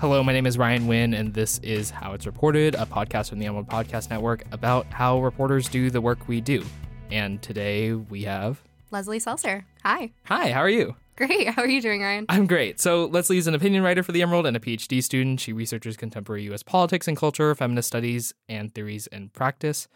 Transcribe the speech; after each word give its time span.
Hello, 0.00 0.22
my 0.22 0.32
name 0.32 0.46
is 0.46 0.56
Ryan 0.56 0.86
Wynn, 0.86 1.12
and 1.12 1.34
this 1.34 1.58
is 1.58 1.90
How 1.90 2.14
It's 2.14 2.24
Reported, 2.24 2.74
a 2.74 2.86
podcast 2.86 3.28
from 3.28 3.38
the 3.38 3.44
Emerald 3.44 3.68
Podcast 3.68 4.08
Network 4.08 4.46
about 4.50 4.86
how 4.86 5.20
reporters 5.20 5.68
do 5.68 5.90
the 5.90 6.00
work 6.00 6.26
we 6.26 6.40
do. 6.40 6.64
And 7.10 7.42
today 7.42 7.92
we 7.92 8.22
have. 8.22 8.62
Leslie 8.90 9.18
Seltzer. 9.18 9.66
Hi. 9.84 10.10
Hi, 10.24 10.52
how 10.52 10.60
are 10.60 10.70
you? 10.70 10.96
Great. 11.16 11.48
How 11.48 11.60
are 11.60 11.68
you 11.68 11.82
doing, 11.82 12.00
Ryan? 12.00 12.24
I'm 12.30 12.46
great. 12.46 12.80
So, 12.80 13.04
Leslie 13.04 13.36
is 13.36 13.46
an 13.46 13.54
opinion 13.54 13.82
writer 13.82 14.02
for 14.02 14.12
the 14.12 14.22
Emerald 14.22 14.46
and 14.46 14.56
a 14.56 14.60
PhD 14.60 15.02
student. 15.02 15.38
She 15.38 15.52
researches 15.52 15.98
contemporary 15.98 16.44
U.S. 16.44 16.62
politics 16.62 17.06
and 17.06 17.14
culture, 17.14 17.54
feminist 17.54 17.88
studies, 17.88 18.32
and 18.48 18.74
theories 18.74 19.06
and 19.08 19.30
practice. 19.34 19.86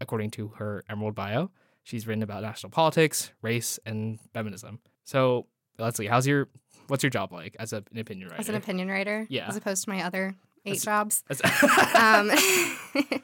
According 0.00 0.32
to 0.32 0.48
her 0.56 0.82
Emerald 0.90 1.14
bio, 1.14 1.52
she's 1.84 2.08
written 2.08 2.24
about 2.24 2.42
national 2.42 2.70
politics, 2.70 3.30
race, 3.40 3.78
and 3.86 4.18
feminism. 4.32 4.80
So, 5.04 5.46
Leslie, 5.78 6.08
how's 6.08 6.26
your 6.26 6.48
what's 6.88 7.02
your 7.02 7.10
job 7.10 7.32
like 7.32 7.56
as 7.58 7.72
a, 7.72 7.82
an 7.92 7.98
opinion 7.98 8.28
writer? 8.28 8.40
As 8.40 8.48
an 8.48 8.54
opinion 8.54 8.88
writer? 8.88 9.26
Yeah. 9.28 9.48
As 9.48 9.56
opposed 9.56 9.84
to 9.84 9.90
my 9.90 10.02
other 10.02 10.34
eight 10.66 10.80
jobs. 10.80 11.22
As- 11.30 11.40
um, 11.94 12.30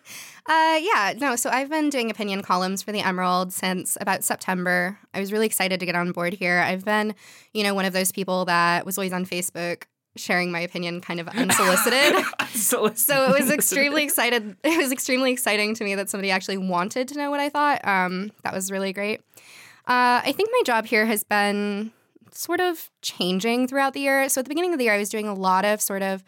uh, 0.46 0.78
yeah, 0.80 1.14
no, 1.18 1.36
so 1.36 1.50
I've 1.50 1.70
been 1.70 1.90
doing 1.90 2.10
opinion 2.10 2.42
columns 2.42 2.82
for 2.82 2.92
the 2.92 3.00
Emerald 3.00 3.52
since 3.52 3.96
about 4.00 4.24
September. 4.24 4.98
I 5.14 5.20
was 5.20 5.32
really 5.32 5.46
excited 5.46 5.80
to 5.80 5.86
get 5.86 5.94
on 5.94 6.12
board 6.12 6.34
here. 6.34 6.58
I've 6.58 6.84
been, 6.84 7.14
you 7.52 7.62
know, 7.62 7.74
one 7.74 7.84
of 7.84 7.92
those 7.92 8.12
people 8.12 8.44
that 8.46 8.84
was 8.86 8.98
always 8.98 9.12
on 9.12 9.24
Facebook 9.24 9.84
sharing 10.16 10.50
my 10.50 10.60
opinion 10.60 11.00
kind 11.00 11.20
of 11.20 11.28
unsolicited. 11.28 12.24
so, 12.48 12.92
so 12.94 13.32
it 13.32 13.40
was 13.40 13.50
extremely 13.50 14.02
excited. 14.02 14.56
It 14.64 14.76
was 14.76 14.90
extremely 14.92 15.32
exciting 15.32 15.74
to 15.76 15.84
me 15.84 15.94
that 15.94 16.10
somebody 16.10 16.30
actually 16.30 16.58
wanted 16.58 17.08
to 17.08 17.18
know 17.18 17.30
what 17.30 17.40
I 17.40 17.48
thought. 17.48 17.86
Um, 17.86 18.32
that 18.42 18.52
was 18.52 18.70
really 18.70 18.92
great. 18.92 19.20
Uh, 19.86 20.20
I 20.24 20.32
think 20.36 20.50
my 20.52 20.62
job 20.64 20.86
here 20.86 21.06
has 21.06 21.24
been 21.24 21.92
sort 22.40 22.58
of 22.58 22.88
changing 23.02 23.68
throughout 23.68 23.92
the 23.92 24.00
year. 24.00 24.26
So 24.30 24.38
at 24.38 24.46
the 24.46 24.48
beginning 24.48 24.72
of 24.72 24.78
the 24.78 24.84
year, 24.84 24.94
I 24.94 24.98
was 24.98 25.10
doing 25.10 25.28
a 25.28 25.34
lot 25.34 25.66
of 25.66 25.82
sort 25.82 26.02
of 26.02 26.24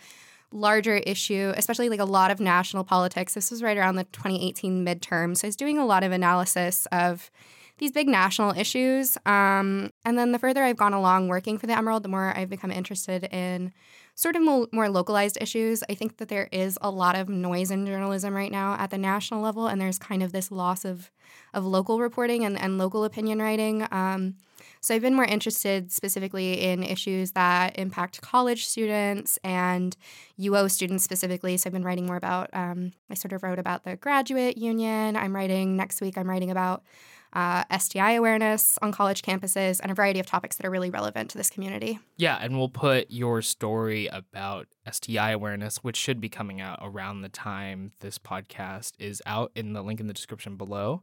larger 0.52 0.96
issue, 0.96 1.54
especially 1.56 1.88
like 1.88 2.00
a 2.00 2.04
lot 2.04 2.30
of 2.30 2.38
national 2.38 2.84
politics. 2.84 3.32
This 3.32 3.50
was 3.50 3.62
right 3.62 3.78
around 3.78 3.96
the 3.96 4.04
2018 4.04 4.84
midterm. 4.84 5.34
So 5.34 5.46
I 5.46 5.48
was 5.48 5.56
doing 5.56 5.78
a 5.78 5.86
lot 5.86 6.04
of 6.04 6.12
analysis 6.12 6.86
of 6.92 7.30
these 7.78 7.92
big 7.92 8.08
national 8.08 8.54
issues. 8.58 9.16
Um, 9.24 9.90
and 10.04 10.18
then 10.18 10.32
the 10.32 10.38
further 10.38 10.62
I've 10.62 10.76
gone 10.76 10.92
along 10.92 11.28
working 11.28 11.56
for 11.56 11.66
the 11.66 11.76
Emerald, 11.76 12.02
the 12.02 12.10
more 12.10 12.36
I've 12.36 12.50
become 12.50 12.70
interested 12.70 13.24
in 13.32 13.72
sort 14.14 14.36
of 14.36 14.42
more, 14.42 14.88
localized 14.90 15.38
issues. 15.40 15.82
I 15.88 15.94
think 15.94 16.18
that 16.18 16.28
there 16.28 16.48
is 16.52 16.78
a 16.82 16.90
lot 16.90 17.16
of 17.16 17.28
noise 17.28 17.70
in 17.70 17.86
journalism 17.86 18.34
right 18.34 18.52
now 18.52 18.74
at 18.74 18.90
the 18.90 18.98
national 18.98 19.40
level, 19.40 19.66
and 19.66 19.80
there's 19.80 19.98
kind 19.98 20.22
of 20.22 20.32
this 20.32 20.50
loss 20.50 20.84
of 20.84 21.10
of 21.54 21.64
local 21.64 21.98
reporting 21.98 22.44
and, 22.44 22.58
and 22.58 22.78
local 22.78 23.04
opinion 23.04 23.40
writing. 23.40 23.86
Um, 23.90 24.34
so 24.80 24.94
I've 24.94 25.02
been 25.02 25.14
more 25.14 25.24
interested 25.24 25.92
specifically 25.92 26.60
in 26.60 26.82
issues 26.82 27.32
that 27.32 27.78
impact 27.78 28.20
college 28.20 28.66
students 28.66 29.38
and 29.44 29.96
UO 30.40 30.70
students 30.70 31.04
specifically. 31.04 31.56
So 31.56 31.68
I've 31.68 31.72
been 31.72 31.84
writing 31.84 32.06
more 32.06 32.16
about, 32.16 32.50
um, 32.52 32.92
I 33.10 33.14
sort 33.14 33.32
of 33.32 33.42
wrote 33.42 33.58
about 33.58 33.84
the 33.84 33.96
graduate 33.96 34.56
union. 34.58 35.16
I'm 35.16 35.34
writing 35.34 35.76
next 35.76 36.00
week, 36.00 36.18
I'm 36.18 36.28
writing 36.28 36.50
about 36.50 36.82
uh, 37.32 37.64
STI 37.76 38.12
awareness 38.12 38.78
on 38.82 38.92
college 38.92 39.22
campuses 39.22 39.80
and 39.80 39.90
a 39.90 39.94
variety 39.94 40.20
of 40.20 40.26
topics 40.26 40.56
that 40.56 40.66
are 40.66 40.70
really 40.70 40.90
relevant 40.90 41.30
to 41.30 41.38
this 41.38 41.50
community. 41.50 41.98
Yeah, 42.16 42.38
and 42.40 42.58
we'll 42.58 42.68
put 42.68 43.10
your 43.10 43.42
story 43.42 44.06
about 44.08 44.68
STI 44.90 45.30
awareness, 45.30 45.78
which 45.78 45.96
should 45.96 46.20
be 46.20 46.28
coming 46.28 46.60
out 46.60 46.78
around 46.82 47.22
the 47.22 47.28
time 47.28 47.92
this 48.00 48.18
podcast 48.18 48.92
is 48.98 49.22
out, 49.26 49.50
in 49.54 49.72
the 49.72 49.82
link 49.82 50.00
in 50.00 50.06
the 50.06 50.14
description 50.14 50.56
below. 50.56 51.02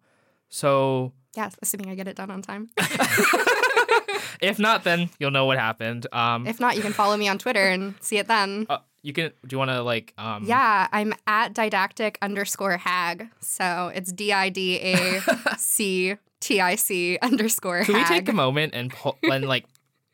So, 0.49 1.13
yeah, 1.35 1.49
assuming 1.61 1.89
I 1.89 1.95
get 1.95 2.07
it 2.07 2.15
done 2.15 2.31
on 2.31 2.41
time. 2.41 2.69
if 4.41 4.57
not, 4.59 4.83
then 4.83 5.09
you'll 5.19 5.31
know 5.31 5.45
what 5.45 5.57
happened. 5.57 6.07
Um, 6.11 6.47
if 6.47 6.59
not, 6.59 6.75
you 6.75 6.81
can 6.81 6.93
follow 6.93 7.15
me 7.17 7.27
on 7.27 7.37
Twitter 7.37 7.67
and 7.67 7.95
see 8.01 8.17
it 8.17 8.27
then. 8.27 8.65
Uh, 8.69 8.79
you 9.01 9.13
can. 9.13 9.31
Do 9.45 9.53
you 9.53 9.57
want 9.57 9.71
to 9.71 9.81
like? 9.81 10.13
Um... 10.17 10.43
Yeah, 10.45 10.87
I'm 10.91 11.13
at 11.27 11.53
didactic 11.53 12.17
underscore 12.21 12.77
hag. 12.77 13.29
So 13.39 13.91
it's 13.93 14.11
D 14.11 14.33
I 14.33 14.49
D 14.49 14.79
A 14.81 15.21
C 15.57 16.15
T 16.39 16.61
I 16.61 16.75
C 16.75 17.17
underscore. 17.21 17.83
Can 17.83 17.95
we 17.95 18.03
take 18.05 18.27
a 18.29 18.33
moment 18.33 18.73
and 18.73 18.91
pull, 18.91 19.17
and 19.23 19.47
like 19.47 19.65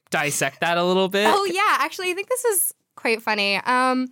dissect 0.09 0.61
that 0.61 0.77
a 0.77 0.83
little 0.83 1.07
bit? 1.09 1.27
Oh 1.27 1.45
yeah, 1.45 1.83
actually, 1.83 2.11
I 2.11 2.13
think 2.13 2.29
this 2.29 2.45
is 2.45 2.73
quite 2.95 3.21
funny. 3.21 3.57
Um, 3.57 4.09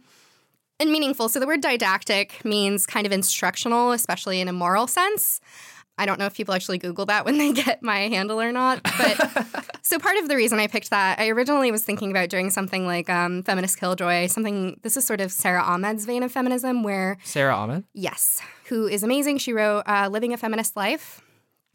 and 0.80 0.92
meaningful. 0.92 1.30
So 1.30 1.40
the 1.40 1.48
word 1.48 1.62
didactic 1.62 2.44
means 2.44 2.86
kind 2.86 3.06
of 3.06 3.12
instructional, 3.12 3.92
especially 3.92 4.42
in 4.42 4.48
a 4.48 4.54
moral 4.54 4.88
sense. 4.88 5.40
I 5.98 6.06
don't 6.06 6.18
know 6.18 6.26
if 6.26 6.34
people 6.34 6.54
actually 6.54 6.80
Google 6.80 7.06
that 7.06 7.26
when 7.26 7.38
they 7.38 7.52
get 7.52 7.84
my 7.84 8.00
handle 8.10 8.42
or 8.42 8.52
not. 8.52 8.82
But 8.84 9.78
so 9.82 10.00
part 10.00 10.18
of 10.18 10.28
the 10.28 10.36
reason 10.36 10.60
I 10.60 10.68
picked 10.68 10.90
that, 10.90 11.20
I 11.20 11.30
originally 11.30 11.72
was 11.72 11.84
thinking 11.84 12.10
about 12.12 12.30
doing 12.30 12.50
something 12.50 12.86
like 12.88 13.10
um, 13.10 13.44
Feminist 13.44 13.80
Killjoy, 13.80 14.28
something, 14.28 14.80
this 14.82 14.98
is 14.98 15.06
sort 15.06 15.22
of 15.22 15.32
Sara 15.32 15.62
Ahmed's 15.62 16.06
vein 16.06 16.24
of 16.24 16.32
feminism 16.32 16.84
where. 16.84 17.18
Sara 17.24 17.56
Ahmed? 17.56 17.84
Yes, 17.94 18.42
who 18.66 18.88
is 18.88 19.04
amazing. 19.04 19.38
She 19.38 19.54
wrote 19.54 19.84
uh, 19.86 20.10
Living 20.12 20.34
a 20.34 20.38
Feminist 20.38 20.76
Life. 20.76 21.22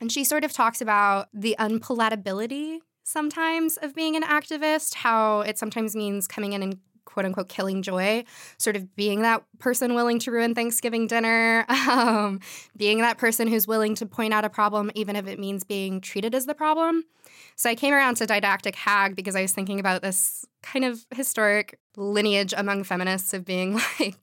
And 0.01 0.13
she 0.13 0.23
sort 0.25 0.45
of 0.45 0.53
talks 0.53 0.81
about 0.81 1.29
the 1.35 1.57
unpalatability 1.59 2.79
sometimes 3.09 3.79
of 3.79 3.95
being 3.95 4.17
an 4.17 4.23
activist, 4.23 4.95
how 4.95 5.41
it 5.41 5.59
sometimes 5.59 5.97
means 5.97 6.29
coming 6.29 6.53
in 6.53 6.63
and 6.63 6.79
quote 7.09 7.25
unquote 7.25 7.49
killing 7.49 7.83
joy, 7.83 8.23
sort 8.59 8.77
of 8.77 8.95
being 8.95 9.23
that 9.23 9.43
person 9.59 9.95
willing 9.95 10.19
to 10.21 10.31
ruin 10.31 10.55
Thanksgiving 10.55 11.07
dinner, 11.07 11.65
um, 11.91 12.41
being 12.77 12.99
that 12.99 13.19
person 13.19 13.49
who's 13.49 13.67
willing 13.67 13.95
to 13.97 14.07
point 14.07 14.35
out 14.35 14.45
a 14.45 14.51
problem, 14.51 14.91
even 14.95 15.17
if 15.17 15.27
it 15.27 15.39
means 15.39 15.65
being 15.65 16.01
treated 16.01 16.35
as 16.35 16.47
the 16.47 16.55
problem. 16.55 17.05
So 17.57 17.71
I 17.71 17.75
came 17.75 17.95
around 17.95 18.17
to 18.19 18.27
didactic 18.27 18.77
hag 18.77 19.17
because 19.17 19.35
I 19.35 19.43
was 19.43 19.53
thinking 19.53 19.81
about 19.81 20.03
this 20.03 20.45
kind 20.63 20.85
of 20.85 21.05
historic 21.15 21.79
lineage 21.97 22.53
among 22.57 22.85
feminists 22.85 23.33
of 23.33 23.45
being 23.45 23.81
like 24.01 24.17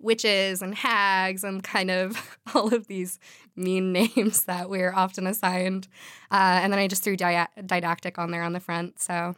witches 0.00 0.62
and 0.62 0.74
hags 0.74 1.44
and 1.44 1.62
kind 1.62 1.90
of 1.90 2.38
all 2.54 2.74
of 2.74 2.88
these 2.88 3.20
mean 3.54 3.92
names 3.92 4.44
that 4.44 4.68
we're 4.68 4.92
often 4.92 5.28
assigned. 5.28 5.86
Uh, 6.30 6.58
and 6.62 6.72
then 6.72 6.80
I 6.80 6.88
just 6.88 7.04
threw 7.04 7.16
di- 7.16 7.46
didactic 7.64 8.18
on 8.18 8.32
there 8.32 8.42
on 8.42 8.52
the 8.52 8.60
front. 8.60 9.00
So 9.00 9.36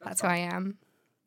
that's 0.00 0.20
who 0.20 0.28
I 0.28 0.36
am 0.36 0.78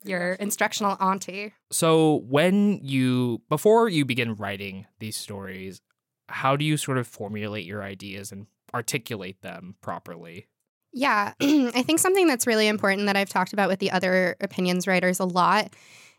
your 0.08 0.32
instructional 0.34 0.96
auntie. 1.00 1.52
So, 1.70 2.22
when 2.28 2.80
you, 2.82 3.42
before 3.48 3.88
you 3.88 4.04
begin 4.04 4.34
writing 4.34 4.86
these 4.98 5.16
stories, 5.16 5.80
how 6.28 6.56
do 6.56 6.64
you 6.64 6.76
sort 6.76 6.98
of 6.98 7.06
formulate 7.06 7.64
your 7.64 7.82
ideas 7.82 8.32
and 8.32 8.46
articulate 8.74 9.42
them 9.42 9.76
properly? 9.80 10.48
Yeah, 10.92 11.32
I 11.40 11.82
think 11.82 11.98
something 11.98 12.26
that's 12.26 12.46
really 12.46 12.66
important 12.66 13.06
that 13.06 13.16
I've 13.16 13.28
talked 13.28 13.52
about 13.52 13.68
with 13.68 13.78
the 13.78 13.90
other 13.90 14.36
opinions 14.40 14.86
writers 14.86 15.20
a 15.20 15.24
lot 15.24 15.72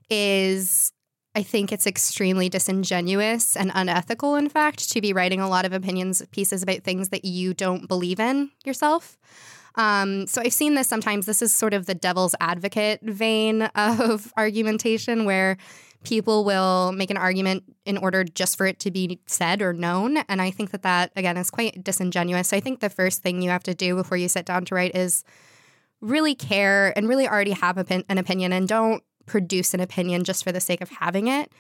is 0.10 0.92
I 1.40 1.44
think 1.44 1.72
it's 1.72 1.88
extremely 1.88 2.50
disingenuous 2.50 3.56
and 3.56 3.72
unethical, 3.74 4.36
in 4.36 4.50
fact, 4.50 4.92
to 4.92 5.00
be 5.00 5.14
writing 5.14 5.40
a 5.40 5.48
lot 5.48 5.64
of 5.64 5.72
opinions 5.72 6.22
pieces 6.32 6.64
about 6.64 6.84
things 6.84 7.10
that 7.10 7.24
you 7.24 7.54
don't 7.54 7.88
believe 7.88 8.20
in 8.20 8.52
yourself. 8.66 9.18
Um, 9.76 10.28
so 10.28 10.42
I've 10.42 10.52
seen 10.52 10.76
this 10.76 10.90
sometimes. 10.90 11.28
This 11.28 11.42
is 11.42 11.54
sort 11.54 11.74
of 11.74 11.86
the 11.86 11.96
devil's 11.96 12.36
advocate 12.42 13.00
vein 13.04 13.62
of 13.76 14.34
argumentation 14.36 15.24
where 15.24 15.56
people 16.04 16.44
will 16.44 16.92
make 16.92 17.10
an 17.10 17.16
argument 17.16 17.64
in 17.86 17.98
order 17.98 18.26
just 18.26 18.58
for 18.58 18.66
it 18.66 18.82
to 18.82 18.92
be 18.92 19.22
said 19.26 19.62
or 19.62 19.72
known. 19.72 20.18
And 20.28 20.42
I 20.42 20.52
think 20.52 20.72
that 20.72 20.84
that, 20.84 21.14
again, 21.16 21.38
is 21.38 21.50
quite 21.50 21.82
disingenuous. 21.82 22.50
So 22.50 22.58
I 22.58 22.60
think 22.60 22.82
the 22.82 22.90
first 22.90 23.24
thing 23.24 23.42
you 23.42 23.50
have 23.50 23.64
to 23.64 23.74
do 23.74 23.96
before 23.96 24.18
you 24.18 24.28
sit 24.28 24.46
down 24.46 24.66
to 24.66 24.76
write 24.76 24.94
is 24.94 25.24
really 26.02 26.36
care 26.36 26.92
and 26.98 27.08
really 27.08 27.30
already 27.30 27.52
have 27.52 27.78
an 27.78 28.18
opinion 28.18 28.52
and 28.52 28.68
don't 28.68 29.04
produce 29.30 29.74
an 29.74 29.80
opinion 29.80 30.24
just 30.24 30.44
for 30.44 30.52
the 30.52 30.60
sake 30.60 30.82
of 30.82 30.90
having 30.90 31.28
it. 31.28 31.52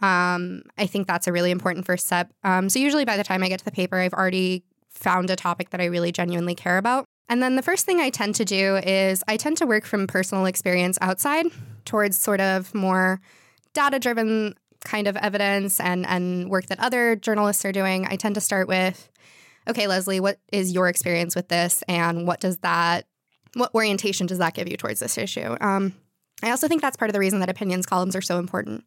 Um, 0.00 0.62
I 0.78 0.86
think 0.86 1.06
that's 1.06 1.26
a 1.26 1.32
really 1.32 1.50
important 1.50 1.86
first 1.86 2.06
step. 2.06 2.32
Um, 2.44 2.68
so 2.68 2.78
usually 2.78 3.04
by 3.04 3.16
the 3.16 3.24
time 3.24 3.42
I 3.42 3.48
get 3.48 3.58
to 3.58 3.64
the 3.64 3.70
paper, 3.70 3.98
I've 3.98 4.12
already 4.14 4.62
found 4.90 5.30
a 5.30 5.36
topic 5.36 5.70
that 5.70 5.80
I 5.80 5.86
really 5.86 6.12
genuinely 6.12 6.54
care 6.54 6.78
about. 6.78 7.04
And 7.28 7.42
then 7.42 7.56
the 7.56 7.62
first 7.62 7.84
thing 7.86 8.00
I 8.00 8.10
tend 8.10 8.34
to 8.36 8.44
do 8.44 8.76
is 8.76 9.24
I 9.26 9.36
tend 9.36 9.56
to 9.58 9.66
work 9.66 9.84
from 9.84 10.06
personal 10.06 10.46
experience 10.46 10.96
outside 11.00 11.46
towards 11.84 12.16
sort 12.16 12.40
of 12.40 12.74
more 12.74 13.20
data 13.74 13.98
driven 13.98 14.54
kind 14.84 15.08
of 15.08 15.16
evidence 15.16 15.80
and, 15.80 16.06
and 16.06 16.48
work 16.48 16.66
that 16.66 16.78
other 16.78 17.16
journalists 17.16 17.64
are 17.64 17.72
doing. 17.72 18.06
I 18.06 18.16
tend 18.16 18.36
to 18.36 18.40
start 18.40 18.68
with, 18.68 19.10
okay, 19.66 19.86
Leslie, 19.86 20.20
what 20.20 20.38
is 20.52 20.72
your 20.72 20.88
experience 20.88 21.34
with 21.34 21.48
this? 21.48 21.82
And 21.88 22.26
what 22.26 22.40
does 22.40 22.58
that, 22.58 23.06
what 23.54 23.74
orientation 23.74 24.26
does 24.26 24.38
that 24.38 24.54
give 24.54 24.68
you 24.68 24.76
towards 24.76 25.00
this 25.00 25.18
issue? 25.18 25.56
Um, 25.60 25.94
I 26.42 26.50
also 26.50 26.68
think 26.68 26.82
that's 26.82 26.96
part 26.96 27.08
of 27.08 27.14
the 27.14 27.20
reason 27.20 27.40
that 27.40 27.48
opinions 27.48 27.86
columns 27.86 28.14
are 28.14 28.20
so 28.20 28.38
important 28.38 28.86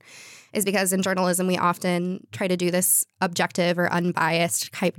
is 0.54 0.66
because 0.66 0.94
in 0.94 1.01
journalism 1.01 1.48
we 1.48 1.57
often 1.57 2.25
try 2.31 2.48
to 2.48 2.57
do 2.57 2.72
this 2.72 3.06
objective 3.22 3.78
or 3.78 3.92
unbiased 3.92 4.72
type, 4.72 4.96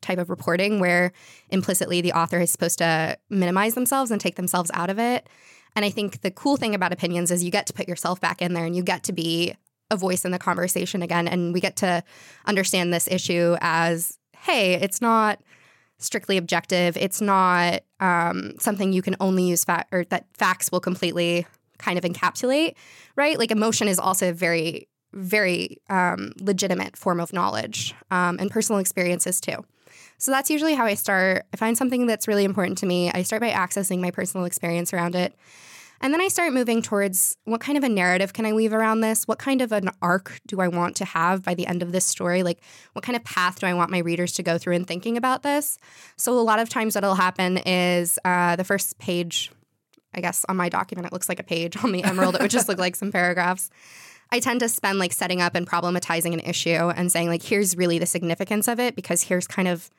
type 0.00 0.18
of 0.18 0.30
reporting 0.30 0.80
where 0.80 1.12
implicitly 1.50 2.00
the 2.00 2.12
author 2.12 2.40
is 2.40 2.50
supposed 2.50 2.78
to 2.78 3.16
minimize 3.30 3.74
themselves 3.74 4.10
and 4.10 4.20
take 4.20 4.36
themselves 4.36 4.70
out 4.74 4.90
of 4.90 4.98
it. 4.98 5.28
And 5.74 5.84
I 5.84 5.90
think 5.90 6.20
the 6.20 6.30
cool 6.30 6.56
thing 6.56 6.74
about 6.74 6.92
opinions 6.92 7.30
is 7.30 7.42
you 7.42 7.50
get 7.50 7.66
to 7.66 7.72
put 7.72 7.88
yourself 7.88 8.20
back 8.20 8.42
in 8.42 8.52
there 8.52 8.64
and 8.64 8.76
you 8.76 8.82
get 8.82 9.04
to 9.04 9.12
be 9.12 9.54
a 9.90 9.96
voice 9.96 10.24
in 10.24 10.32
the 10.32 10.38
conversation 10.38 11.02
again 11.02 11.28
and 11.28 11.52
we 11.52 11.60
get 11.60 11.76
to 11.76 12.02
understand 12.46 12.92
this 12.92 13.08
issue 13.08 13.56
as 13.60 14.18
hey, 14.38 14.74
it's 14.74 15.00
not 15.00 15.40
strictly 15.98 16.36
objective. 16.36 16.96
It's 16.96 17.20
not 17.20 17.82
um, 18.00 18.54
something 18.58 18.92
you 18.92 19.02
can 19.02 19.14
only 19.20 19.44
use 19.44 19.64
fa- 19.64 19.86
or 19.92 20.04
that 20.06 20.26
facts 20.34 20.72
will 20.72 20.80
completely 20.80 21.46
kind 21.82 21.98
of 21.98 22.04
encapsulate, 22.04 22.74
right? 23.16 23.38
Like 23.38 23.50
emotion 23.50 23.88
is 23.88 23.98
also 23.98 24.30
a 24.30 24.32
very, 24.32 24.88
very 25.12 25.78
um, 25.90 26.32
legitimate 26.40 26.96
form 26.96 27.20
of 27.20 27.32
knowledge 27.32 27.94
um, 28.10 28.38
and 28.40 28.50
personal 28.50 28.80
experiences 28.80 29.40
too. 29.40 29.64
So 30.18 30.30
that's 30.30 30.50
usually 30.50 30.74
how 30.74 30.84
I 30.84 30.94
start. 30.94 31.46
I 31.52 31.56
find 31.56 31.76
something 31.76 32.06
that's 32.06 32.28
really 32.28 32.44
important 32.44 32.78
to 32.78 32.86
me. 32.86 33.10
I 33.10 33.22
start 33.22 33.42
by 33.42 33.50
accessing 33.50 34.00
my 34.00 34.10
personal 34.10 34.46
experience 34.46 34.94
around 34.94 35.14
it. 35.14 35.34
And 36.02 36.12
then 36.12 36.20
I 36.20 36.28
start 36.28 36.52
moving 36.52 36.82
towards 36.82 37.36
what 37.44 37.60
kind 37.60 37.78
of 37.78 37.84
a 37.84 37.88
narrative 37.88 38.32
can 38.32 38.44
I 38.44 38.52
weave 38.52 38.72
around 38.72 39.00
this? 39.02 39.24
What 39.28 39.38
kind 39.38 39.62
of 39.62 39.70
an 39.70 39.90
arc 40.02 40.40
do 40.48 40.60
I 40.60 40.66
want 40.66 40.96
to 40.96 41.04
have 41.04 41.44
by 41.44 41.54
the 41.54 41.66
end 41.66 41.80
of 41.80 41.92
this 41.92 42.04
story? 42.04 42.42
Like, 42.42 42.58
what 42.92 43.04
kind 43.04 43.14
of 43.14 43.22
path 43.22 43.60
do 43.60 43.68
I 43.68 43.74
want 43.74 43.90
my 43.90 43.98
readers 43.98 44.32
to 44.32 44.42
go 44.42 44.58
through 44.58 44.74
in 44.74 44.84
thinking 44.84 45.16
about 45.16 45.44
this? 45.44 45.78
So, 46.16 46.36
a 46.36 46.42
lot 46.42 46.58
of 46.58 46.68
times, 46.68 46.96
what'll 46.96 47.14
happen 47.14 47.58
is 47.58 48.18
uh, 48.24 48.56
the 48.56 48.64
first 48.64 48.98
page, 48.98 49.52
I 50.14 50.20
guess, 50.20 50.44
on 50.48 50.56
my 50.56 50.68
document, 50.68 51.06
it 51.06 51.12
looks 51.12 51.28
like 51.28 51.40
a 51.40 51.44
page. 51.44 51.76
On 51.82 51.92
the 51.92 52.04
Emerald, 52.04 52.34
it 52.34 52.42
would 52.42 52.50
just 52.50 52.68
look 52.68 52.78
like 52.78 52.96
some 52.96 53.12
paragraphs. 53.12 53.70
I 54.30 54.40
tend 54.40 54.60
to 54.60 54.68
spend 54.68 54.98
like 54.98 55.12
setting 55.12 55.42
up 55.42 55.54
and 55.54 55.68
problematizing 55.68 56.32
an 56.32 56.40
issue 56.40 56.70
and 56.70 57.12
saying, 57.12 57.28
like, 57.28 57.42
here's 57.42 57.76
really 57.76 57.98
the 57.98 58.06
significance 58.06 58.66
of 58.68 58.80
it 58.80 58.96
because 58.96 59.22
here's 59.22 59.46
kind 59.46 59.68
of 59.68 59.90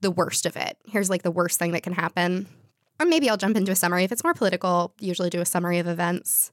the 0.00 0.10
worst 0.10 0.44
of 0.46 0.56
it. 0.56 0.76
Here's 0.86 1.08
like 1.08 1.22
the 1.22 1.30
worst 1.30 1.58
thing 1.58 1.72
that 1.72 1.82
can 1.82 1.92
happen. 1.92 2.48
Or 2.98 3.06
maybe 3.06 3.28
I'll 3.28 3.36
jump 3.36 3.56
into 3.56 3.72
a 3.72 3.76
summary. 3.76 4.04
If 4.04 4.12
it's 4.12 4.24
more 4.24 4.34
political, 4.34 4.92
usually 4.98 5.30
do 5.30 5.40
a 5.40 5.46
summary 5.46 5.78
of 5.78 5.86
events. 5.86 6.50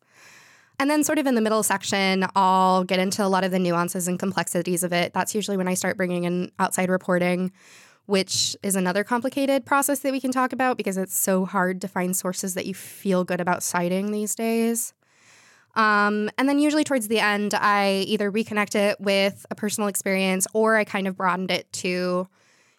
And 0.80 0.90
then, 0.90 1.04
sort 1.04 1.20
of 1.20 1.28
in 1.28 1.36
the 1.36 1.42
middle 1.42 1.64
section, 1.64 2.26
I'll 2.36 2.84
get 2.84 3.00
into 3.00 3.24
a 3.24 3.28
lot 3.28 3.44
of 3.44 3.52
the 3.52 3.60
nuances 3.60 4.08
and 4.08 4.18
complexities 4.18 4.84
of 4.84 4.92
it. 4.92 5.14
That's 5.14 5.36
usually 5.36 5.56
when 5.56 5.68
I 5.68 5.76
start 5.76 5.98
bringing 5.98 6.24
in 6.24 6.52
outside 6.60 6.90
reporting, 6.90 7.52
which 8.06 8.56
is 8.64 8.76
another 8.76 9.04
complicated 9.04 9.66
process 9.66 10.00
that 10.00 10.12
we 10.12 10.20
can 10.20 10.32
talk 10.32 10.54
about 10.54 10.78
because 10.78 10.98
it's 10.98 11.18
so 11.18 11.46
hard 11.46 11.82
to 11.82 11.88
find 11.88 12.16
sources 12.16 12.54
that 12.54 12.66
you 12.66 12.74
feel 12.74 13.24
good 13.24 13.40
about 13.40 13.64
citing 13.64 14.12
these 14.12 14.36
days. 14.36 14.94
Um, 15.76 16.30
and 16.38 16.48
then, 16.48 16.60
usually 16.60 16.84
towards 16.84 17.08
the 17.08 17.20
end, 17.20 17.54
I 17.56 18.06
either 18.08 18.32
reconnect 18.32 18.76
it 18.76 19.00
with 19.00 19.46
a 19.50 19.56
personal 19.56 19.88
experience 19.88 20.46
or 20.54 20.76
I 20.76 20.84
kind 20.84 21.08
of 21.08 21.18
broadened 21.18 21.50
it 21.50 21.72
to 21.74 22.28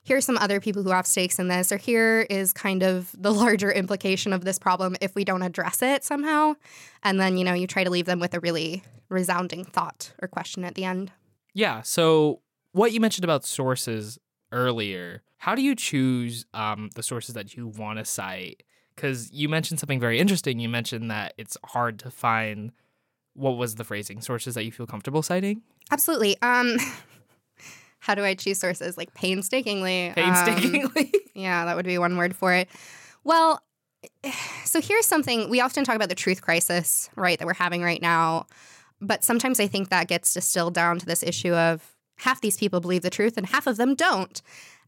here's 0.04 0.24
some 0.24 0.38
other 0.38 0.60
people 0.60 0.82
who 0.82 0.90
have 0.90 1.06
stakes 1.06 1.38
in 1.38 1.48
this, 1.48 1.72
or 1.72 1.78
here 1.78 2.26
is 2.30 2.52
kind 2.52 2.82
of 2.82 3.10
the 3.18 3.32
larger 3.32 3.72
implication 3.72 4.32
of 4.32 4.44
this 4.44 4.58
problem 4.58 4.96
if 5.00 5.14
we 5.14 5.24
don't 5.24 5.42
address 5.42 5.82
it 5.82 6.04
somehow. 6.04 6.54
And 7.02 7.18
then, 7.18 7.36
you 7.36 7.44
know, 7.44 7.54
you 7.54 7.66
try 7.66 7.84
to 7.84 7.90
leave 7.90 8.06
them 8.06 8.20
with 8.20 8.34
a 8.34 8.40
really 8.40 8.84
resounding 9.08 9.64
thought 9.64 10.12
or 10.22 10.28
question 10.28 10.64
at 10.64 10.74
the 10.74 10.84
end. 10.84 11.10
Yeah. 11.54 11.82
So, 11.82 12.40
what 12.72 12.92
you 12.92 13.00
mentioned 13.00 13.24
about 13.24 13.44
sources 13.44 14.18
earlier, 14.54 15.22
how 15.38 15.54
do 15.54 15.60
you 15.60 15.74
choose 15.74 16.46
um, 16.54 16.88
the 16.94 17.02
sources 17.02 17.34
that 17.34 17.54
you 17.54 17.66
want 17.66 17.98
to 17.98 18.04
cite? 18.06 18.62
Because 18.94 19.30
you 19.32 19.48
mentioned 19.48 19.80
something 19.80 20.00
very 20.00 20.18
interesting. 20.18 20.60
You 20.60 20.68
mentioned 20.68 21.10
that 21.10 21.34
it's 21.36 21.58
hard 21.64 21.98
to 21.98 22.10
find 22.10 22.72
what 23.34 23.58
was 23.58 23.74
the 23.74 23.84
phrasing 23.84 24.20
sources 24.20 24.54
that 24.54 24.64
you 24.64 24.72
feel 24.72 24.86
comfortable 24.86 25.22
citing. 25.22 25.62
Absolutely. 25.90 26.40
Um, 26.40 26.76
how 27.98 28.14
do 28.14 28.24
I 28.24 28.34
choose 28.34 28.58
sources? 28.58 28.96
Like 28.96 29.12
painstakingly. 29.14 30.12
Painstakingly. 30.14 31.12
Um, 31.14 31.20
yeah, 31.34 31.64
that 31.64 31.76
would 31.76 31.84
be 31.84 31.98
one 31.98 32.16
word 32.16 32.34
for 32.34 32.54
it. 32.54 32.68
Well, 33.24 33.60
so 34.64 34.80
here's 34.80 35.06
something 35.06 35.50
we 35.50 35.60
often 35.60 35.84
talk 35.84 35.96
about 35.96 36.08
the 36.08 36.14
truth 36.14 36.40
crisis, 36.40 37.10
right, 37.16 37.38
that 37.38 37.46
we're 37.46 37.54
having 37.54 37.82
right 37.82 38.00
now. 38.00 38.46
But 39.00 39.24
sometimes 39.24 39.60
I 39.60 39.66
think 39.66 39.90
that 39.90 40.08
gets 40.08 40.32
distilled 40.32 40.74
down 40.74 40.98
to 41.00 41.06
this 41.06 41.22
issue 41.22 41.52
of 41.52 41.93
half 42.16 42.40
these 42.40 42.56
people 42.56 42.80
believe 42.80 43.02
the 43.02 43.10
truth 43.10 43.36
and 43.36 43.46
half 43.46 43.66
of 43.66 43.76
them 43.76 43.94
don't. 43.94 44.40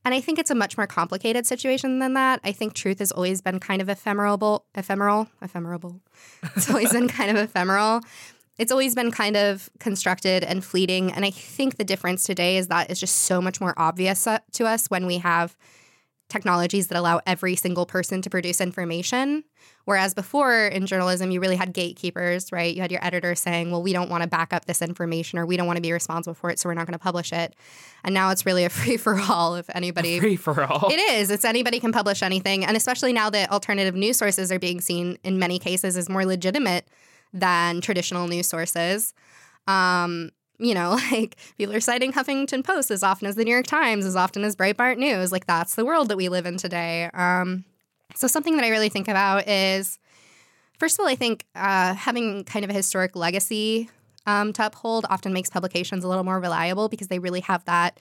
And 0.05 0.15
I 0.15 0.21
think 0.21 0.39
it's 0.39 0.51
a 0.51 0.55
much 0.55 0.77
more 0.77 0.87
complicated 0.87 1.47
situation 1.47 1.99
than 1.99 2.15
that. 2.15 2.41
I 2.45 2.53
think 2.53 2.75
truth 2.75 3.01
has 3.01 3.11
always 3.11 3.41
been 3.41 3.59
kind 3.59 3.83
of 3.83 3.89
ephemeral, 3.89 4.65
ephemeral, 4.75 5.29
ephemeral. 5.43 6.01
It's 6.55 6.71
always 6.71 6.93
been 6.93 7.09
kind 7.09 7.31
of 7.31 7.37
ephemeral 7.37 8.03
it's 8.59 8.73
always 8.73 8.95
been 8.95 9.11
kind 9.11 9.37
of 9.37 9.69
constructed 9.79 10.43
and 10.43 10.65
fleeting. 10.65 11.13
And 11.13 11.25
I 11.25 11.31
think 11.31 11.77
the 11.77 11.85
difference 11.85 12.23
today 12.25 12.57
is 12.57 12.69
that 12.69 12.91
it's 12.91 13.01
just 13.01 13.17
so 13.17 13.41
much 13.41 13.61
more 13.61 13.75
obvious 13.77 14.27
uh, 14.27 14.39
to 14.53 14.67
us 14.67 14.89
when 14.89 15.07
we 15.07 15.19
have 15.19 15.57
technologies 16.29 16.89
that 16.89 16.99
allow 16.99 17.21
every 17.27 17.55
single 17.55 17.87
person 17.87 18.21
to 18.23 18.31
produce 18.31 18.61
information. 18.61 19.45
Whereas 19.85 20.13
before 20.13 20.67
in 20.67 20.87
journalism, 20.87 21.31
you 21.31 21.41
really 21.41 21.55
had 21.55 21.73
gatekeepers, 21.73 22.51
right? 22.51 22.75
You 22.75 22.83
had 22.83 22.91
your 22.91 23.05
editor 23.05 23.37
saying, 23.37 23.71
well, 23.71 23.83
we 23.83 23.93
don't 23.93 24.11
want 24.11 24.25
to 24.25 24.29
back 24.29 24.53
up 24.53 24.65
this 24.65 24.83
information 24.83 25.39
or 25.39 25.47
we 25.47 25.57
don't 25.57 25.69
want 25.69 25.77
to 25.77 25.83
be 25.83 25.93
responsible 25.93 26.35
for 26.35 26.51
it, 26.51 26.59
so 26.59 26.69
we're 26.69 26.75
not 26.75 26.87
going 26.87 26.95
to 26.95 26.99
publish 26.99 27.33
it. 27.33 27.55
And 28.03 28.13
now 28.13 28.31
it's 28.31 28.45
really 28.45 28.65
a 28.65 28.69
free 28.71 28.97
for 28.97 29.19
all 29.21 29.55
if 29.55 29.71
anybody. 29.75 30.19
free 30.19 30.37
for 30.37 30.65
all. 30.65 30.91
It 30.91 30.99
is. 30.99 31.31
It's 31.31 31.45
anybody 31.45 31.79
can 31.79 31.93
publish 31.93 32.23
anything. 32.23 32.65
And 32.65 32.77
especially 32.77 33.13
now 33.13 33.31
that 33.31 33.51
alternative 33.53 33.95
news 33.95 34.19
sources 34.19 34.51
are 34.51 34.59
being 34.59 34.81
seen 34.81 35.19
in 35.23 35.39
many 35.39 35.59
cases 35.61 35.97
as 35.97 36.09
more 36.09 36.27
legitimate 36.27 36.89
than 37.33 37.81
traditional 37.81 38.27
news 38.27 38.49
sources. 38.49 39.15
Um, 39.69 40.31
you 40.59 40.75
know, 40.75 40.99
like 41.13 41.37
people 41.59 41.75
are 41.75 41.81
citing 41.81 42.13
Huffington 42.13 42.65
Post 42.65 42.91
as 42.91 43.03
often 43.03 43.27
as 43.29 43.35
the 43.35 43.45
New 43.45 43.53
York 43.53 43.67
Times, 43.67 44.05
as 44.05 44.17
often 44.17 44.45
as 44.45 44.57
Breitbart 44.57 44.99
News. 44.99 45.33
Like 45.33 45.47
that's 45.47 45.75
the 45.75 45.85
world 45.85 46.09
that 46.09 46.17
we 46.17 46.29
live 46.29 46.47
in 46.47 46.57
today. 46.57 47.11
Um, 47.15 47.65
so 48.15 48.27
something 48.27 48.57
that 48.57 48.65
I 48.65 48.71
really 48.71 48.89
think 48.89 49.09
about 49.09 49.49
is, 49.49 49.99
first 50.79 50.99
of 50.99 51.03
all, 51.03 51.09
I 51.09 51.17
think 51.17 51.45
uh, 51.55 51.95
having 51.95 52.45
kind 52.45 52.65
of 52.65 52.71
a 52.71 52.75
historic 52.75 53.17
legacy 53.17 53.91
um, 54.27 54.53
to 54.55 54.67
uphold 54.67 55.07
often 55.11 55.33
makes 55.33 55.51
publications 55.51 56.05
a 56.05 56.09
little 56.09 56.25
more 56.25 56.41
reliable 56.41 56.89
because 56.89 57.09
they 57.09 57.19
really 57.19 57.41
have 57.41 57.65
that 57.65 57.99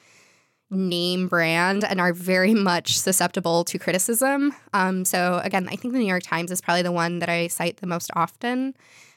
name 0.72 1.28
brand 1.28 1.84
and 1.84 2.02
are 2.02 2.14
very 2.14 2.54
much 2.54 2.98
susceptible 2.98 3.64
to 3.66 3.78
criticism. 3.78 4.54
Um, 4.74 5.06
so 5.06 5.40
again, 5.44 5.68
I 5.70 5.76
think 5.76 5.94
the 5.94 6.00
New 6.00 6.08
York 6.08 6.24
Times 6.24 6.52
is 6.52 6.62
probably 6.62 6.82
the 6.82 6.92
one 6.92 7.20
that 7.20 7.30
I 7.30 7.48
cite 7.48 7.78
the 7.78 7.88
most 7.88 8.10
often 8.16 8.76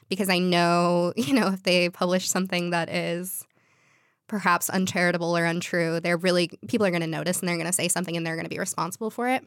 because 0.09 0.29
I 0.29 0.39
know, 0.39 1.13
you 1.17 1.33
know, 1.33 1.47
if 1.47 1.63
they 1.63 1.89
publish 1.89 2.29
something 2.29 2.71
that 2.71 2.89
is 2.89 3.45
perhaps 4.27 4.69
uncharitable 4.69 5.35
or 5.35 5.45
untrue, 5.45 5.99
they're 5.99 6.17
really 6.17 6.49
people 6.67 6.85
are 6.85 6.91
going 6.91 7.01
to 7.01 7.07
notice 7.07 7.39
and 7.39 7.49
they're 7.49 7.55
going 7.55 7.65
to 7.65 7.73
say 7.73 7.87
something 7.87 8.15
and 8.15 8.25
they're 8.25 8.35
going 8.35 8.45
to 8.45 8.49
be 8.49 8.59
responsible 8.59 9.09
for 9.09 9.27
it. 9.27 9.43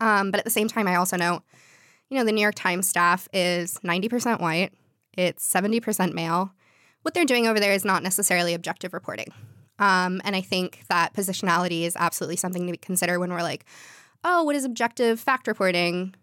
Um, 0.00 0.30
but 0.30 0.38
at 0.38 0.44
the 0.44 0.50
same 0.50 0.68
time, 0.68 0.86
I 0.86 0.96
also 0.96 1.16
know, 1.16 1.42
you 2.08 2.18
know, 2.18 2.24
the 2.24 2.32
New 2.32 2.40
York 2.40 2.54
Times 2.54 2.88
staff 2.88 3.28
is 3.32 3.78
90% 3.84 4.40
white, 4.40 4.72
it's 5.14 5.46
70% 5.50 6.12
male. 6.12 6.52
What 7.02 7.14
they're 7.14 7.24
doing 7.24 7.46
over 7.46 7.60
there 7.60 7.72
is 7.72 7.84
not 7.84 8.02
necessarily 8.02 8.52
objective 8.54 8.92
reporting. 8.92 9.28
Um, 9.78 10.20
and 10.24 10.34
I 10.34 10.40
think 10.40 10.82
that 10.88 11.14
positionality 11.14 11.82
is 11.82 11.96
absolutely 11.96 12.36
something 12.36 12.66
to 12.66 12.76
consider 12.78 13.20
when 13.20 13.32
we're 13.32 13.42
like, 13.42 13.64
oh, 14.24 14.42
what 14.42 14.56
is 14.56 14.64
objective 14.64 15.20
fact 15.20 15.46
reporting? 15.46 16.14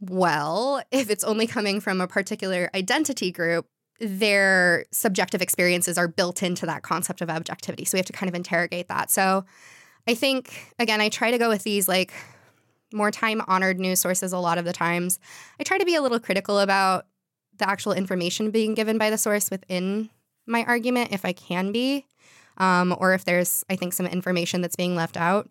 Well, 0.00 0.82
if 0.90 1.10
it's 1.10 1.24
only 1.24 1.46
coming 1.46 1.80
from 1.80 2.00
a 2.00 2.06
particular 2.06 2.70
identity 2.74 3.32
group, 3.32 3.66
their 4.00 4.84
subjective 4.92 5.42
experiences 5.42 5.98
are 5.98 6.06
built 6.06 6.42
into 6.42 6.66
that 6.66 6.82
concept 6.82 7.20
of 7.20 7.28
objectivity. 7.28 7.84
So 7.84 7.96
we 7.96 7.98
have 7.98 8.06
to 8.06 8.12
kind 8.12 8.28
of 8.28 8.34
interrogate 8.34 8.88
that. 8.88 9.10
So 9.10 9.44
I 10.06 10.14
think, 10.14 10.74
again, 10.78 11.00
I 11.00 11.08
try 11.08 11.32
to 11.32 11.38
go 11.38 11.48
with 11.48 11.64
these 11.64 11.88
like 11.88 12.12
more 12.92 13.10
time 13.10 13.42
honored 13.48 13.78
news 13.78 14.00
sources 14.00 14.32
a 14.32 14.38
lot 14.38 14.56
of 14.56 14.64
the 14.64 14.72
times. 14.72 15.18
I 15.58 15.64
try 15.64 15.78
to 15.78 15.84
be 15.84 15.96
a 15.96 16.00
little 16.00 16.20
critical 16.20 16.60
about 16.60 17.06
the 17.58 17.68
actual 17.68 17.92
information 17.92 18.50
being 18.50 18.74
given 18.74 18.98
by 18.98 19.10
the 19.10 19.18
source 19.18 19.50
within 19.50 20.10
my 20.46 20.64
argument, 20.64 21.12
if 21.12 21.24
I 21.24 21.32
can 21.32 21.72
be, 21.72 22.06
um, 22.56 22.96
or 22.98 23.14
if 23.14 23.24
there's, 23.24 23.64
I 23.68 23.76
think, 23.76 23.92
some 23.92 24.06
information 24.06 24.60
that's 24.60 24.76
being 24.76 24.94
left 24.94 25.16
out. 25.16 25.46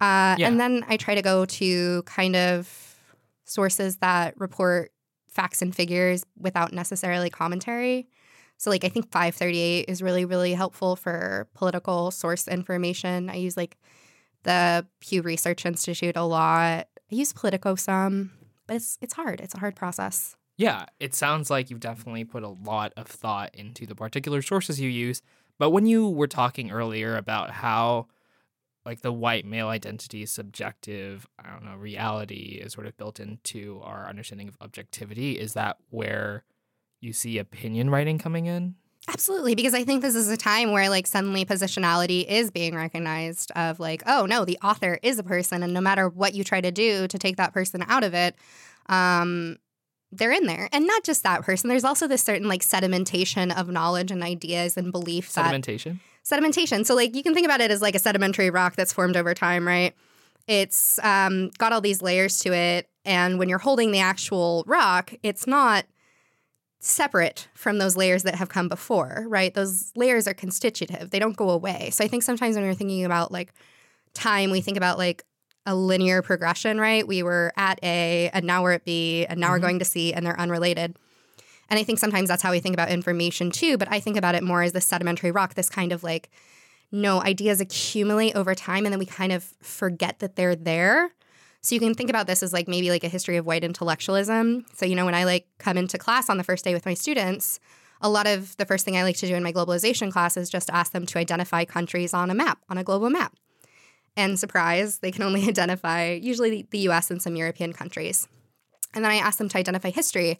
Uh, 0.00 0.36
yeah. 0.38 0.48
And 0.48 0.60
then 0.60 0.84
I 0.88 0.96
try 0.96 1.14
to 1.14 1.22
go 1.22 1.46
to 1.46 2.02
kind 2.02 2.36
of 2.36 2.85
sources 3.46 3.96
that 3.98 4.38
report 4.38 4.92
facts 5.28 5.62
and 5.62 5.74
figures 5.74 6.24
without 6.38 6.72
necessarily 6.72 7.30
commentary. 7.30 8.08
So, 8.58 8.70
like, 8.70 8.84
I 8.84 8.88
think 8.88 9.10
538 9.10 9.86
is 9.88 10.02
really, 10.02 10.24
really 10.24 10.54
helpful 10.54 10.96
for 10.96 11.46
political 11.54 12.10
source 12.10 12.48
information. 12.48 13.28
I 13.28 13.36
use 13.36 13.56
like 13.56 13.76
the 14.44 14.86
Pew 15.00 15.22
Research 15.22 15.66
Institute 15.66 16.16
a 16.16 16.24
lot. 16.24 16.88
I 17.10 17.14
use 17.14 17.32
Politico 17.32 17.74
some, 17.74 18.32
but 18.66 18.76
it's 18.76 18.98
it's 19.00 19.14
hard. 19.14 19.40
It's 19.40 19.54
a 19.54 19.58
hard 19.58 19.76
process. 19.76 20.36
Yeah, 20.56 20.86
it 20.98 21.14
sounds 21.14 21.50
like 21.50 21.68
you've 21.68 21.80
definitely 21.80 22.24
put 22.24 22.42
a 22.42 22.48
lot 22.48 22.94
of 22.96 23.06
thought 23.06 23.54
into 23.54 23.84
the 23.86 23.94
particular 23.94 24.40
sources 24.40 24.80
you 24.80 24.88
use. 24.88 25.20
But 25.58 25.70
when 25.70 25.86
you 25.86 26.08
were 26.08 26.26
talking 26.26 26.70
earlier 26.70 27.16
about 27.16 27.50
how 27.50 28.06
like 28.86 29.02
the 29.02 29.12
white 29.12 29.44
male 29.44 29.68
identity 29.68 30.24
subjective 30.24 31.26
i 31.44 31.50
don't 31.50 31.64
know 31.64 31.74
reality 31.74 32.60
is 32.62 32.72
sort 32.72 32.86
of 32.86 32.96
built 32.96 33.20
into 33.20 33.80
our 33.82 34.08
understanding 34.08 34.48
of 34.48 34.56
objectivity. 34.60 35.32
Is 35.32 35.52
that 35.54 35.76
where 35.90 36.44
you 37.00 37.12
see 37.12 37.38
opinion 37.38 37.90
writing 37.90 38.18
coming 38.18 38.46
in? 38.46 38.76
Absolutely 39.08 39.54
because 39.54 39.74
i 39.74 39.84
think 39.84 40.02
this 40.02 40.14
is 40.14 40.28
a 40.28 40.36
time 40.36 40.72
where 40.72 40.88
like 40.88 41.06
suddenly 41.06 41.44
positionality 41.44 42.24
is 42.26 42.50
being 42.50 42.74
recognized 42.74 43.50
of 43.52 43.78
like 43.78 44.02
oh 44.06 44.26
no 44.26 44.44
the 44.44 44.58
author 44.62 44.98
is 45.02 45.18
a 45.18 45.22
person 45.22 45.62
and 45.62 45.74
no 45.74 45.80
matter 45.80 46.08
what 46.08 46.34
you 46.34 46.42
try 46.42 46.60
to 46.60 46.70
do 46.70 47.06
to 47.08 47.18
take 47.18 47.36
that 47.36 47.52
person 47.52 47.84
out 47.88 48.04
of 48.04 48.14
it 48.14 48.34
um 48.88 49.58
they're 50.12 50.32
in 50.32 50.46
there. 50.46 50.68
And 50.72 50.86
not 50.86 51.04
just 51.04 51.22
that 51.24 51.42
person 51.42 51.68
there's 51.68 51.84
also 51.84 52.06
this 52.06 52.22
certain 52.22 52.48
like 52.48 52.62
sedimentation 52.62 53.56
of 53.56 53.68
knowledge 53.68 54.10
and 54.10 54.22
ideas 54.22 54.76
and 54.76 54.92
beliefs 54.92 55.34
that 55.34 55.52
sedimentation? 55.52 55.84
that, 55.84 56.00
sedimentation. 56.26 56.84
So 56.84 56.94
like 56.94 57.14
you 57.14 57.22
can 57.22 57.34
think 57.34 57.44
about 57.44 57.60
it 57.60 57.70
as 57.70 57.80
like 57.80 57.94
a 57.94 58.00
sedimentary 58.00 58.50
rock 58.50 58.74
that's 58.74 58.92
formed 58.92 59.16
over 59.16 59.34
time, 59.34 59.66
right? 59.66 59.94
It's 60.48 60.98
um, 61.02 61.50
got 61.58 61.72
all 61.72 61.80
these 61.80 62.02
layers 62.02 62.38
to 62.40 62.52
it, 62.52 62.88
and 63.04 63.38
when 63.38 63.48
you're 63.48 63.58
holding 63.58 63.90
the 63.90 63.98
actual 63.98 64.64
rock, 64.66 65.12
it's 65.22 65.46
not 65.46 65.86
separate 66.78 67.48
from 67.54 67.78
those 67.78 67.96
layers 67.96 68.22
that 68.22 68.36
have 68.36 68.48
come 68.48 68.68
before, 68.68 69.24
right? 69.28 69.54
Those 69.54 69.92
layers 69.96 70.28
are 70.28 70.34
constitutive, 70.34 71.10
they 71.10 71.18
don't 71.18 71.36
go 71.36 71.50
away. 71.50 71.90
So 71.90 72.04
I 72.04 72.08
think 72.08 72.22
sometimes 72.22 72.56
when 72.56 72.64
we're 72.64 72.74
thinking 72.74 73.04
about 73.04 73.32
like 73.32 73.52
time, 74.14 74.50
we 74.50 74.60
think 74.60 74.76
about 74.76 74.98
like 74.98 75.24
a 75.64 75.74
linear 75.74 76.22
progression, 76.22 76.78
right? 76.80 77.06
We 77.06 77.24
were 77.24 77.52
at 77.56 77.80
A 77.82 78.30
and 78.32 78.46
now 78.46 78.62
we're 78.62 78.72
at 78.72 78.84
B 78.84 79.26
and 79.28 79.40
now 79.40 79.46
mm-hmm. 79.46 79.52
we're 79.54 79.58
going 79.60 79.78
to 79.80 79.84
C 79.84 80.12
and 80.14 80.24
they're 80.24 80.38
unrelated. 80.38 80.96
And 81.68 81.78
I 81.78 81.82
think 81.82 81.98
sometimes 81.98 82.28
that's 82.28 82.42
how 82.42 82.50
we 82.50 82.60
think 82.60 82.74
about 82.74 82.90
information 82.90 83.50
too, 83.50 83.76
but 83.76 83.90
I 83.90 84.00
think 84.00 84.16
about 84.16 84.34
it 84.34 84.42
more 84.42 84.62
as 84.62 84.72
the 84.72 84.80
sedimentary 84.80 85.30
rock, 85.30 85.54
this 85.54 85.68
kind 85.68 85.92
of 85.92 86.02
like, 86.02 86.30
no, 86.92 87.20
ideas 87.22 87.60
accumulate 87.60 88.36
over 88.36 88.54
time 88.54 88.84
and 88.84 88.92
then 88.92 88.98
we 88.98 89.06
kind 89.06 89.32
of 89.32 89.44
forget 89.62 90.20
that 90.20 90.36
they're 90.36 90.54
there. 90.54 91.10
So 91.60 91.74
you 91.74 91.80
can 91.80 91.94
think 91.94 92.10
about 92.10 92.28
this 92.28 92.42
as 92.44 92.52
like 92.52 92.68
maybe 92.68 92.90
like 92.90 93.02
a 93.02 93.08
history 93.08 93.36
of 93.36 93.46
white 93.46 93.64
intellectualism. 93.64 94.66
So, 94.74 94.86
you 94.86 94.94
know, 94.94 95.04
when 95.04 95.16
I 95.16 95.24
like 95.24 95.48
come 95.58 95.76
into 95.76 95.98
class 95.98 96.30
on 96.30 96.38
the 96.38 96.44
first 96.44 96.64
day 96.64 96.72
with 96.74 96.86
my 96.86 96.94
students, 96.94 97.58
a 98.00 98.08
lot 98.08 98.26
of 98.26 98.56
the 98.56 98.66
first 98.66 98.84
thing 98.84 98.96
I 98.96 99.02
like 99.02 99.16
to 99.16 99.26
do 99.26 99.34
in 99.34 99.42
my 99.42 99.52
globalization 99.52 100.12
class 100.12 100.36
is 100.36 100.48
just 100.48 100.70
ask 100.70 100.92
them 100.92 101.06
to 101.06 101.18
identify 101.18 101.64
countries 101.64 102.14
on 102.14 102.30
a 102.30 102.34
map, 102.34 102.58
on 102.68 102.78
a 102.78 102.84
global 102.84 103.10
map. 103.10 103.34
And 104.16 104.38
surprise, 104.38 104.98
they 104.98 105.10
can 105.10 105.24
only 105.24 105.42
identify 105.48 106.12
usually 106.12 106.66
the 106.70 106.78
US 106.90 107.10
and 107.10 107.20
some 107.20 107.36
European 107.36 107.72
countries. 107.72 108.28
And 108.94 109.04
then 109.04 109.12
I 109.12 109.16
ask 109.16 109.38
them 109.38 109.48
to 109.50 109.58
identify 109.58 109.90
history. 109.90 110.38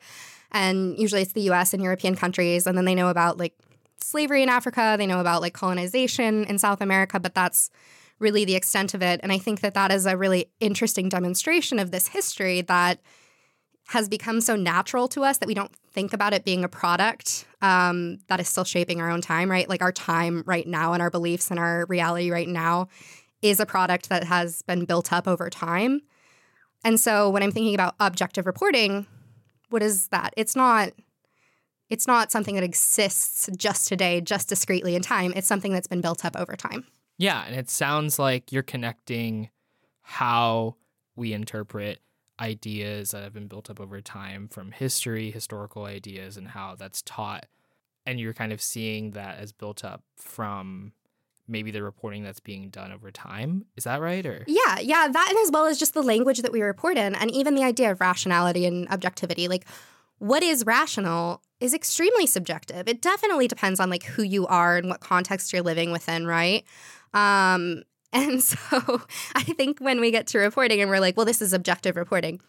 And 0.53 0.99
usually 0.99 1.23
it's 1.23 1.33
the 1.33 1.51
US 1.51 1.75
and 1.75 1.83
European 1.83 2.17
countries. 2.17 2.67
And 2.67 2.77
then 2.77 2.85
they 2.85 2.95
know 2.95 3.09
about 3.09 3.39
like 3.39 3.55
slavery 4.01 4.43
in 4.43 4.49
Africa, 4.49 4.95
they 4.99 5.07
know 5.07 5.21
about 5.21 5.43
like 5.43 5.55
colonization 5.55 6.45
in 6.45 6.59
South 6.59 6.81
America, 6.81 7.19
but 7.19 7.35
that's 7.35 7.71
really 8.19 8.45
the 8.45 8.55
extent 8.55 8.95
of 8.95 9.03
it. 9.03 9.21
And 9.23 9.33
I 9.33 9.39
think 9.39 9.61
that 9.61 9.75
that 9.75 9.91
is 9.91 10.07
a 10.07 10.17
really 10.17 10.51
interesting 10.61 11.09
demonstration 11.09 11.79
of 11.79 11.91
this 11.91 12.09
history 12.09 12.63
that 12.63 13.01
has 13.89 14.09
become 14.09 14.41
so 14.41 14.57
natural 14.57 15.07
to 15.09 15.23
us 15.23 15.39
that 15.39 15.47
we 15.47 15.55
don't 15.55 15.75
think 15.93 16.13
about 16.13 16.33
it 16.33 16.45
being 16.45 16.65
a 16.65 16.69
product 16.69 17.47
um, 17.63 18.19
that 18.29 18.41
is 18.41 18.49
still 18.49 18.65
shaping 18.65 19.01
our 19.01 19.11
own 19.11 19.21
time, 19.21 19.51
right? 19.51 19.69
Like 19.69 19.83
our 19.83 19.93
time 19.93 20.43
right 20.47 20.67
now 20.67 20.93
and 20.93 21.01
our 21.01 21.11
beliefs 21.11 21.51
and 21.51 21.61
our 21.61 21.87
reality 21.89 22.31
right 22.31 22.49
now 22.49 22.89
is 23.43 23.61
a 23.61 23.67
product 23.67 24.09
that 24.09 24.25
has 24.25 24.63
been 24.63 24.85
built 24.85 25.13
up 25.13 25.29
over 25.29 25.49
time. 25.49 26.01
And 26.85 26.99
so 26.99 27.31
when 27.31 27.43
I'm 27.43 27.53
thinking 27.53 27.75
about 27.75 27.95
objective 28.01 28.47
reporting, 28.47 29.07
what 29.71 29.83
is 29.83 30.09
that? 30.09 30.33
It's 30.37 30.57
not 30.57 30.93
it's 31.89 32.07
not 32.07 32.33
something 32.33 32.57
that 32.57 32.65
exists 32.65 33.49
just 33.57 33.89
today, 33.89 34.21
just 34.21 34.49
discreetly 34.49 34.97
in 34.97 35.03
time. 35.03 35.33
It's 35.37 35.47
something 35.47 35.73
that's 35.73 35.87
been 35.87 36.01
built 36.01 36.25
up 36.25 36.37
over 36.37 36.57
time. 36.57 36.85
Yeah, 37.17 37.45
and 37.47 37.55
it 37.55 37.71
sounds 37.71 38.19
like 38.19 38.51
you're 38.53 38.63
connecting 38.63 39.51
how 40.03 40.77
we 41.15 41.33
interpret 41.33 42.01
ideas 42.41 43.13
that 43.13 43.23
have 43.23 43.33
been 43.33 43.47
built 43.47 43.71
up 43.71 43.81
over 43.81 44.01
time 44.01 44.49
from 44.49 44.73
history, 44.73 45.31
historical 45.31 45.85
ideas, 45.85 46.37
and 46.37 46.49
how 46.49 46.75
that's 46.75 47.03
taught. 47.03 47.47
And 48.05 48.21
you're 48.21 48.35
kind 48.35 48.53
of 48.53 48.61
seeing 48.61 49.13
that 49.13 49.39
as 49.39 49.53
built 49.53 49.85
up 49.85 50.03
from 50.17 50.93
maybe 51.49 51.71
the 51.71 51.83
reporting 51.83 52.23
that's 52.23 52.41
being 52.41 52.71
done 52.71 52.93
over 52.93 53.11
time. 53.11 53.65
Is 53.77 53.85
that 53.85 54.01
right? 54.01 54.25
Or 54.25 54.45
yeah, 54.47 54.79
yeah, 54.81 55.09
that 55.09 55.27
and 55.29 55.39
as 55.39 55.51
well 55.53 55.67
as 55.67 55.79
just 55.79 55.95
the 55.95 56.03
language 56.03 56.43
that 56.43 56.53
we 56.53 56.63
report 56.63 56.97
in, 56.97 57.15
and 57.15 57.31
even 57.31 57.55
the 57.55 57.65
idea 57.65 57.91
of 57.91 58.01
rationality 58.01 58.67
and 58.67 58.89
objectivity. 58.89 59.49
Like, 59.49 59.67
what 60.19 60.43
is 60.43 60.65
rational 60.67 61.43
is 61.61 61.75
extremely 61.75 62.27
subjective. 62.27 62.89
It 62.89 63.01
definitely 63.01 63.49
depends 63.49 63.81
on 63.81 63.91
like 63.91 64.05
who 64.05 64.23
you 64.23 64.47
are 64.47 64.77
and 64.77 64.89
what 64.89 65.01
context 65.01 65.53
you're 65.53 65.63
living 65.63 65.91
within, 65.91 66.27
right? 66.27 66.65
Um, 67.15 67.83
and 68.13 68.43
so 68.43 68.57
I 69.35 69.43
think 69.43 69.81
when 69.81 70.01
we 70.01 70.11
get 70.11 70.27
to 70.29 70.39
reporting 70.39 70.81
and 70.81 70.91
we're 70.91 71.01
like, 71.01 71.17
well, 71.17 71.27
this 71.27 71.43
is 71.43 71.53
objective 71.53 71.97
reporting, 71.97 72.41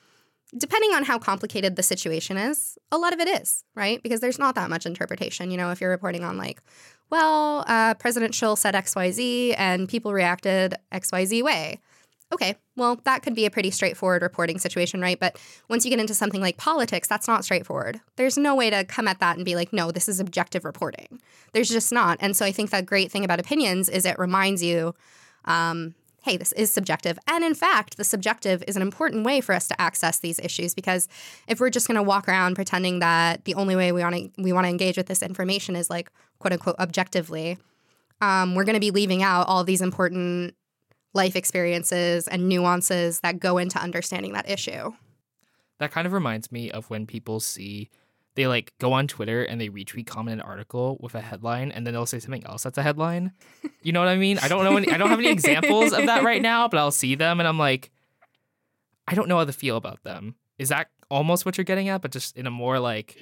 depending 0.57 0.91
on 0.91 1.03
how 1.03 1.19
complicated 1.19 1.75
the 1.75 1.83
situation 1.83 2.37
is, 2.37 2.77
a 2.91 2.97
lot 2.97 3.13
of 3.13 3.19
it 3.19 3.27
is, 3.41 3.63
right? 3.75 4.01
Because 4.01 4.21
there's 4.21 4.39
not 4.39 4.55
that 4.55 4.69
much 4.69 4.85
interpretation. 4.85 5.51
You 5.51 5.57
know, 5.57 5.71
if 5.71 5.81
you're 5.81 5.89
reporting 5.89 6.23
on 6.23 6.37
like, 6.37 6.61
well, 7.09 7.63
uh, 7.67 7.93
President 7.95 8.35
Schill 8.35 8.55
said 8.55 8.73
XYZ 8.73 9.55
and 9.57 9.87
people 9.87 10.13
reacted 10.13 10.75
XYZ 10.91 11.43
way. 11.43 11.79
Okay, 12.33 12.57
well, 12.75 12.99
that 13.05 13.23
could 13.23 13.35
be 13.35 13.45
a 13.45 13.49
pretty 13.49 13.71
straightforward 13.71 14.21
reporting 14.21 14.59
situation, 14.59 14.99
right? 14.99 15.17
But 15.17 15.39
once 15.69 15.85
you 15.85 15.89
get 15.89 15.99
into 15.99 16.13
something 16.13 16.41
like 16.41 16.57
politics, 16.57 17.07
that's 17.07 17.27
not 17.27 17.45
straightforward. 17.45 18.01
There's 18.17 18.37
no 18.37 18.53
way 18.53 18.69
to 18.69 18.83
come 18.83 19.07
at 19.07 19.19
that 19.19 19.37
and 19.37 19.45
be 19.45 19.55
like, 19.55 19.71
no, 19.71 19.91
this 19.91 20.09
is 20.09 20.19
objective 20.19 20.65
reporting. 20.65 21.21
There's 21.53 21.69
just 21.69 21.93
not. 21.93 22.17
And 22.19 22.35
so 22.35 22.45
I 22.45 22.51
think 22.51 22.71
that 22.71 22.85
great 22.85 23.11
thing 23.11 23.23
about 23.23 23.39
opinions 23.39 23.87
is 23.87 24.05
it 24.05 24.19
reminds 24.19 24.61
you, 24.61 24.93
um, 25.45 25.95
hey, 26.23 26.37
this 26.37 26.51
is 26.53 26.71
subjective. 26.71 27.17
And 27.27 27.43
in 27.43 27.55
fact, 27.55 27.97
the 27.97 28.03
subjective 28.03 28.63
is 28.67 28.75
an 28.75 28.81
important 28.81 29.25
way 29.25 29.39
for 29.39 29.53
us 29.53 29.67
to 29.69 29.81
access 29.81 30.19
these 30.19 30.39
issues 30.39 30.73
because 30.73 31.07
if 31.47 31.59
we're 31.59 31.69
just 31.69 31.87
going 31.87 31.95
to 31.95 32.03
walk 32.03 32.27
around 32.27 32.55
pretending 32.55 32.99
that 32.99 33.45
the 33.45 33.55
only 33.55 33.75
way 33.75 33.91
we 33.91 34.01
want 34.01 34.15
to 34.15 34.29
we 34.41 34.51
want 34.51 34.65
to 34.65 34.69
engage 34.69 34.97
with 34.97 35.07
this 35.07 35.21
information 35.21 35.75
is 35.75 35.89
like 35.89 36.11
quote 36.39 36.53
unquote 36.53 36.75
objectively, 36.79 37.57
um, 38.21 38.55
we're 38.55 38.65
going 38.65 38.75
to 38.75 38.79
be 38.79 38.91
leaving 38.91 39.23
out 39.23 39.47
all 39.47 39.63
these 39.63 39.81
important 39.81 40.55
life 41.13 41.35
experiences 41.35 42.27
and 42.27 42.49
nuances 42.49 43.21
that 43.21 43.39
go 43.39 43.57
into 43.57 43.79
understanding 43.79 44.33
that 44.33 44.49
issue. 44.49 44.91
That 45.79 45.91
kind 45.91 46.07
of 46.07 46.13
reminds 46.13 46.51
me 46.51 46.71
of 46.71 46.89
when 46.89 47.05
people 47.05 47.39
see 47.39 47.89
they 48.37 48.47
like 48.47 48.71
go 48.79 48.93
on 48.93 49.07
Twitter 49.07 49.43
and 49.43 49.59
they 49.59 49.67
retweet 49.67 50.07
comment 50.07 50.39
an 50.39 50.47
article 50.47 50.97
with 51.01 51.15
a 51.15 51.21
headline 51.21 51.71
and 51.71 51.85
then 51.85 51.93
they'll 51.93 52.05
say 52.05 52.19
something 52.19 52.45
else 52.45 52.63
that's 52.63 52.77
a 52.77 52.83
headline. 52.83 53.33
You 53.81 53.91
know 53.91 53.99
what 53.99 54.07
I 54.07 54.15
mean? 54.15 54.37
I 54.39 54.47
don't 54.47 54.63
know 54.63 54.77
any 54.77 54.89
I 54.89 54.97
don't 54.97 55.09
have 55.09 55.19
any 55.19 55.29
examples 55.29 55.91
of 55.91 56.05
that 56.05 56.23
right 56.23 56.41
now, 56.41 56.67
but 56.67 56.77
I'll 56.77 56.91
see 56.91 57.15
them 57.15 57.39
and 57.39 57.47
I'm 57.47 57.57
like 57.59 57.91
I 59.07 59.15
don't 59.15 59.27
know 59.27 59.37
how 59.37 59.45
to 59.45 59.51
feel 59.51 59.75
about 59.75 60.03
them. 60.03 60.35
Is 60.57 60.69
that 60.69 60.87
almost 61.09 61.45
what 61.45 61.57
you're 61.57 61.65
getting 61.65 61.89
at 61.89 62.01
but 62.01 62.11
just 62.11 62.37
in 62.37 62.47
a 62.47 62.51
more 62.51 62.79
like 62.79 63.17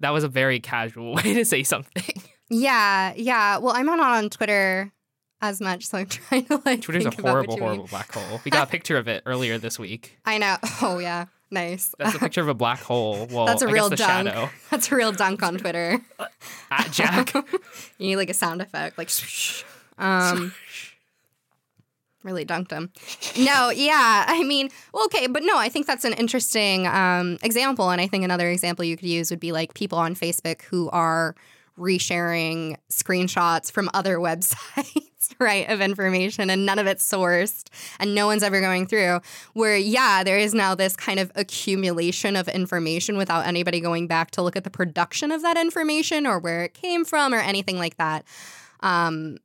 that 0.00 0.10
was 0.10 0.24
a 0.24 0.28
very 0.28 0.60
casual 0.60 1.14
way 1.16 1.34
to 1.34 1.44
say 1.44 1.62
something. 1.62 2.22
Yeah, 2.50 3.12
yeah. 3.16 3.58
Well, 3.58 3.74
I'm 3.74 3.86
not 3.86 4.00
on 4.00 4.30
Twitter 4.30 4.92
as 5.40 5.60
much, 5.60 5.84
so 5.86 5.98
I'm 5.98 6.06
trying 6.06 6.46
to 6.46 6.60
like. 6.64 6.82
Twitter's 6.82 7.06
a 7.06 7.10
horrible, 7.10 7.58
horrible 7.58 7.86
black 7.86 8.12
hole. 8.12 8.40
We 8.44 8.50
got 8.50 8.68
a 8.68 8.70
picture 8.70 8.96
of 8.96 9.08
it 9.08 9.22
earlier 9.26 9.58
this 9.58 9.78
week. 9.78 10.18
I 10.24 10.38
know. 10.38 10.56
Oh 10.82 10.98
yeah, 10.98 11.26
nice. 11.50 11.94
That's 11.98 12.14
a 12.14 12.18
picture 12.18 12.40
of 12.40 12.48
a 12.48 12.54
black 12.54 12.80
hole. 12.80 13.28
Well, 13.30 13.46
that's 13.46 13.62
a 13.62 13.68
I 13.68 13.70
real 13.70 13.88
dunk. 13.88 14.28
Shadow. 14.28 14.50
That's 14.70 14.92
a 14.92 14.96
real 14.96 15.12
dunk 15.12 15.42
on 15.42 15.56
Twitter. 15.58 16.00
At 16.70 16.90
Jack, 16.92 17.34
you 17.34 18.06
need 18.08 18.16
like 18.16 18.30
a 18.30 18.34
sound 18.34 18.60
effect, 18.62 18.98
like. 18.98 19.10
Um, 19.98 20.52
really 22.24 22.44
dunked 22.44 22.70
him. 22.70 22.90
No, 23.38 23.70
yeah. 23.70 24.24
I 24.26 24.42
mean, 24.42 24.70
well, 24.92 25.04
okay, 25.06 25.26
but 25.26 25.42
no, 25.44 25.58
I 25.58 25.68
think 25.68 25.86
that's 25.86 26.04
an 26.04 26.14
interesting 26.14 26.86
um, 26.86 27.38
example. 27.42 27.90
And 27.90 28.00
I 28.00 28.06
think 28.06 28.24
another 28.24 28.50
example 28.50 28.84
you 28.84 28.96
could 28.96 29.08
use 29.08 29.30
would 29.30 29.40
be 29.40 29.52
like 29.52 29.74
people 29.74 29.98
on 29.98 30.14
Facebook 30.14 30.62
who 30.62 30.90
are 30.90 31.36
resharing 31.78 32.76
screenshots 32.90 33.70
from 33.70 33.90
other 33.94 34.18
websites, 34.18 35.13
right, 35.38 35.68
of 35.68 35.80
information, 35.80 36.50
and 36.50 36.66
none 36.66 36.78
of 36.78 36.86
it's 36.86 37.08
sourced, 37.08 37.68
and 37.98 38.14
no 38.14 38.26
one's 38.26 38.42
ever 38.42 38.60
going 38.60 38.86
through. 38.86 39.20
Where, 39.52 39.76
yeah, 39.76 40.24
there 40.24 40.38
is 40.38 40.54
now 40.54 40.74
this 40.74 40.96
kind 40.96 41.18
of 41.20 41.30
accumulation 41.34 42.36
of 42.36 42.48
information 42.48 43.16
without 43.16 43.46
anybody 43.46 43.80
going 43.80 44.06
back 44.06 44.30
to 44.32 44.42
look 44.42 44.56
at 44.56 44.64
the 44.64 44.70
production 44.70 45.32
of 45.32 45.42
that 45.42 45.56
information 45.56 46.26
or 46.26 46.38
where 46.38 46.64
it 46.64 46.74
came 46.74 47.04
from 47.04 47.32
or 47.34 47.38
anything 47.38 47.78
like 47.78 47.96
that. 47.96 48.24
Um, 48.80 49.38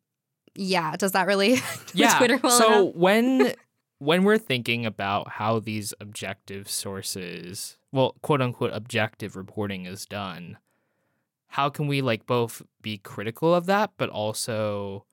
yeah, 0.55 0.95
does 0.95 1.13
that 1.13 1.27
really? 1.27 1.57
yeah. 1.93 2.17
Twitter 2.17 2.39
well 2.41 2.57
so 2.57 2.81
enough? 2.81 2.95
when 2.95 3.53
when 4.00 4.24
we're 4.24 4.38
thinking 4.38 4.86
about 4.86 5.31
how 5.31 5.59
these 5.59 5.93
objective 6.00 6.69
sources, 6.69 7.77
well, 7.91 8.15
quote 8.21 8.41
unquote, 8.41 8.71
objective 8.74 9.36
reporting 9.36 9.86
is 9.86 10.05
done 10.05 10.57
how 11.50 11.69
can 11.69 11.88
we 11.88 12.01
like 12.01 12.25
both 12.25 12.62
be 12.81 12.98
critical 12.98 13.53
of 13.53 13.65
that 13.65 13.91
but 13.98 14.09
also 14.09 15.03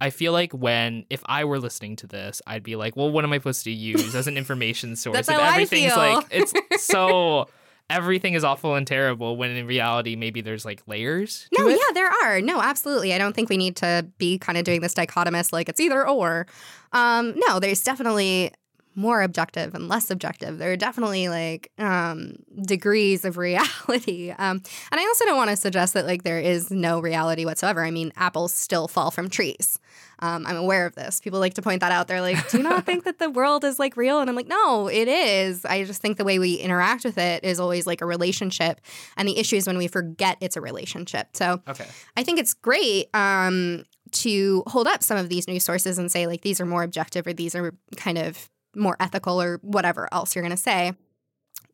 I 0.00 0.10
feel 0.10 0.32
like 0.32 0.52
when 0.52 1.04
if 1.10 1.22
I 1.26 1.44
were 1.44 1.58
listening 1.58 1.96
to 1.96 2.06
this, 2.06 2.40
I'd 2.46 2.62
be 2.62 2.76
like, 2.76 2.96
well, 2.96 3.10
what 3.10 3.24
am 3.24 3.32
I 3.32 3.36
supposed 3.36 3.64
to 3.64 3.70
use 3.70 4.14
as 4.14 4.26
an 4.26 4.36
information 4.38 4.96
source? 4.96 5.14
That's 5.14 5.28
if 5.28 5.34
how 5.34 5.42
everything's 5.42 5.92
I 5.92 6.06
feel. 6.06 6.14
like 6.14 6.26
it's 6.30 6.54
so 6.84 7.48
everything 7.90 8.34
is 8.34 8.44
awful 8.44 8.76
and 8.76 8.86
terrible 8.86 9.36
when 9.36 9.50
in 9.50 9.66
reality 9.66 10.14
maybe 10.16 10.40
there's 10.40 10.64
like 10.64 10.80
layers. 10.86 11.48
no, 11.58 11.68
it. 11.68 11.72
yeah, 11.72 11.92
there 11.92 12.10
are. 12.24 12.40
No, 12.40 12.60
absolutely. 12.60 13.12
I 13.12 13.18
don't 13.18 13.34
think 13.34 13.50
we 13.50 13.56
need 13.56 13.76
to 13.76 14.06
be 14.16 14.38
kind 14.38 14.56
of 14.56 14.64
doing 14.64 14.80
this 14.80 14.94
dichotomous 14.94 15.52
like 15.52 15.68
it's 15.68 15.80
either 15.80 16.06
or. 16.06 16.46
Um, 16.92 17.34
no, 17.36 17.60
there's 17.60 17.82
definitely 17.82 18.52
more 19.00 19.22
objective 19.22 19.74
and 19.74 19.88
less 19.88 20.10
objective. 20.10 20.58
There 20.58 20.70
are 20.72 20.76
definitely 20.76 21.28
like 21.28 21.72
um, 21.78 22.36
degrees 22.62 23.24
of 23.24 23.36
reality. 23.38 24.30
Um, 24.30 24.62
and 24.92 25.00
I 25.00 25.04
also 25.04 25.24
don't 25.24 25.36
want 25.36 25.50
to 25.50 25.56
suggest 25.56 25.94
that 25.94 26.06
like 26.06 26.22
there 26.22 26.38
is 26.38 26.70
no 26.70 27.00
reality 27.00 27.44
whatsoever. 27.44 27.82
I 27.82 27.90
mean, 27.90 28.12
apples 28.16 28.54
still 28.54 28.88
fall 28.88 29.10
from 29.10 29.30
trees. 29.30 29.78
Um, 30.18 30.46
I'm 30.46 30.56
aware 30.56 30.84
of 30.84 30.94
this. 30.94 31.20
People 31.20 31.40
like 31.40 31.54
to 31.54 31.62
point 31.62 31.80
that 31.80 31.92
out. 31.92 32.06
They're 32.06 32.20
like, 32.20 32.50
do 32.50 32.58
you 32.58 32.62
not 32.62 32.84
think 32.84 33.04
that 33.04 33.18
the 33.18 33.30
world 33.40 33.64
is 33.64 33.78
like 33.78 33.96
real? 33.96 34.20
And 34.20 34.28
I'm 34.28 34.36
like, 34.36 34.48
no, 34.48 34.88
it 34.88 35.08
is. 35.08 35.64
I 35.64 35.84
just 35.84 36.02
think 36.02 36.18
the 36.18 36.24
way 36.24 36.38
we 36.38 36.56
interact 36.56 37.04
with 37.04 37.16
it 37.16 37.42
is 37.42 37.58
always 37.58 37.86
like 37.86 38.02
a 38.02 38.06
relationship. 38.06 38.80
And 39.16 39.26
the 39.26 39.38
issue 39.38 39.56
is 39.56 39.66
when 39.66 39.78
we 39.78 39.88
forget 39.88 40.36
it's 40.40 40.56
a 40.56 40.60
relationship. 40.60 41.28
So 41.32 41.62
okay. 41.66 41.86
I 42.16 42.22
think 42.22 42.38
it's 42.38 42.52
great 42.52 43.08
um, 43.14 43.84
to 44.12 44.62
hold 44.66 44.86
up 44.86 45.02
some 45.02 45.16
of 45.16 45.30
these 45.30 45.48
news 45.48 45.64
sources 45.64 45.98
and 45.98 46.12
say, 46.12 46.26
like, 46.26 46.42
these 46.42 46.60
are 46.60 46.66
more 46.66 46.82
objective 46.82 47.26
or 47.26 47.32
these 47.32 47.54
are 47.54 47.74
kind 47.96 48.18
of 48.18 48.50
more 48.74 48.96
ethical 49.00 49.40
or 49.40 49.58
whatever 49.62 50.08
else 50.12 50.34
you're 50.34 50.42
going 50.42 50.50
to 50.50 50.56
say. 50.56 50.92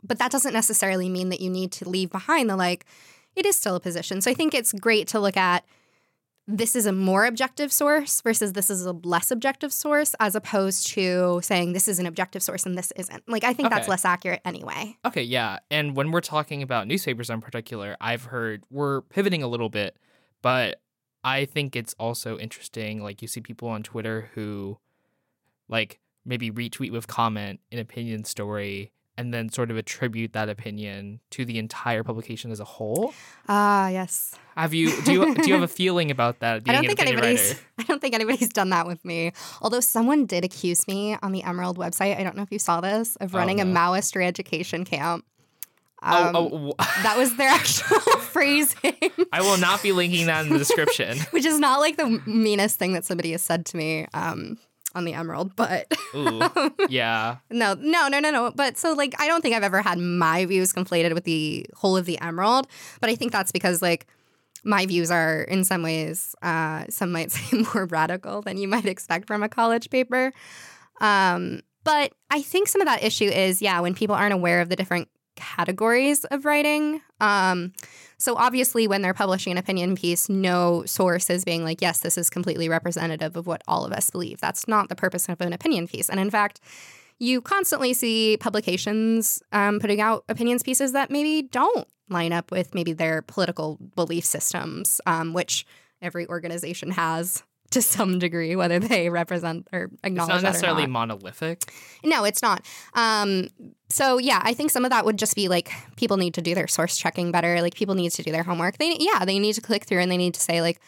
But 0.03 0.19
that 0.19 0.31
doesn't 0.31 0.53
necessarily 0.53 1.09
mean 1.09 1.31
that 1.31 1.41
you 1.41 1.50
need 1.50 1.73
to 1.73 1.88
leave 1.88 2.11
behind 2.11 2.49
the 2.49 2.57
like, 2.57 2.87
it 3.35 3.45
is 3.45 3.57
still 3.57 3.76
a 3.76 3.81
position. 3.81 4.21
So 4.21 4.31
I 4.31 4.35
think 4.35 4.55
it's 4.55 4.73
great 4.73 5.09
to 5.09 5.21
look 5.21 5.37
at 5.37 5.65
this 6.49 6.76
is 6.76 6.87
a 6.87 6.93
more 6.93 7.26
objective 7.26 7.73
source 7.73 8.21
versus 8.21 8.53
this 8.53 8.71
is 8.71 8.87
a 8.87 8.93
less 8.93 9.33
objective 9.33 9.73
source, 9.73 10.15
as 10.21 10.37
opposed 10.37 10.87
to 10.87 11.41
saying 11.43 11.73
this 11.73 11.88
is 11.88 11.99
an 11.99 12.07
objective 12.07 12.41
source 12.41 12.65
and 12.65 12.79
this 12.79 12.93
isn't. 12.93 13.29
Like, 13.29 13.43
I 13.43 13.53
think 13.53 13.69
that's 13.69 13.88
less 13.88 14.05
accurate 14.05 14.43
anyway. 14.45 14.97
Okay, 15.05 15.25
yeah. 15.25 15.59
And 15.73 15.97
when 15.97 16.12
we're 16.12 16.21
talking 16.21 16.62
about 16.62 16.87
newspapers 16.87 17.31
in 17.31 17.41
particular, 17.41 17.97
I've 18.00 18.25
heard 18.25 18.62
we're 18.71 19.00
pivoting 19.03 19.43
a 19.43 19.49
little 19.49 19.69
bit, 19.69 19.97
but 20.41 20.81
I 21.25 21.47
think 21.47 21.75
it's 21.75 21.95
also 21.99 22.38
interesting. 22.38 23.03
Like, 23.03 23.23
you 23.23 23.29
see 23.29 23.41
people 23.41 23.69
on 23.69 23.83
Twitter 23.83 24.31
who, 24.35 24.79
like, 25.69 25.99
maybe 26.26 26.50
retweet 26.50 26.90
with 26.92 27.06
comment 27.06 27.61
an 27.73 27.78
opinion 27.78 28.25
story 28.25 28.90
and 29.18 29.33
then 29.33 29.49
sort 29.49 29.71
of 29.71 29.78
attribute 29.78 30.35
that 30.35 30.50
opinion 30.50 31.21
to 31.30 31.47
the 31.47 31.59
entire 31.59 32.02
publication 32.04 32.50
as 32.50 32.61
a 32.61 32.64
whole. 32.64 33.14
Ah, 33.49 33.88
yes. 33.88 34.35
Have 34.56 34.75
you 34.75 34.90
do 35.04 35.12
you 35.12 35.35
do 35.35 35.49
you 35.49 35.54
have 35.54 35.62
a 35.62 35.68
feeling 35.83 36.11
about 36.11 36.40
that? 36.40 36.62
I 36.66 36.73
don't 36.73 36.87
think 36.87 37.00
anybody's. 37.00 37.40
writer? 37.49 37.61
I 37.78 37.83
don't 37.85 38.00
think 38.00 38.14
anybody's 38.14 38.50
done 38.50 38.68
that 38.71 38.87
with 38.87 39.02
me. 39.06 39.33
Although 39.62 39.80
someone 39.80 40.26
did 40.26 40.45
accuse 40.45 40.87
me 40.87 41.16
on 41.23 41.33
the 41.33 41.42
Emerald 41.45 41.78
website. 41.78 42.18
I 42.18 42.25
don't 42.25 42.37
know 42.37 42.42
if 42.42 42.52
you 42.52 42.59
saw 42.59 42.83
this 42.83 43.16
of 43.16 43.35
Oh, 43.35 43.38
running 43.38 43.61
a. 43.61 43.64
Maoist 43.64 44.14
re-education 44.16 44.85
camp. 44.85 45.25
Um, 46.02 46.37
oh, 46.37 46.50
oh, 46.52 46.75
wh- 46.78 47.02
that 47.02 47.16
was 47.16 47.35
their 47.38 47.49
actual 47.49 47.99
phrasing, 48.21 48.92
I 49.33 49.40
will 49.40 49.56
not 49.56 49.83
be 49.83 49.92
linking 49.92 50.26
that 50.26 50.45
in 50.45 50.52
the 50.52 50.59
description. 50.59 51.16
which 51.30 51.47
is 51.47 51.59
not 51.59 51.80
like 51.80 51.97
the 51.97 52.21
meanest 52.26 52.78
thing 52.78 52.92
that 52.92 53.06
somebody 53.06 53.33
has 53.33 53.40
said 53.42 53.64
to 53.66 53.76
me 53.78 54.06
um, 54.12 54.59
on 54.97 55.05
the 55.05 55.12
Emerald, 55.12 55.55
but 55.55 55.87
Ooh, 56.15 56.41
yeah. 56.88 57.37
no, 57.50 57.75
no, 57.75 58.09
no, 58.09 58.19
no, 58.19 58.31
no. 58.31 58.53
But 58.55 58.79
so 58.79 58.93
like, 58.93 59.15
I 59.21 59.29
don't 59.29 59.43
think 59.43 59.55
I've 59.55 59.62
ever 59.62 59.83
had 59.83 59.99
my 59.99 60.45
views 60.47 60.73
conflated 60.73 61.15
with 61.15 61.25
the 61.25 61.67
whole 61.75 61.97
of 61.97 62.07
the 62.07 62.19
Emerald. 62.19 62.67
But 63.00 63.11
I 63.11 63.15
think 63.15 63.31
that's 63.31 63.53
because 63.53 63.83
like 63.83 64.07
my 64.65 64.87
views 64.87 65.11
are 65.11 65.43
in 65.43 65.65
some 65.65 65.83
ways, 65.83 66.35
uh, 66.43 66.85
some 66.88 67.12
might 67.12 67.31
say 67.33 67.59
more 67.75 67.87
radical 67.87 68.43
than 68.43 68.57
you 68.57 68.67
might 68.67 68.87
expect 68.87 69.26
from 69.26 69.43
a 69.43 69.49
college 69.49 69.91
paper. 69.91 70.33
Um, 71.00 71.61
but 71.85 72.12
I 72.31 72.43
think 72.43 72.67
some 72.67 72.81
of 72.81 72.87
that 72.87 73.05
issue 73.05 73.26
is, 73.26 73.62
yeah, 73.62 73.79
when 73.81 73.95
people 73.95 74.17
aren't 74.17 74.35
aware 74.35 74.61
of 74.61 74.69
the 74.69 74.75
different 74.76 75.09
categories 75.37 76.25
of 76.26 76.45
writing. 76.45 77.00
Um, 77.21 77.73
so 78.19 78.35
obviously, 78.37 78.88
when 78.88 79.02
they're 79.02 79.14
publishing 79.14 79.52
an 79.52 79.59
opinion 79.59 79.95
piece, 79.95 80.28
no 80.28 80.85
source 80.87 81.31
is 81.31 81.45
being 81.45 81.62
like, 81.62 81.81
yes, 81.81 82.00
this 82.00 82.19
is 82.19 82.28
completely 82.28 82.69
representative 82.69 83.37
of 83.37 83.47
what 83.47 83.62
all 83.69 83.85
of 83.85 83.93
us 83.93 84.11
believe. 84.11 84.40
That's 84.40 84.66
not 84.66 84.88
the 84.88 84.97
purpose 84.97 85.28
of 85.28 85.40
an 85.40 85.52
opinion 85.52 85.87
piece. 85.87 86.09
And 86.09 86.19
in 86.19 86.31
fact, 86.31 86.61
you 87.19 87.40
constantly 87.40 87.95
see 87.95 88.37
publications 88.38 89.43
um, 89.52 89.78
putting 89.81 90.00
out 90.00 90.25
opinions 90.28 90.62
pieces 90.62 90.93
that 90.93 91.11
maybe 91.11 91.43
don't 91.43 91.87
line 92.09 92.33
up 92.33 92.50
with 92.50 92.75
maybe 92.75 92.93
their 92.93 93.23
political 93.23 93.78
belief 93.95 94.25
systems, 94.25 95.00
um, 95.07 95.33
which 95.33 95.66
every 96.02 96.26
organization 96.28 96.90
has 96.90 97.43
to 97.71 97.83
some 97.83 98.19
degree, 98.19 98.57
whether 98.57 98.79
they 98.79 99.09
represent 99.11 99.69
or 99.73 99.91
acknowledge. 100.05 100.35
It's 100.35 100.43
not 100.43 100.49
necessarily 100.49 100.83
not. 100.83 100.91
monolithic. 100.91 101.73
No, 102.05 102.25
it's 102.25 102.43
not. 102.43 102.65
Um, 102.95 103.49
so 103.89 104.19
yeah, 104.19 104.41
I 104.43 104.55
think 104.55 104.71
some 104.71 104.85
of 104.85 104.91
that 104.91 105.05
would 105.05 105.19
just 105.19 105.37
be 105.37 105.49
like 105.49 105.71
people 105.97 106.17
need 106.17 106.35
to 106.35 106.43
do 106.43 106.55
their 106.55 106.69
source 106.69 106.97
checking 106.97 107.33
better. 107.33 107.61
Like 107.61 107.75
people 107.75 107.95
need 107.95 108.11
to 108.13 108.23
do 108.23 108.33
their 108.33 108.43
homework. 108.43 108.79
They 108.79 108.97
yeah, 108.99 109.25
they 109.25 109.39
need 109.39 109.55
to 109.55 109.61
click 109.61 109.85
through 109.85 110.01
and 110.01 110.11
they 110.11 110.17
need 110.17 110.35
to 110.35 110.41
say 110.41 110.61
like. 110.61 110.81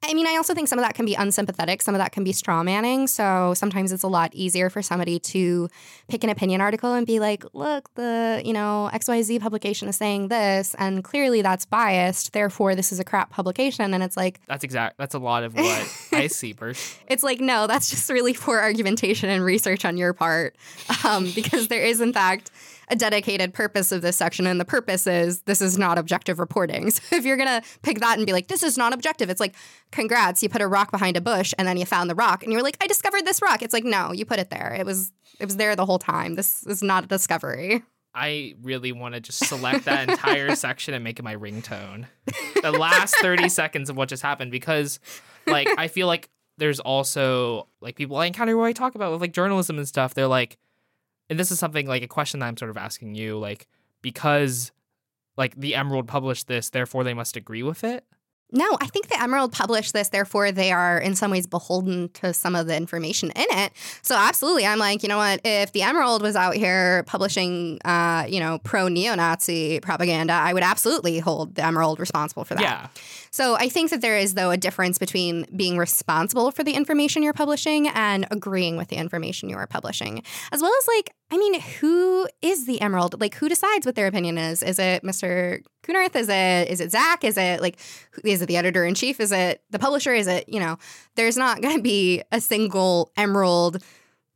I 0.00 0.14
mean, 0.14 0.28
I 0.28 0.36
also 0.36 0.54
think 0.54 0.68
some 0.68 0.78
of 0.78 0.84
that 0.84 0.94
can 0.94 1.04
be 1.06 1.14
unsympathetic. 1.14 1.82
Some 1.82 1.94
of 1.94 1.98
that 1.98 2.12
can 2.12 2.22
be 2.22 2.32
straw 2.32 2.62
manning. 2.62 3.08
So 3.08 3.52
sometimes 3.54 3.90
it's 3.90 4.04
a 4.04 4.08
lot 4.08 4.32
easier 4.32 4.70
for 4.70 4.80
somebody 4.80 5.18
to 5.18 5.68
pick 6.06 6.22
an 6.22 6.30
opinion 6.30 6.60
article 6.60 6.94
and 6.94 7.04
be 7.04 7.18
like, 7.18 7.44
look, 7.52 7.92
the, 7.94 8.40
you 8.44 8.52
know, 8.52 8.90
XYZ 8.94 9.40
publication 9.40 9.88
is 9.88 9.96
saying 9.96 10.28
this, 10.28 10.74
and 10.78 11.02
clearly 11.02 11.42
that's 11.42 11.64
biased. 11.66 12.32
Therefore, 12.32 12.76
this 12.76 12.92
is 12.92 13.00
a 13.00 13.04
crap 13.04 13.30
publication. 13.30 13.92
And 13.92 14.02
it's 14.04 14.16
like, 14.16 14.40
That's 14.46 14.62
exact. 14.62 14.98
That's 14.98 15.14
a 15.14 15.18
lot 15.18 15.42
of 15.42 15.54
what 15.56 16.08
I 16.12 16.28
see 16.28 16.54
personally. 16.54 17.04
it's 17.08 17.24
like, 17.24 17.40
no, 17.40 17.66
that's 17.66 17.90
just 17.90 18.08
really 18.08 18.34
poor 18.34 18.60
argumentation 18.60 19.28
and 19.28 19.44
research 19.44 19.84
on 19.84 19.96
your 19.96 20.12
part. 20.12 20.54
Um, 21.04 21.30
because 21.34 21.66
there 21.68 21.82
is, 21.82 22.00
in 22.00 22.12
fact, 22.12 22.52
a 22.90 22.96
dedicated 22.96 23.54
purpose 23.54 23.92
of 23.92 24.02
this 24.02 24.16
section. 24.16 24.46
And 24.46 24.58
the 24.60 24.64
purpose 24.64 25.06
is 25.06 25.42
this 25.42 25.60
is 25.60 25.78
not 25.78 25.98
objective 25.98 26.38
reporting. 26.38 26.90
So 27.08 27.16
if 27.16 27.24
you're 27.24 27.36
going 27.36 27.62
to 27.62 27.66
pick 27.82 28.00
that 28.00 28.18
and 28.18 28.26
be 28.26 28.32
like, 28.32 28.48
this 28.48 28.62
is 28.62 28.76
not 28.76 28.92
objective, 28.92 29.30
it's 29.30 29.40
like, 29.40 29.54
congrats, 29.92 30.42
you 30.42 30.48
put 30.48 30.60
a 30.60 30.66
rock 30.66 30.90
behind 30.90 31.16
a 31.16 31.20
bush 31.20 31.54
and 31.56 31.66
then 31.66 31.76
you 31.76 31.86
found 31.86 32.10
the 32.10 32.14
rock 32.14 32.42
and 32.42 32.52
you 32.52 32.58
were 32.58 32.62
like, 32.62 32.76
I 32.80 32.86
discovered 32.86 33.24
this 33.24 33.40
rock. 33.40 33.62
It's 33.62 33.72
like, 33.72 33.84
no, 33.84 34.12
you 34.12 34.26
put 34.26 34.38
it 34.38 34.50
there. 34.50 34.74
It 34.78 34.84
was. 34.84 35.12
It 35.38 35.44
was 35.44 35.56
there 35.56 35.76
the 35.76 35.86
whole 35.86 36.00
time. 36.00 36.34
This 36.34 36.66
is 36.66 36.82
not 36.82 37.04
a 37.04 37.06
discovery. 37.06 37.84
I 38.14 38.54
really 38.62 38.90
want 38.90 39.14
to 39.14 39.20
just 39.20 39.46
select 39.46 39.84
that 39.84 40.08
entire 40.08 40.54
section 40.56 40.94
and 40.94 41.04
make 41.04 41.20
it 41.20 41.22
my 41.22 41.36
ringtone. 41.36 42.06
The 42.60 42.72
last 42.72 43.14
30 43.16 43.48
seconds 43.48 43.88
of 43.88 43.96
what 43.96 44.08
just 44.08 44.22
happened 44.22 44.50
because 44.50 44.98
like 45.46 45.68
I 45.78 45.86
feel 45.86 46.08
like 46.08 46.28
there's 46.56 46.80
also 46.80 47.68
like 47.80 47.94
people 47.94 48.16
I 48.16 48.26
encounter 48.26 48.52
who 48.52 48.62
I 48.62 48.72
talk 48.72 48.96
about 48.96 49.12
with 49.12 49.20
like 49.20 49.32
journalism 49.32 49.78
and 49.78 49.86
stuff. 49.86 50.14
They're 50.14 50.26
like 50.26 50.58
and 51.30 51.38
this 51.38 51.50
is 51.50 51.58
something 51.58 51.86
like 51.86 52.02
a 52.02 52.08
question 52.08 52.40
that 52.40 52.46
I'm 52.46 52.56
sort 52.56 52.70
of 52.70 52.76
asking 52.76 53.14
you 53.14 53.38
like 53.38 53.66
because 54.02 54.72
like 55.36 55.54
the 55.56 55.74
Emerald 55.74 56.08
published 56.08 56.48
this, 56.48 56.70
therefore 56.70 57.04
they 57.04 57.14
must 57.14 57.36
agree 57.36 57.62
with 57.62 57.84
it. 57.84 58.04
No, 58.50 58.78
I 58.80 58.86
think 58.86 59.08
the 59.08 59.20
Emerald 59.20 59.52
published 59.52 59.92
this, 59.92 60.08
therefore 60.08 60.52
they 60.52 60.72
are 60.72 60.98
in 60.98 61.14
some 61.14 61.30
ways 61.30 61.46
beholden 61.46 62.08
to 62.14 62.32
some 62.32 62.54
of 62.54 62.66
the 62.66 62.74
information 62.74 63.30
in 63.32 63.44
it. 63.50 63.72
So 64.00 64.16
absolutely, 64.16 64.64
I'm 64.64 64.78
like, 64.78 65.02
you 65.02 65.08
know 65.10 65.18
what? 65.18 65.42
If 65.44 65.72
the 65.72 65.82
Emerald 65.82 66.22
was 66.22 66.34
out 66.34 66.54
here 66.54 67.02
publishing, 67.02 67.78
uh, 67.84 68.24
you 68.26 68.40
know, 68.40 68.58
pro 68.64 68.88
neo-Nazi 68.88 69.80
propaganda, 69.80 70.32
I 70.32 70.54
would 70.54 70.62
absolutely 70.62 71.18
hold 71.18 71.56
the 71.56 71.64
Emerald 71.64 72.00
responsible 72.00 72.44
for 72.44 72.54
that. 72.54 72.62
Yeah. 72.62 72.88
So 73.30 73.56
I 73.56 73.68
think 73.68 73.90
that 73.90 74.00
there 74.00 74.16
is, 74.16 74.34
though, 74.34 74.50
a 74.50 74.56
difference 74.56 74.98
between 74.98 75.46
being 75.54 75.78
responsible 75.78 76.50
for 76.50 76.64
the 76.64 76.72
information 76.72 77.22
you're 77.22 77.32
publishing 77.32 77.88
and 77.88 78.26
agreeing 78.30 78.76
with 78.76 78.88
the 78.88 78.96
information 78.96 79.48
you 79.48 79.56
are 79.56 79.66
publishing, 79.66 80.22
as 80.52 80.62
well 80.62 80.72
as 80.78 80.88
like, 80.96 81.14
I 81.30 81.36
mean, 81.36 81.60
who 81.60 82.26
is 82.42 82.66
the 82.66 82.80
Emerald? 82.80 83.20
Like, 83.20 83.34
who 83.34 83.48
decides 83.48 83.84
what 83.84 83.94
their 83.94 84.06
opinion 84.06 84.38
is? 84.38 84.62
Is 84.62 84.78
it 84.78 85.02
Mr. 85.02 85.62
Kunerth? 85.82 86.16
Is 86.16 86.28
it 86.28 86.68
is 86.70 86.80
it 86.80 86.90
Zach? 86.90 87.24
Is 87.24 87.36
it 87.36 87.60
like 87.60 87.78
is 88.24 88.42
it 88.42 88.46
the 88.46 88.56
editor 88.56 88.84
in 88.84 88.94
chief? 88.94 89.20
Is 89.20 89.32
it 89.32 89.62
the 89.70 89.78
publisher? 89.78 90.12
Is 90.12 90.26
it 90.26 90.48
you 90.48 90.60
know? 90.60 90.78
There's 91.16 91.36
not 91.36 91.60
going 91.60 91.76
to 91.76 91.82
be 91.82 92.22
a 92.32 92.40
single 92.40 93.12
Emerald 93.16 93.82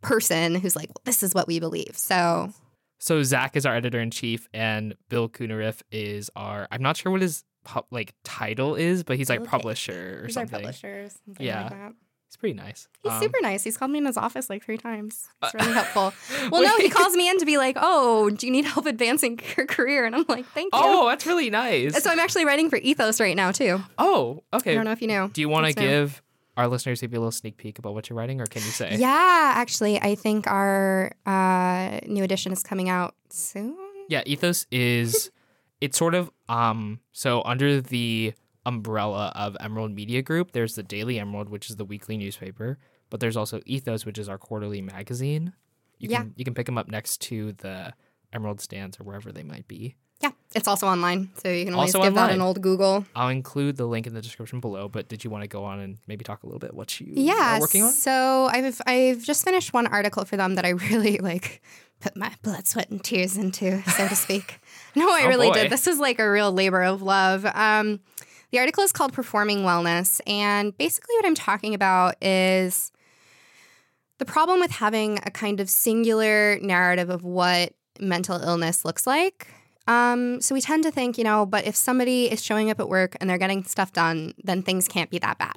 person 0.02 0.54
who's 0.54 0.76
like, 0.76 0.88
well, 0.88 1.02
this 1.04 1.22
is 1.22 1.34
what 1.34 1.46
we 1.46 1.60
believe. 1.60 1.96
So 1.96 2.52
So 2.98 3.22
Zach 3.22 3.56
is 3.56 3.64
our 3.64 3.74
editor 3.74 4.00
in 4.00 4.10
chief 4.10 4.48
and 4.52 4.94
Bill 5.08 5.28
Kunerth 5.28 5.82
is 5.90 6.30
our 6.36 6.68
I'm 6.70 6.82
not 6.82 6.96
sure 6.96 7.10
what 7.12 7.22
his 7.22 7.44
pu- 7.64 7.86
like 7.90 8.14
title 8.24 8.74
is, 8.74 9.02
but 9.04 9.16
he's 9.16 9.28
like 9.28 9.40
Okay. 9.40 9.48
publisher 9.50 10.20
or 10.22 10.26
are 10.26 10.28
something. 10.28 10.60
publishers. 10.60 11.18
something 11.26 11.46
Yeah. 11.46 11.62
like 11.62 11.70
that. 11.70 11.92
It's 12.28 12.36
pretty 12.38 12.54
nice. 12.54 12.88
He's 13.02 13.12
Um, 13.12 13.20
super 13.20 13.38
nice. 13.42 13.62
He's 13.62 13.76
called 13.76 13.90
me 13.90 13.98
in 13.98 14.06
his 14.06 14.16
office 14.16 14.48
like 14.48 14.64
three 14.64 14.78
times. 14.78 15.28
It's 15.42 15.54
Uh, 15.54 15.58
really 15.58 15.72
helpful. 15.74 16.14
Well, 16.50 16.62
no, 16.62 16.78
he 16.78 16.88
calls 16.88 17.14
me 17.14 17.28
in 17.28 17.38
to 17.38 17.44
be 17.44 17.58
like, 17.58 17.76
"Oh, 17.78 18.30
do 18.30 18.46
you 18.46 18.52
need 18.52 18.64
help 18.64 18.86
advancing 18.86 19.38
your 19.56 19.66
career?" 19.66 20.06
And 20.06 20.14
I'm 20.14 20.24
like, 20.28 20.46
"Thank 20.46 20.74
you." 20.74 20.80
Oh, 20.82 21.08
that's 21.08 21.26
really 21.26 21.50
nice. 21.50 21.94
And 21.94 22.02
so 22.02 22.10
I'm 22.10 22.18
actually 22.18 22.46
writing 22.46 22.70
for 22.70 22.76
Ethos 22.76 23.20
right 23.20 23.36
now 23.36 23.52
too. 23.52 23.80
oh, 23.98 24.42
okay. 24.54 24.72
I 24.72 24.74
don't 24.76 24.84
know 24.86 24.92
if 24.92 25.02
you 25.02 25.08
knew. 25.08 25.28
Do 25.32 25.40
you 25.42 25.48
want 25.50 25.66
to 25.66 25.72
give 25.74 26.22
our 26.56 26.68
listeners 26.68 27.00
maybe 27.02 27.16
a 27.16 27.20
little 27.20 27.30
sneak 27.32 27.56
peek 27.58 27.78
about 27.78 27.92
what 27.94 28.08
you're 28.08 28.18
writing, 28.18 28.40
or 28.40 28.46
can 28.46 28.62
you 28.62 28.70
say? 28.70 28.96
Yeah, 28.96 29.52
actually, 29.54 30.00
I 30.00 30.14
think 30.14 30.46
our 30.46 31.12
uh, 31.26 31.98
new 32.06 32.24
edition 32.24 32.50
is 32.52 32.62
coming 32.62 32.88
out 32.88 33.14
soon. 33.28 33.76
Yeah, 34.08 34.22
Ethos 34.26 34.66
is 34.70 35.30
it's 35.82 35.98
sort 35.98 36.14
of 36.14 36.30
um 36.48 37.00
so 37.12 37.42
under 37.44 37.80
the 37.82 38.32
umbrella 38.64 39.32
of 39.34 39.56
Emerald 39.60 39.92
Media 39.92 40.22
Group, 40.22 40.52
there's 40.52 40.74
the 40.76 40.82
Daily 40.82 41.18
Emerald, 41.18 41.48
which 41.48 41.68
is 41.68 41.76
the 41.76 41.84
weekly 41.84 42.16
newspaper, 42.16 42.78
but 43.10 43.18
there's 43.20 43.36
also 43.36 43.60
Ethos, 43.66 44.06
which 44.06 44.18
is 44.18 44.28
our 44.28 44.38
quarterly 44.38 44.80
magazine. 44.80 45.52
You 45.98 46.08
Yeah. 46.10 46.18
can 46.22 46.34
you 46.36 46.44
can 46.44 46.54
pick 46.54 46.66
them 46.66 46.78
up 46.78 46.88
next 46.88 47.20
to 47.28 47.52
the 47.64 47.92
Emerald 48.32 48.60
stands 48.60 48.98
or 48.98 49.04
wherever 49.04 49.30
they 49.32 49.42
might 49.42 49.66
be. 49.68 49.96
Yeah, 50.22 50.30
it's 50.54 50.68
also 50.68 50.86
online, 50.86 51.30
so 51.42 51.48
you 51.50 51.64
can 51.64 51.74
always 51.74 51.92
Also 51.96 52.06
give 52.06 52.14
that 52.14 52.22
online. 52.30 52.36
an 52.36 52.42
old 52.42 52.62
Google. 52.62 53.04
I'll 53.16 53.28
include 53.40 53.76
the 53.76 53.86
link 53.86 54.06
in 54.06 54.14
the 54.14 54.22
description 54.22 54.60
below, 54.60 54.88
but 54.88 55.08
did 55.08 55.24
you 55.24 55.30
want 55.30 55.42
to 55.42 55.48
go 55.48 55.64
on 55.64 55.80
and 55.80 55.98
maybe 56.06 56.22
talk 56.24 56.44
a 56.44 56.46
little 56.46 56.60
bit 56.60 56.74
what 56.74 57.00
you 57.00 57.08
Yeah, 57.16 57.56
are 57.56 57.60
working 57.60 57.82
on? 57.82 57.90
so 57.90 58.48
I've 58.52 58.80
I've 58.86 59.24
just 59.24 59.44
finished 59.44 59.72
one 59.74 59.88
article 59.88 60.24
for 60.24 60.36
them 60.36 60.54
that 60.54 60.64
I 60.64 60.70
really 60.90 61.18
like 61.18 61.60
put 61.98 62.16
my 62.16 62.30
blood, 62.42 62.68
sweat, 62.68 62.88
and 62.90 63.02
tears 63.02 63.36
into, 63.36 63.82
so 63.90 64.06
to 64.06 64.14
speak. 64.14 64.60
No, 64.94 65.08
I 65.12 65.22
Oh, 65.24 65.28
really 65.28 65.48
boy. 65.48 65.54
did. 65.54 65.72
This 65.72 65.86
is 65.86 65.98
like 65.98 66.18
a 66.18 66.30
real 66.30 66.52
labor 66.52 66.82
of 66.82 67.02
love. 67.02 67.44
Um, 67.46 68.00
the 68.50 68.58
article 68.58 68.84
is 68.84 68.92
called 68.92 69.12
"Performing 69.12 69.60
Wellness," 69.60 70.20
and 70.26 70.76
basically 70.76 71.14
what 71.16 71.24
I'm 71.26 71.34
talking 71.34 71.74
about 71.74 72.22
is 72.22 72.92
the 74.18 74.24
problem 74.24 74.60
with 74.60 74.70
having 74.72 75.18
a 75.24 75.30
kind 75.30 75.58
of 75.60 75.68
singular 75.70 76.58
narrative 76.60 77.10
of 77.10 77.24
what 77.24 77.72
mental 77.98 78.36
illness 78.40 78.84
looks 78.84 79.06
like. 79.06 79.48
Um, 79.88 80.40
so 80.40 80.54
we 80.54 80.60
tend 80.60 80.84
to 80.84 80.92
think, 80.92 81.18
you 81.18 81.24
know, 81.24 81.44
but 81.44 81.66
if 81.66 81.74
somebody 81.74 82.30
is 82.30 82.40
showing 82.42 82.70
up 82.70 82.78
at 82.78 82.88
work 82.88 83.16
and 83.20 83.28
they're 83.28 83.38
getting 83.38 83.64
stuff 83.64 83.92
done, 83.92 84.32
then 84.44 84.62
things 84.62 84.86
can't 84.86 85.10
be 85.10 85.18
that 85.18 85.38
bad, 85.38 85.56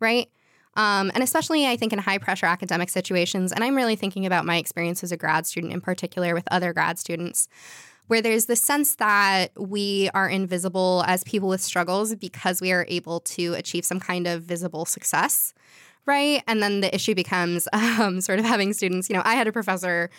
right? 0.00 0.28
Um, 0.76 1.10
and 1.14 1.22
especially, 1.22 1.66
I 1.66 1.76
think, 1.76 1.92
in 1.92 1.98
high 1.98 2.16
pressure 2.18 2.46
academic 2.46 2.88
situations. 2.88 3.52
And 3.52 3.62
I'm 3.62 3.76
really 3.76 3.96
thinking 3.96 4.24
about 4.24 4.46
my 4.46 4.56
experience 4.56 5.04
as 5.04 5.12
a 5.12 5.16
grad 5.16 5.46
student 5.46 5.72
in 5.74 5.80
particular 5.82 6.32
with 6.32 6.44
other 6.50 6.72
grad 6.72 6.98
students. 6.98 7.48
Where 8.10 8.20
there's 8.20 8.46
the 8.46 8.56
sense 8.56 8.96
that 8.96 9.52
we 9.56 10.10
are 10.14 10.28
invisible 10.28 11.04
as 11.06 11.22
people 11.22 11.48
with 11.48 11.60
struggles 11.60 12.12
because 12.16 12.60
we 12.60 12.72
are 12.72 12.84
able 12.88 13.20
to 13.20 13.54
achieve 13.54 13.84
some 13.84 14.00
kind 14.00 14.26
of 14.26 14.42
visible 14.42 14.84
success, 14.84 15.54
right? 16.06 16.42
And 16.48 16.60
then 16.60 16.80
the 16.80 16.92
issue 16.92 17.14
becomes 17.14 17.68
um, 17.72 18.20
sort 18.20 18.40
of 18.40 18.44
having 18.44 18.72
students. 18.72 19.08
You 19.08 19.14
know, 19.14 19.22
I 19.24 19.34
had 19.34 19.46
a 19.46 19.52
professor 19.52 20.10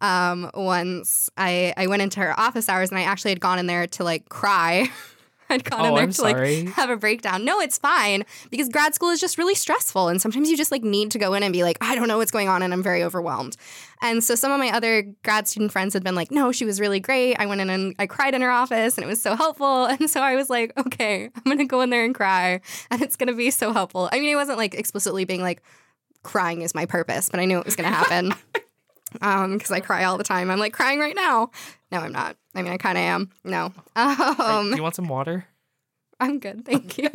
um, 0.00 0.50
once. 0.54 1.28
I 1.36 1.74
I 1.76 1.86
went 1.86 2.00
into 2.00 2.18
her 2.20 2.40
office 2.40 2.66
hours 2.70 2.88
and 2.88 2.98
I 2.98 3.02
actually 3.02 3.32
had 3.32 3.40
gone 3.40 3.58
in 3.58 3.66
there 3.66 3.86
to 3.88 4.04
like 4.04 4.30
cry. 4.30 4.90
I'd 5.54 5.64
gone 5.64 5.80
Oh, 5.80 5.88
in 5.88 5.94
there 5.94 6.02
I'm 6.04 6.12
to 6.12 6.22
like 6.22 6.36
sorry. 6.36 6.64
have 6.66 6.90
a 6.90 6.96
breakdown. 6.96 7.44
No, 7.44 7.60
it's 7.60 7.78
fine 7.78 8.24
because 8.50 8.68
grad 8.68 8.94
school 8.94 9.10
is 9.10 9.20
just 9.20 9.38
really 9.38 9.54
stressful 9.54 10.08
and 10.08 10.20
sometimes 10.20 10.50
you 10.50 10.56
just 10.56 10.70
like 10.70 10.82
need 10.84 11.10
to 11.12 11.18
go 11.18 11.34
in 11.34 11.42
and 11.42 11.52
be 11.52 11.62
like, 11.62 11.78
I 11.80 11.94
don't 11.94 12.08
know 12.08 12.18
what's 12.18 12.30
going 12.30 12.48
on 12.48 12.62
and 12.62 12.72
I'm 12.72 12.82
very 12.82 13.02
overwhelmed. 13.02 13.56
And 14.02 14.22
so 14.22 14.34
some 14.34 14.52
of 14.52 14.58
my 14.58 14.70
other 14.70 15.02
grad 15.24 15.48
student 15.48 15.72
friends 15.72 15.94
had 15.94 16.04
been 16.04 16.14
like, 16.14 16.30
no, 16.30 16.52
she 16.52 16.64
was 16.66 16.78
really 16.80 17.00
great. 17.00 17.36
I 17.36 17.46
went 17.46 17.60
in 17.62 17.70
and 17.70 17.94
I 17.98 18.06
cried 18.06 18.34
in 18.34 18.42
her 18.42 18.50
office 18.50 18.98
and 18.98 19.04
it 19.04 19.08
was 19.08 19.22
so 19.22 19.34
helpful. 19.36 19.86
And 19.94 20.10
so 20.10 20.20
I 20.20 20.34
was 20.36 20.50
like, 20.50 20.72
okay, 20.78 21.24
I'm 21.34 21.42
going 21.44 21.58
to 21.58 21.64
go 21.64 21.80
in 21.80 21.90
there 21.90 22.04
and 22.04 22.14
cry 22.14 22.60
and 22.90 23.00
it's 23.00 23.16
going 23.16 23.28
to 23.28 23.34
be 23.34 23.50
so 23.50 23.72
helpful. 23.72 24.08
I 24.12 24.20
mean, 24.20 24.28
it 24.30 24.36
wasn't 24.36 24.58
like 24.58 24.74
explicitly 24.74 25.24
being 25.24 25.40
like, 25.40 25.62
crying 26.22 26.62
is 26.62 26.74
my 26.74 26.84
purpose, 26.86 27.28
but 27.28 27.38
I 27.40 27.44
knew 27.44 27.58
it 27.58 27.64
was 27.64 27.76
going 27.76 27.88
to 27.88 27.94
happen. 27.94 28.34
Um, 29.22 29.56
because 29.56 29.70
I 29.70 29.80
cry 29.80 30.04
all 30.04 30.18
the 30.18 30.24
time. 30.24 30.50
I'm 30.50 30.58
like 30.58 30.72
crying 30.72 30.98
right 31.00 31.14
now. 31.14 31.50
No, 31.92 31.98
I'm 32.00 32.12
not. 32.12 32.36
I 32.54 32.62
mean, 32.62 32.72
I 32.72 32.76
kind 32.78 32.98
of 32.98 33.02
am. 33.02 33.30
No. 33.44 33.72
Um, 33.96 34.70
Do 34.70 34.76
you 34.76 34.82
want 34.82 34.94
some 34.96 35.08
water? 35.08 35.46
I'm 36.20 36.38
good, 36.38 36.64
thank 36.64 36.96
you. 36.98 37.08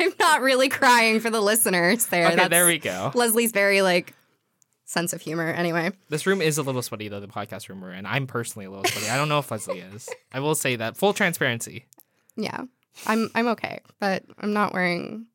I'm 0.00 0.12
not 0.18 0.40
really 0.40 0.68
crying 0.68 1.20
for 1.20 1.30
the 1.30 1.40
listeners 1.40 2.06
there. 2.06 2.26
Okay, 2.26 2.36
That's 2.36 2.48
there 2.50 2.66
we 2.66 2.78
go. 2.78 3.12
Leslie's 3.14 3.52
very 3.52 3.82
like 3.82 4.14
sense 4.84 5.12
of 5.12 5.20
humor. 5.20 5.46
Anyway, 5.48 5.92
This 6.08 6.26
room 6.26 6.42
is 6.42 6.58
a 6.58 6.62
little 6.62 6.82
sweaty 6.82 7.08
though, 7.08 7.20
the 7.20 7.28
podcast 7.28 7.68
room 7.68 7.80
we're 7.80 7.92
in. 7.92 8.04
I'm 8.06 8.26
personally 8.26 8.66
a 8.66 8.70
little 8.70 8.84
sweaty. 8.84 9.08
I 9.08 9.16
don't 9.16 9.28
know 9.28 9.38
if 9.38 9.50
Leslie 9.50 9.80
is. 9.80 10.08
I 10.32 10.40
will 10.40 10.54
say 10.54 10.76
that. 10.76 10.96
Full 10.96 11.12
transparency. 11.12 11.86
yeah, 12.36 12.62
I'm 13.06 13.30
I'm 13.34 13.48
okay, 13.48 13.80
but 14.00 14.24
I'm 14.38 14.52
not 14.52 14.72
wearing 14.74 15.26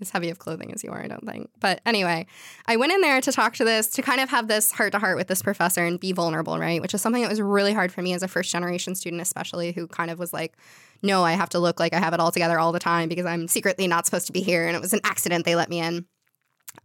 as 0.00 0.10
heavy 0.10 0.30
of 0.30 0.38
clothing 0.38 0.72
as 0.72 0.84
you 0.84 0.90
are. 0.90 1.02
I 1.02 1.08
don't 1.08 1.26
think. 1.26 1.50
But 1.60 1.80
anyway, 1.86 2.26
I 2.66 2.76
went 2.76 2.92
in 2.92 3.00
there 3.00 3.20
to 3.20 3.32
talk 3.32 3.54
to 3.56 3.64
this 3.64 3.88
to 3.88 4.02
kind 4.02 4.20
of 4.20 4.28
have 4.30 4.48
this 4.48 4.72
heart 4.72 4.92
to 4.92 4.98
heart 4.98 5.16
with 5.16 5.28
this 5.28 5.42
professor 5.42 5.84
and 5.84 5.98
be 5.98 6.12
vulnerable, 6.12 6.58
right? 6.58 6.80
Which 6.80 6.94
is 6.94 7.02
something 7.02 7.22
that 7.22 7.30
was 7.30 7.40
really 7.40 7.72
hard 7.72 7.92
for 7.92 8.02
me 8.02 8.12
as 8.12 8.22
a 8.22 8.28
first 8.28 8.50
generation 8.50 8.94
student, 8.94 9.22
especially 9.22 9.72
who 9.72 9.86
kind 9.86 10.10
of 10.10 10.18
was 10.18 10.32
like. 10.32 10.56
No, 11.00 11.22
I 11.22 11.34
have 11.34 11.50
to 11.50 11.60
look 11.60 11.78
like 11.78 11.94
I 11.94 12.00
have 12.00 12.12
it 12.12 12.18
all 12.18 12.32
together 12.32 12.58
all 12.58 12.72
the 12.72 12.80
time 12.80 13.08
because 13.08 13.24
I'm 13.24 13.46
secretly 13.46 13.86
not 13.86 14.04
supposed 14.04 14.26
to 14.26 14.32
be 14.32 14.40
here 14.40 14.66
and 14.66 14.74
it 14.74 14.80
was 14.80 14.92
an 14.92 14.98
accident 15.04 15.44
they 15.44 15.54
let 15.54 15.70
me 15.70 15.78
in. 15.78 16.06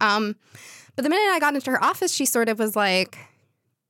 Um, 0.02 0.36
but 0.95 1.02
the 1.02 1.10
minute 1.10 1.32
I 1.32 1.39
got 1.39 1.56
into 1.56 1.71
her 1.71 1.84
office, 1.84 2.13
she 2.13 2.26
sort 2.26 2.47
of 2.47 2.60
was 2.60 2.76
like, 2.76 3.17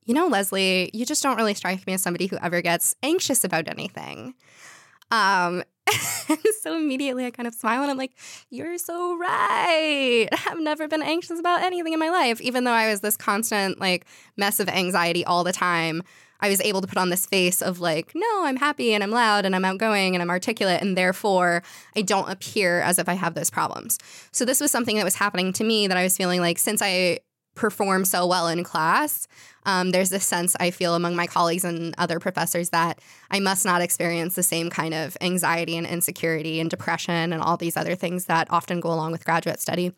you 0.04 0.14
know, 0.14 0.26
Leslie, 0.26 0.90
you 0.92 1.04
just 1.04 1.22
don't 1.22 1.36
really 1.36 1.54
strike 1.54 1.86
me 1.86 1.94
as 1.94 2.02
somebody 2.02 2.26
who 2.26 2.36
ever 2.38 2.62
gets 2.62 2.94
anxious 3.02 3.44
about 3.44 3.68
anything. 3.68 4.34
Um, 5.10 5.62
so 6.62 6.76
immediately 6.76 7.26
I 7.26 7.30
kind 7.30 7.46
of 7.46 7.54
smile 7.54 7.82
and 7.82 7.90
I'm 7.90 7.98
like, 7.98 8.12
you're 8.50 8.78
so 8.78 9.16
right. 9.16 10.28
I've 10.46 10.60
never 10.60 10.88
been 10.88 11.02
anxious 11.02 11.38
about 11.38 11.62
anything 11.62 11.92
in 11.92 11.98
my 11.98 12.10
life. 12.10 12.40
Even 12.40 12.64
though 12.64 12.72
I 12.72 12.88
was 12.88 13.00
this 13.00 13.16
constant 13.16 13.80
like 13.80 14.06
mess 14.36 14.60
of 14.60 14.68
anxiety 14.68 15.24
all 15.24 15.44
the 15.44 15.52
time, 15.52 16.02
I 16.40 16.48
was 16.48 16.60
able 16.60 16.80
to 16.80 16.86
put 16.86 16.98
on 16.98 17.10
this 17.10 17.26
face 17.26 17.62
of 17.62 17.80
like, 17.80 18.12
no, 18.14 18.44
I'm 18.44 18.56
happy 18.56 18.92
and 18.92 19.02
I'm 19.02 19.10
loud 19.10 19.46
and 19.46 19.56
I'm 19.56 19.64
outgoing 19.64 20.14
and 20.14 20.22
I'm 20.22 20.30
articulate 20.30 20.82
and 20.82 20.96
therefore 20.96 21.62
I 21.96 22.02
don't 22.02 22.28
appear 22.30 22.80
as 22.80 22.98
if 22.98 23.08
I 23.08 23.14
have 23.14 23.34
those 23.34 23.50
problems. 23.50 23.98
So 24.32 24.44
this 24.44 24.60
was 24.60 24.70
something 24.70 24.96
that 24.96 25.04
was 25.04 25.14
happening 25.14 25.52
to 25.54 25.64
me 25.64 25.86
that 25.86 25.96
I 25.96 26.02
was 26.02 26.16
feeling 26.16 26.40
like 26.40 26.58
since 26.58 26.82
I 26.82 27.20
perform 27.54 28.04
so 28.04 28.26
well 28.26 28.48
in 28.48 28.64
class, 28.64 29.28
um, 29.66 29.90
there's 29.90 30.10
this 30.10 30.26
sense 30.26 30.56
I 30.60 30.70
feel 30.70 30.94
among 30.94 31.16
my 31.16 31.26
colleagues 31.26 31.64
and 31.64 31.94
other 31.98 32.18
professors 32.18 32.70
that 32.70 33.00
I 33.30 33.40
must 33.40 33.64
not 33.64 33.80
experience 33.80 34.34
the 34.34 34.42
same 34.42 34.70
kind 34.70 34.92
of 34.92 35.16
anxiety 35.20 35.76
and 35.76 35.86
insecurity 35.86 36.60
and 36.60 36.68
depression 36.68 37.32
and 37.32 37.42
all 37.42 37.56
these 37.56 37.76
other 37.76 37.94
things 37.94 38.26
that 38.26 38.50
often 38.50 38.80
go 38.80 38.92
along 38.92 39.12
with 39.12 39.24
graduate 39.24 39.60
study. 39.60 39.92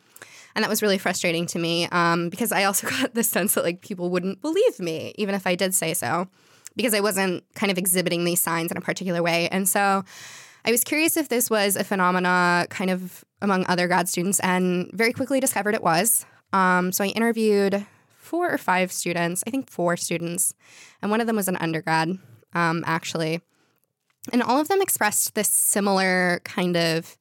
And 0.55 0.63
that 0.63 0.71
was 0.71 0.83
really 0.83 0.99
frustrating 0.99 1.47
to 1.47 1.59
me 1.59 1.87
um, 1.93 2.31
because 2.31 2.53
I 2.53 2.65
also 2.65 2.89
got 2.91 3.15
the 3.15 3.23
sense 3.23 3.55
that 3.55 3.65
like 3.65 3.81
people 3.81 4.11
wouldn't 4.11 4.41
believe 4.41 4.79
me, 4.79 5.15
even 5.17 5.35
if 5.35 5.47
I 5.47 5.55
did 5.55 5.75
say 5.75 5.95
so, 5.95 6.29
because 6.77 6.95
I 6.95 7.01
wasn't 7.01 7.45
kind 7.55 7.73
of 7.73 7.79
exhibiting 7.79 8.25
these 8.25 8.41
signs 8.41 8.71
in 8.71 8.77
a 8.77 8.81
particular 8.81 9.23
way. 9.23 9.49
And 9.49 9.69
so 9.69 10.05
I 10.65 10.71
was 10.71 10.83
curious 10.83 11.17
if 11.17 11.29
this 11.29 11.49
was 11.49 11.77
a 11.77 11.85
phenomena 11.85 12.67
kind 12.71 12.91
of 12.91 13.25
among 13.43 13.67
other 13.67 13.87
grad 13.87 14.09
students, 14.09 14.41
and 14.41 14.91
very 14.93 15.13
quickly 15.13 15.41
discovered 15.41 15.75
it 15.75 15.83
was. 15.83 16.25
Um, 16.53 16.93
so 16.93 17.05
I 17.05 17.09
interviewed 17.09 17.87
four 18.17 18.51
or 18.51 18.59
five 18.59 18.91
students, 18.93 19.45
I 19.47 19.51
think 19.51 19.71
four 19.71 19.97
students, 19.97 20.55
and 21.01 21.11
one 21.11 21.21
of 21.21 21.27
them 21.27 21.37
was 21.37 21.49
an 21.49 21.57
undergrad, 21.57 22.19
um, 22.55 22.85
actually. 22.87 23.41
And 24.33 24.43
all 24.43 24.61
of 24.61 24.69
them 24.69 24.83
expressed 24.83 25.35
this 25.35 25.49
similar 25.49 26.41
kind 26.45 26.77
of, 26.77 27.17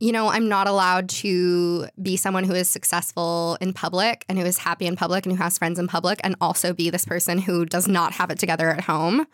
you 0.00 0.10
know, 0.10 0.28
I'm 0.28 0.48
not 0.48 0.66
allowed 0.66 1.08
to 1.10 1.86
be 2.02 2.16
someone 2.16 2.42
who 2.42 2.54
is 2.54 2.68
successful 2.68 3.56
in 3.60 3.72
public 3.72 4.24
and 4.28 4.36
who 4.36 4.44
is 4.44 4.58
happy 4.58 4.86
in 4.86 4.96
public 4.96 5.24
and 5.24 5.36
who 5.36 5.42
has 5.42 5.58
friends 5.58 5.78
in 5.78 5.86
public 5.86 6.20
and 6.24 6.34
also 6.40 6.72
be 6.72 6.90
this 6.90 7.04
person 7.04 7.38
who 7.38 7.64
does 7.64 7.86
not 7.86 8.14
have 8.14 8.30
it 8.30 8.38
together 8.40 8.70
at 8.70 8.82
home. 8.82 9.26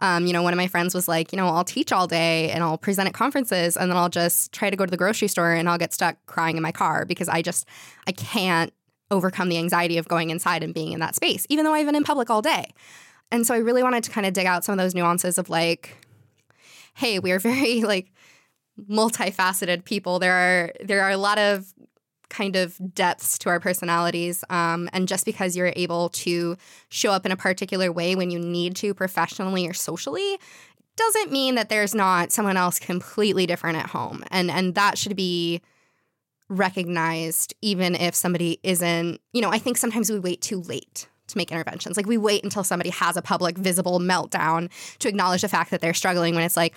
Um, 0.00 0.26
you 0.26 0.32
know, 0.32 0.42
one 0.42 0.52
of 0.52 0.58
my 0.58 0.66
friends 0.66 0.94
was 0.94 1.08
like, 1.08 1.32
you 1.32 1.36
know, 1.36 1.46
I'll 1.46 1.64
teach 1.64 1.92
all 1.92 2.06
day 2.06 2.50
and 2.50 2.62
I'll 2.62 2.78
present 2.78 3.08
at 3.08 3.14
conferences 3.14 3.76
and 3.76 3.90
then 3.90 3.96
I'll 3.96 4.08
just 4.08 4.52
try 4.52 4.68
to 4.68 4.76
go 4.76 4.84
to 4.84 4.90
the 4.90 4.96
grocery 4.96 5.28
store 5.28 5.52
and 5.52 5.68
I'll 5.68 5.78
get 5.78 5.92
stuck 5.92 6.16
crying 6.26 6.56
in 6.56 6.62
my 6.62 6.72
car 6.72 7.04
because 7.04 7.28
I 7.28 7.42
just, 7.42 7.66
I 8.06 8.12
can't 8.12 8.72
overcome 9.10 9.48
the 9.48 9.58
anxiety 9.58 9.98
of 9.98 10.08
going 10.08 10.30
inside 10.30 10.62
and 10.62 10.74
being 10.74 10.92
in 10.92 11.00
that 11.00 11.14
space, 11.14 11.46
even 11.48 11.64
though 11.64 11.72
I've 11.72 11.86
been 11.86 11.94
in 11.94 12.04
public 12.04 12.28
all 12.28 12.42
day. 12.42 12.74
And 13.30 13.46
so 13.46 13.54
I 13.54 13.58
really 13.58 13.82
wanted 13.82 14.04
to 14.04 14.10
kind 14.10 14.26
of 14.26 14.32
dig 14.32 14.46
out 14.46 14.64
some 14.64 14.72
of 14.72 14.78
those 14.78 14.94
nuances 14.94 15.38
of 15.38 15.48
like, 15.48 15.96
hey, 16.94 17.18
we 17.18 17.32
are 17.32 17.38
very 17.38 17.82
like 17.82 18.12
multifaceted 18.90 19.84
people. 19.84 20.18
There 20.18 20.32
are 20.32 20.72
there 20.84 21.02
are 21.02 21.10
a 21.10 21.16
lot 21.16 21.38
of 21.38 21.72
kind 22.28 22.56
of 22.56 22.76
depths 22.94 23.38
to 23.38 23.48
our 23.48 23.60
personalities. 23.60 24.44
Um, 24.50 24.88
and 24.92 25.08
just 25.08 25.24
because 25.24 25.56
you're 25.56 25.72
able 25.76 26.08
to 26.10 26.56
show 26.88 27.12
up 27.12 27.26
in 27.26 27.32
a 27.32 27.36
particular 27.36 27.92
way 27.92 28.14
when 28.14 28.30
you 28.30 28.38
need 28.38 28.76
to 28.76 28.94
professionally 28.94 29.66
or 29.66 29.72
socially 29.72 30.38
doesn't 30.96 31.30
mean 31.30 31.54
that 31.56 31.68
there's 31.68 31.94
not 31.94 32.32
someone 32.32 32.56
else 32.56 32.78
completely 32.78 33.46
different 33.46 33.78
at 33.78 33.86
home. 33.86 34.24
And 34.30 34.50
and 34.50 34.74
that 34.74 34.98
should 34.98 35.14
be 35.14 35.60
recognized 36.48 37.54
even 37.60 37.94
if 37.94 38.14
somebody 38.14 38.58
isn't, 38.62 39.20
you 39.32 39.42
know, 39.42 39.50
I 39.50 39.58
think 39.58 39.76
sometimes 39.76 40.10
we 40.10 40.18
wait 40.18 40.40
too 40.40 40.62
late 40.62 41.08
to 41.28 41.36
make 41.36 41.50
interventions. 41.50 41.96
Like 41.96 42.06
we 42.06 42.16
wait 42.16 42.44
until 42.44 42.64
somebody 42.64 42.90
has 42.90 43.16
a 43.16 43.22
public 43.22 43.58
visible 43.58 43.98
meltdown 43.98 44.70
to 45.00 45.08
acknowledge 45.08 45.42
the 45.42 45.48
fact 45.48 45.70
that 45.72 45.80
they're 45.80 45.94
struggling 45.94 46.34
when 46.34 46.44
it's 46.44 46.56
like 46.56 46.74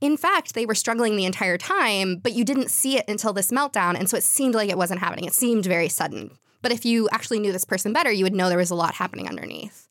in 0.00 0.16
fact, 0.16 0.54
they 0.54 0.66
were 0.66 0.74
struggling 0.74 1.16
the 1.16 1.24
entire 1.24 1.58
time, 1.58 2.16
but 2.16 2.32
you 2.32 2.44
didn't 2.44 2.70
see 2.70 2.96
it 2.96 3.04
until 3.08 3.32
this 3.32 3.50
meltdown. 3.50 3.98
And 3.98 4.08
so 4.08 4.16
it 4.16 4.22
seemed 4.22 4.54
like 4.54 4.70
it 4.70 4.78
wasn't 4.78 5.00
happening. 5.00 5.24
It 5.24 5.34
seemed 5.34 5.66
very 5.66 5.88
sudden. 5.88 6.30
But 6.62 6.72
if 6.72 6.84
you 6.84 7.08
actually 7.10 7.40
knew 7.40 7.52
this 7.52 7.64
person 7.64 7.92
better, 7.92 8.10
you 8.10 8.24
would 8.24 8.34
know 8.34 8.48
there 8.48 8.58
was 8.58 8.70
a 8.70 8.76
lot 8.76 8.94
happening 8.94 9.28
underneath. 9.28 9.88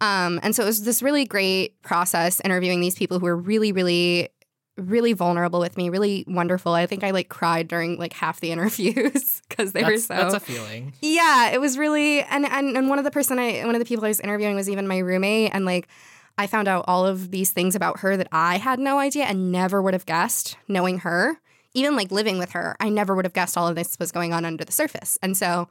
Um, 0.00 0.38
and 0.42 0.54
so 0.54 0.62
it 0.62 0.66
was 0.66 0.84
this 0.84 1.02
really 1.02 1.24
great 1.24 1.80
process 1.82 2.40
interviewing 2.44 2.80
these 2.80 2.94
people 2.94 3.18
who 3.18 3.26
were 3.26 3.36
really, 3.36 3.72
really, 3.72 4.28
really 4.76 5.12
vulnerable 5.12 5.60
with 5.60 5.76
me, 5.76 5.88
really 5.88 6.24
wonderful. 6.28 6.72
I 6.72 6.86
think 6.86 7.02
I 7.02 7.10
like 7.10 7.28
cried 7.28 7.68
during 7.68 7.98
like 7.98 8.12
half 8.12 8.40
the 8.40 8.50
interviews 8.52 9.42
because 9.48 9.72
they 9.72 9.82
were 9.82 9.96
so. 9.96 10.14
that's 10.14 10.34
a 10.34 10.40
feeling. 10.40 10.94
Yeah, 11.00 11.50
it 11.50 11.60
was 11.60 11.76
really 11.76 12.20
and, 12.20 12.46
and 12.46 12.76
and 12.76 12.88
one 12.88 12.98
of 12.98 13.04
the 13.04 13.10
person 13.10 13.38
I 13.38 13.64
one 13.64 13.74
of 13.74 13.80
the 13.80 13.86
people 13.86 14.04
I 14.04 14.08
was 14.08 14.20
interviewing 14.20 14.54
was 14.54 14.68
even 14.70 14.86
my 14.86 14.98
roommate 14.98 15.50
and 15.52 15.64
like 15.64 15.88
I 16.38 16.46
found 16.46 16.68
out 16.68 16.84
all 16.86 17.04
of 17.04 17.32
these 17.32 17.50
things 17.50 17.74
about 17.74 18.00
her 18.00 18.16
that 18.16 18.28
I 18.30 18.58
had 18.58 18.78
no 18.78 18.98
idea 18.98 19.24
and 19.24 19.50
never 19.50 19.82
would 19.82 19.92
have 19.92 20.06
guessed 20.06 20.56
knowing 20.68 21.00
her. 21.00 21.40
Even 21.74 21.96
like 21.96 22.12
living 22.12 22.38
with 22.38 22.52
her, 22.52 22.76
I 22.80 22.88
never 22.88 23.14
would 23.14 23.24
have 23.24 23.34
guessed 23.34 23.58
all 23.58 23.66
of 23.66 23.74
this 23.74 23.98
was 23.98 24.12
going 24.12 24.32
on 24.32 24.44
under 24.44 24.64
the 24.64 24.72
surface. 24.72 25.18
And 25.20 25.36
so 25.36 25.68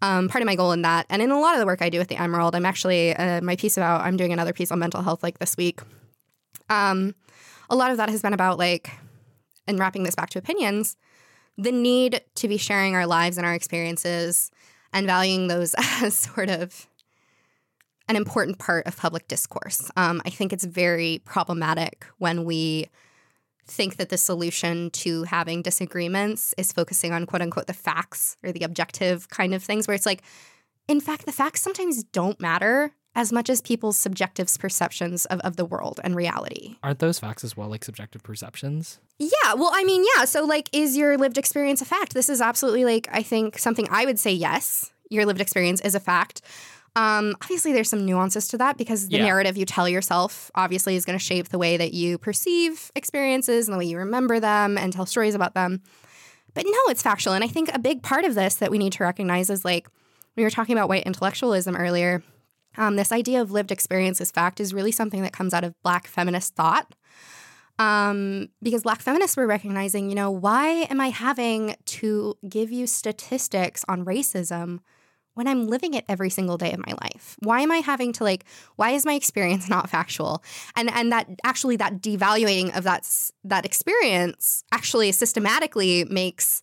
um, 0.00 0.28
part 0.28 0.40
of 0.40 0.46
my 0.46 0.54
goal 0.54 0.72
in 0.72 0.82
that, 0.82 1.06
and 1.10 1.20
in 1.20 1.30
a 1.30 1.40
lot 1.40 1.54
of 1.54 1.60
the 1.60 1.66
work 1.66 1.82
I 1.82 1.90
do 1.90 1.98
with 1.98 2.08
the 2.08 2.16
Emerald, 2.16 2.54
I'm 2.54 2.64
actually 2.64 3.14
uh, 3.14 3.40
my 3.40 3.56
piece 3.56 3.76
about 3.76 4.02
I'm 4.02 4.16
doing 4.16 4.32
another 4.32 4.52
piece 4.52 4.70
on 4.70 4.78
mental 4.78 5.02
health 5.02 5.22
like 5.22 5.38
this 5.38 5.56
week. 5.56 5.80
Um, 6.70 7.14
a 7.68 7.76
lot 7.76 7.90
of 7.90 7.96
that 7.96 8.08
has 8.08 8.22
been 8.22 8.32
about 8.32 8.58
like, 8.58 8.90
and 9.66 9.78
wrapping 9.78 10.04
this 10.04 10.14
back 10.14 10.30
to 10.30 10.38
opinions, 10.38 10.96
the 11.58 11.72
need 11.72 12.22
to 12.36 12.48
be 12.48 12.56
sharing 12.56 12.94
our 12.94 13.06
lives 13.06 13.36
and 13.36 13.46
our 13.46 13.54
experiences 13.54 14.50
and 14.92 15.06
valuing 15.06 15.48
those 15.48 15.74
as 15.78 16.14
sort 16.14 16.50
of 16.50 16.86
an 18.08 18.16
important 18.16 18.58
part 18.58 18.86
of 18.86 18.96
public 18.96 19.28
discourse. 19.28 19.90
Um, 19.96 20.20
I 20.24 20.30
think 20.30 20.52
it's 20.52 20.64
very 20.64 21.22
problematic 21.24 22.06
when 22.18 22.44
we 22.44 22.88
think 23.66 23.96
that 23.96 24.10
the 24.10 24.18
solution 24.18 24.90
to 24.90 25.22
having 25.24 25.62
disagreements 25.62 26.54
is 26.58 26.72
focusing 26.72 27.12
on 27.12 27.26
quote 27.26 27.42
unquote 27.42 27.66
the 27.66 27.72
facts 27.72 28.36
or 28.42 28.52
the 28.52 28.64
objective 28.64 29.28
kind 29.30 29.54
of 29.54 29.62
things, 29.62 29.88
where 29.88 29.94
it's 29.94 30.06
like, 30.06 30.22
in 30.86 31.00
fact, 31.00 31.24
the 31.24 31.32
facts 31.32 31.62
sometimes 31.62 32.04
don't 32.04 32.40
matter 32.40 32.92
as 33.14 33.32
much 33.32 33.48
as 33.48 33.60
people's 33.60 33.96
subjective 33.96 34.48
perceptions 34.58 35.24
of, 35.26 35.40
of 35.40 35.56
the 35.56 35.64
world 35.64 36.00
and 36.02 36.16
reality. 36.16 36.76
Aren't 36.82 36.98
those 36.98 37.18
facts 37.18 37.44
as 37.44 37.56
well 37.56 37.68
like 37.68 37.84
subjective 37.84 38.22
perceptions? 38.22 38.98
Yeah, 39.18 39.54
well, 39.54 39.70
I 39.72 39.84
mean, 39.84 40.04
yeah. 40.16 40.24
So, 40.24 40.44
like, 40.44 40.68
is 40.72 40.96
your 40.96 41.16
lived 41.16 41.38
experience 41.38 41.80
a 41.80 41.84
fact? 41.84 42.12
This 42.12 42.28
is 42.28 42.40
absolutely 42.40 42.84
like, 42.84 43.08
I 43.12 43.22
think 43.22 43.58
something 43.58 43.86
I 43.90 44.04
would 44.04 44.18
say 44.18 44.32
yes, 44.32 44.90
your 45.10 45.24
lived 45.26 45.40
experience 45.40 45.80
is 45.80 45.94
a 45.94 46.00
fact. 46.00 46.42
Um, 46.96 47.36
obviously, 47.42 47.72
there's 47.72 47.88
some 47.88 48.06
nuances 48.06 48.46
to 48.48 48.58
that 48.58 48.76
because 48.76 49.08
the 49.08 49.16
Yeah. 49.16 49.24
narrative 49.24 49.56
you 49.56 49.64
tell 49.66 49.88
yourself 49.88 50.50
obviously 50.54 50.94
is 50.94 51.04
going 51.04 51.18
to 51.18 51.24
shape 51.24 51.48
the 51.48 51.58
way 51.58 51.76
that 51.76 51.92
you 51.92 52.18
perceive 52.18 52.92
experiences 52.94 53.66
and 53.66 53.74
the 53.74 53.78
way 53.78 53.84
you 53.84 53.98
remember 53.98 54.38
them 54.38 54.78
and 54.78 54.92
tell 54.92 55.04
stories 55.06 55.34
about 55.34 55.54
them. 55.54 55.82
But 56.54 56.66
no, 56.66 56.78
it's 56.88 57.02
factual. 57.02 57.32
And 57.32 57.42
I 57.42 57.48
think 57.48 57.68
a 57.74 57.80
big 57.80 58.02
part 58.02 58.24
of 58.24 58.36
this 58.36 58.54
that 58.56 58.70
we 58.70 58.78
need 58.78 58.92
to 58.92 59.02
recognize 59.02 59.50
is 59.50 59.64
like 59.64 59.88
we 60.36 60.44
were 60.44 60.50
talking 60.50 60.76
about 60.76 60.88
white 60.88 61.02
intellectualism 61.04 61.74
earlier. 61.74 62.22
Um, 62.76 62.94
this 62.96 63.10
idea 63.10 63.40
of 63.40 63.50
lived 63.50 63.72
experience 63.72 64.20
as 64.20 64.30
fact 64.30 64.60
is 64.60 64.72
really 64.72 64.92
something 64.92 65.22
that 65.22 65.32
comes 65.32 65.52
out 65.52 65.64
of 65.64 65.74
Black 65.82 66.06
feminist 66.06 66.54
thought. 66.54 66.94
Um, 67.78 68.50
because 68.62 68.82
Black 68.82 69.00
feminists 69.00 69.36
were 69.36 69.48
recognizing, 69.48 70.08
you 70.08 70.14
know, 70.14 70.30
why 70.30 70.68
am 70.90 71.00
I 71.00 71.08
having 71.08 71.74
to 71.86 72.36
give 72.48 72.70
you 72.70 72.86
statistics 72.86 73.84
on 73.88 74.04
racism 74.04 74.78
when 75.34 75.46
I'm 75.46 75.66
living 75.66 75.94
it 75.94 76.04
every 76.08 76.30
single 76.30 76.56
day 76.56 76.72
of 76.72 76.84
my 76.86 76.94
life? 77.02 77.36
Why 77.40 77.60
am 77.60 77.70
I 77.70 77.78
having 77.78 78.12
to 78.14 78.24
like? 78.24 78.44
Why 78.76 78.90
is 78.90 79.04
my 79.04 79.14
experience 79.14 79.68
not 79.76 79.90
factual? 79.90 80.42
And 80.76 80.90
and 80.90 81.12
that 81.12 81.28
actually 81.44 81.76
that 81.76 82.00
devaluing 82.00 82.76
of 82.76 82.84
that 82.84 83.08
that 83.44 83.64
experience 83.64 84.64
actually 84.72 85.12
systematically 85.12 86.04
makes 86.04 86.62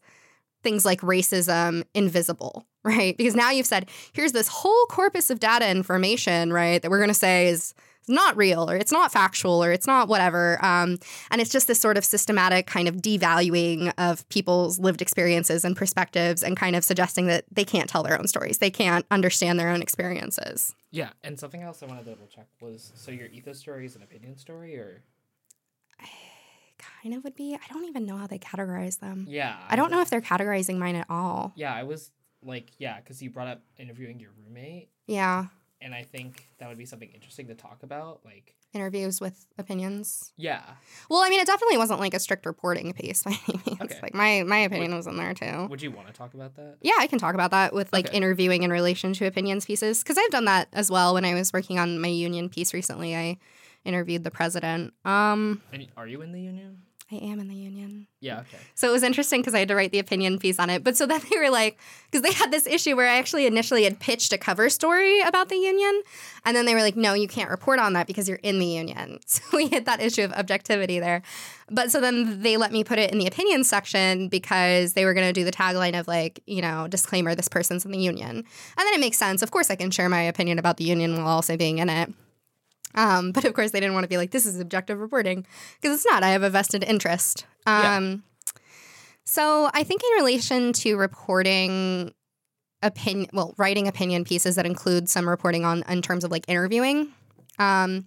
things 0.64 0.86
like 0.86 1.02
racism 1.02 1.84
invisible, 1.94 2.66
right? 2.84 3.18
Because 3.18 3.36
now 3.36 3.50
you've 3.52 3.66
said, 3.66 3.90
here's 4.14 4.32
this 4.32 4.48
whole 4.48 4.86
corpus 4.90 5.30
of 5.30 5.40
data 5.40 5.70
information, 5.70 6.54
right, 6.54 6.82
that 6.82 6.92
we're 6.92 7.00
going 7.00 7.10
to 7.10 7.14
say 7.14 7.48
is 7.48 7.62
is 7.62 7.74
not 8.12 8.36
real 8.38 8.70
or 8.70 8.76
it's 8.76 8.92
not 8.92 9.12
factual 9.12 9.64
or 9.64 9.72
it's 9.72 9.88
not 9.88 10.08
whatever. 10.08 10.64
Um, 10.64 11.00
and 11.32 11.42
it's 11.42 11.50
just 11.50 11.68
this 11.68 11.80
sort 11.80 11.98
of 11.98 12.06
systematic 12.06 12.68
kind 12.68 12.88
of 12.88 12.96
devaluing 12.98 13.94
of 13.98 14.28
people's 14.30 14.80
lived 14.80 15.02
experiences 15.02 15.64
and 15.66 15.76
perspectives 15.76 16.44
and 16.44 16.56
kind 16.58 16.76
of 16.76 16.84
suggesting 16.84 17.28
that 17.28 17.46
they 17.52 17.64
can't 17.64 17.90
tell 17.90 18.04
their 18.04 18.18
own 18.20 18.28
stories. 18.28 18.58
They 18.60 18.70
can't 18.72 19.06
understand 19.10 19.60
their 19.60 19.70
own 19.70 19.82
experiences. 19.82 20.76
Yeah, 20.92 21.12
and 21.24 21.40
something 21.40 21.62
else 21.62 21.82
I 21.82 21.86
wanted 21.86 22.04
to 22.06 22.12
double 22.12 22.28
check 22.28 22.48
was 22.60 22.92
so 22.96 23.12
your 23.12 23.28
ethos 23.28 23.58
story 23.60 23.86
is 23.86 23.96
an 23.96 24.04
opinion 24.04 24.38
story, 24.38 24.76
or 24.76 25.04
I 26.00 26.08
Kind 27.04 27.16
of 27.16 27.24
would 27.24 27.36
be. 27.36 27.54
I 27.56 27.74
don't 27.74 27.86
even 27.86 28.06
know 28.06 28.18
how 28.18 28.28
they 28.28 28.40
categorize 28.40 29.00
them. 29.00 29.26
yeah, 29.30 29.56
I 29.70 29.76
don't 29.76 29.92
know 29.92 30.02
if 30.02 30.10
they're 30.10 30.20
categorizing 30.22 30.78
mine 30.78 30.96
at 30.96 31.06
all. 31.10 31.54
Yeah, 31.56 31.74
I 31.74 31.84
was 31.84 32.12
like, 32.44 32.72
yeah, 32.80 33.00
because 33.00 33.22
you 33.22 33.30
brought 33.30 33.48
up 33.48 33.62
interviewing 33.78 34.20
your 34.20 34.32
roommate, 34.44 34.90
Yeah. 35.06 35.46
And 35.82 35.94
I 35.96 36.04
think 36.04 36.48
that 36.60 36.70
would 36.70 36.78
be 36.78 36.86
something 36.86 37.10
interesting 37.14 37.48
to 37.48 37.56
talk 37.56 37.84
about. 37.84 38.22
Like, 38.26 38.56
Interviews 38.74 39.20
with 39.20 39.48
opinions. 39.58 40.32
yeah, 40.38 40.62
Well, 41.10 41.20
I 41.20 41.30
mean, 41.30 41.42
it 41.42 41.46
definitely 41.48 41.78
wasn't 41.78 42.00
like 42.00 42.14
a 42.14 42.20
strict 42.20 42.46
reporting 42.46 42.94
piece 42.94 43.24
by 43.24 43.32
any 43.50 43.60
means. 43.68 43.82
Okay. 43.82 44.00
Like 44.02 44.14
my 44.14 44.44
my 44.44 44.60
opinion 44.60 44.96
was 44.96 45.08
in 45.08 45.18
there 45.18 45.34
too. 45.34 45.68
would 45.70 45.82
you 45.82 45.92
want 45.92 46.08
to 46.08 46.14
talk 46.14 46.34
about 46.34 46.56
that? 46.56 46.78
Yeah, 46.82 46.94
I 46.98 47.08
can 47.08 47.20
talk 47.20 47.34
about 47.36 47.52
that 47.52 47.74
with 47.74 47.92
like 47.92 48.08
Okay. 48.08 48.16
interviewing 48.18 48.64
in 48.64 48.72
relation 48.72 49.12
to 49.14 49.26
opinions 49.26 49.66
pieces 49.66 50.02
because 50.02 50.18
I've 50.18 50.30
done 50.32 50.46
that 50.46 50.70
as 50.72 50.90
well. 50.90 51.14
When 51.16 51.26
I 51.26 51.34
was 51.34 51.52
working 51.52 51.80
on 51.80 52.00
my 52.00 52.08
union 52.08 52.48
piece 52.48 52.74
recently, 52.74 53.14
I 53.14 53.38
interviewed 53.84 54.24
the 54.24 54.32
president. 54.32 54.94
Um, 55.04 55.62
And 55.74 55.88
are 55.98 56.08
you 56.08 56.22
in 56.22 56.32
the 56.32 56.40
union? 56.42 56.84
I 57.12 57.16
am 57.16 57.40
in 57.40 57.50
the 57.50 57.56
union. 57.56 58.08
Yeah. 58.22 58.40
Okay. 58.40 58.58
So 58.76 58.88
it 58.88 58.92
was 58.92 59.04
interesting 59.04 59.42
because 59.42 59.54
I 59.54 59.60
had 59.60 59.68
to 59.68 59.76
write 59.76 59.92
the 59.92 60.00
opinion 60.00 60.40
piece 60.40 60.60
on 60.60 60.70
it. 60.70 60.84
But 60.84 60.96
so 60.96 61.06
then 61.08 61.22
they 61.30 61.38
were 61.38 61.50
like, 61.50 61.78
because 62.10 62.22
they 62.22 62.32
had 62.32 62.52
this 62.52 62.66
issue 62.66 62.96
where 62.96 63.08
I 63.08 63.18
actually 63.18 63.46
initially 63.46 63.84
had 63.84 64.00
pitched 64.00 64.32
a 64.32 64.38
cover 64.38 64.70
story 64.70 65.22
about 65.22 65.50
the 65.50 65.58
union. 65.58 66.04
And 66.46 66.56
then 66.56 66.66
they 66.66 66.74
were 66.74 66.82
like, 66.82 66.96
no, 66.96 67.14
you 67.14 67.28
can't 67.28 67.50
report 67.50 67.80
on 67.80 67.94
that 67.94 68.08
because 68.08 68.30
you're 68.30 68.40
in 68.44 68.60
the 68.60 68.66
union. 68.66 69.20
So 69.32 69.42
we 69.54 69.68
hit 69.68 69.86
that 69.86 70.02
issue 70.02 70.24
of 70.24 70.34
objectivity 70.34 71.00
there. 71.00 71.22
But 71.70 71.90
so 71.90 72.02
then 72.02 72.42
they 72.42 72.58
let 72.58 72.74
me 72.74 72.84
put 72.84 73.00
it 73.00 73.12
in 73.12 73.18
the 73.18 73.28
opinion 73.28 73.64
section 73.64 74.28
because 74.28 74.92
they 74.94 75.06
were 75.06 75.14
going 75.14 75.28
to 75.28 75.34
do 75.34 75.46
the 75.46 75.52
tagline 75.52 75.98
of 75.98 76.08
like, 76.08 76.42
you 76.46 76.62
know, 76.62 76.88
disclaimer, 76.88 77.34
this 77.34 77.48
person's 77.48 77.86
in 77.86 77.92
the 77.92 77.98
union. 77.98 78.30
And 78.30 78.46
then 78.78 78.94
it 78.94 79.00
makes 79.00 79.18
sense. 79.18 79.42
Of 79.42 79.52
course, 79.52 79.72
I 79.72 79.76
can 79.76 79.90
share 79.90 80.10
my 80.10 80.22
opinion 80.22 80.60
about 80.60 80.78
the 80.78 80.84
union 80.84 81.16
while 81.16 81.28
also 81.28 81.56
being 81.56 81.78
in 81.78 81.90
it. 81.90 82.12
Um, 82.96 83.32
but 83.32 83.46
of 83.46 83.54
course, 83.54 83.72
they 83.72 83.80
didn't 83.80 83.94
want 83.94 84.04
to 84.04 84.10
be 84.10 84.18
like, 84.18 84.32
this 84.32 84.46
is 84.46 84.60
objective 84.60 85.00
reporting 85.00 85.46
because 85.80 85.96
it's 85.96 86.06
not. 86.06 86.24
I 86.24 86.30
have 86.30 86.44
a 86.44 86.50
vested 86.50 86.84
interest. 86.84 87.46
Yeah. 87.66 87.98
Um, 87.98 88.24
So 89.24 89.70
I 89.74 89.84
think 89.84 90.02
in 90.04 90.24
relation 90.24 90.74
to 90.74 90.96
reporting 90.98 92.14
opinion, 92.82 93.30
well, 93.34 93.54
writing 93.58 93.88
opinion 93.88 94.26
pieces 94.26 94.56
that 94.56 94.66
include 94.66 95.08
some 95.10 95.30
reporting 95.30 95.64
on 95.64 95.84
in 95.88 96.02
terms 96.02 96.24
of 96.24 96.32
like 96.32 96.44
interviewing, 96.48 97.14
um, 97.60 98.06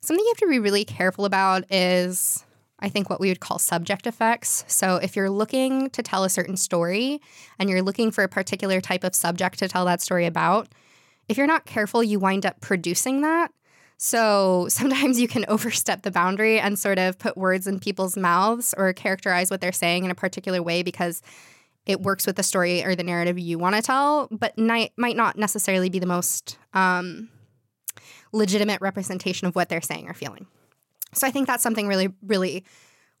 something 0.00 0.24
you 0.24 0.30
have 0.30 0.38
to 0.38 0.48
be 0.48 0.58
really 0.58 0.84
careful 0.84 1.24
about 1.24 1.64
is. 1.72 2.44
I 2.80 2.88
think 2.88 3.10
what 3.10 3.18
we 3.18 3.28
would 3.28 3.40
call 3.40 3.58
subject 3.58 4.06
effects. 4.06 4.64
So, 4.68 4.98
if 5.02 5.16
you're 5.16 5.30
looking 5.30 5.90
to 5.90 6.00
tell 6.00 6.22
a 6.22 6.30
certain 6.30 6.56
story 6.56 7.20
and 7.58 7.68
you're 7.68 7.82
looking 7.82 8.12
for 8.12 8.22
a 8.22 8.28
particular 8.28 8.80
type 8.80 9.02
of 9.02 9.16
subject 9.16 9.58
to 9.58 9.66
tell 9.66 9.84
that 9.86 10.00
story 10.00 10.26
about, 10.26 10.68
if 11.28 11.36
you're 11.36 11.48
not 11.48 11.66
careful, 11.66 12.04
you 12.04 12.20
wind 12.20 12.46
up 12.46 12.60
producing 12.60 13.22
that. 13.22 13.50
So 13.98 14.66
sometimes 14.70 15.20
you 15.20 15.28
can 15.28 15.44
overstep 15.48 16.02
the 16.02 16.10
boundary 16.10 16.58
and 16.58 16.78
sort 16.78 16.98
of 16.98 17.18
put 17.18 17.36
words 17.36 17.66
in 17.66 17.78
people's 17.80 18.16
mouths 18.16 18.74
or 18.78 18.92
characterize 18.92 19.50
what 19.50 19.60
they're 19.60 19.72
saying 19.72 20.04
in 20.04 20.10
a 20.10 20.14
particular 20.14 20.62
way 20.62 20.82
because 20.82 21.20
it 21.84 22.00
works 22.00 22.26
with 22.26 22.36
the 22.36 22.42
story 22.42 22.84
or 22.84 22.94
the 22.94 23.02
narrative 23.02 23.38
you 23.38 23.58
want 23.58 23.74
to 23.74 23.82
tell, 23.82 24.28
but 24.30 24.56
ni- 24.58 24.92
might 24.96 25.16
not 25.16 25.36
necessarily 25.38 25.88
be 25.88 25.98
the 25.98 26.06
most 26.06 26.58
um, 26.74 27.28
legitimate 28.32 28.80
representation 28.82 29.46
of 29.46 29.54
what 29.56 29.68
they're 29.70 29.80
saying 29.80 30.06
or 30.08 30.12
feeling. 30.14 30.46
So 31.14 31.26
I 31.26 31.30
think 31.30 31.46
that's 31.46 31.62
something 31.62 31.88
really, 31.88 32.12
really 32.22 32.64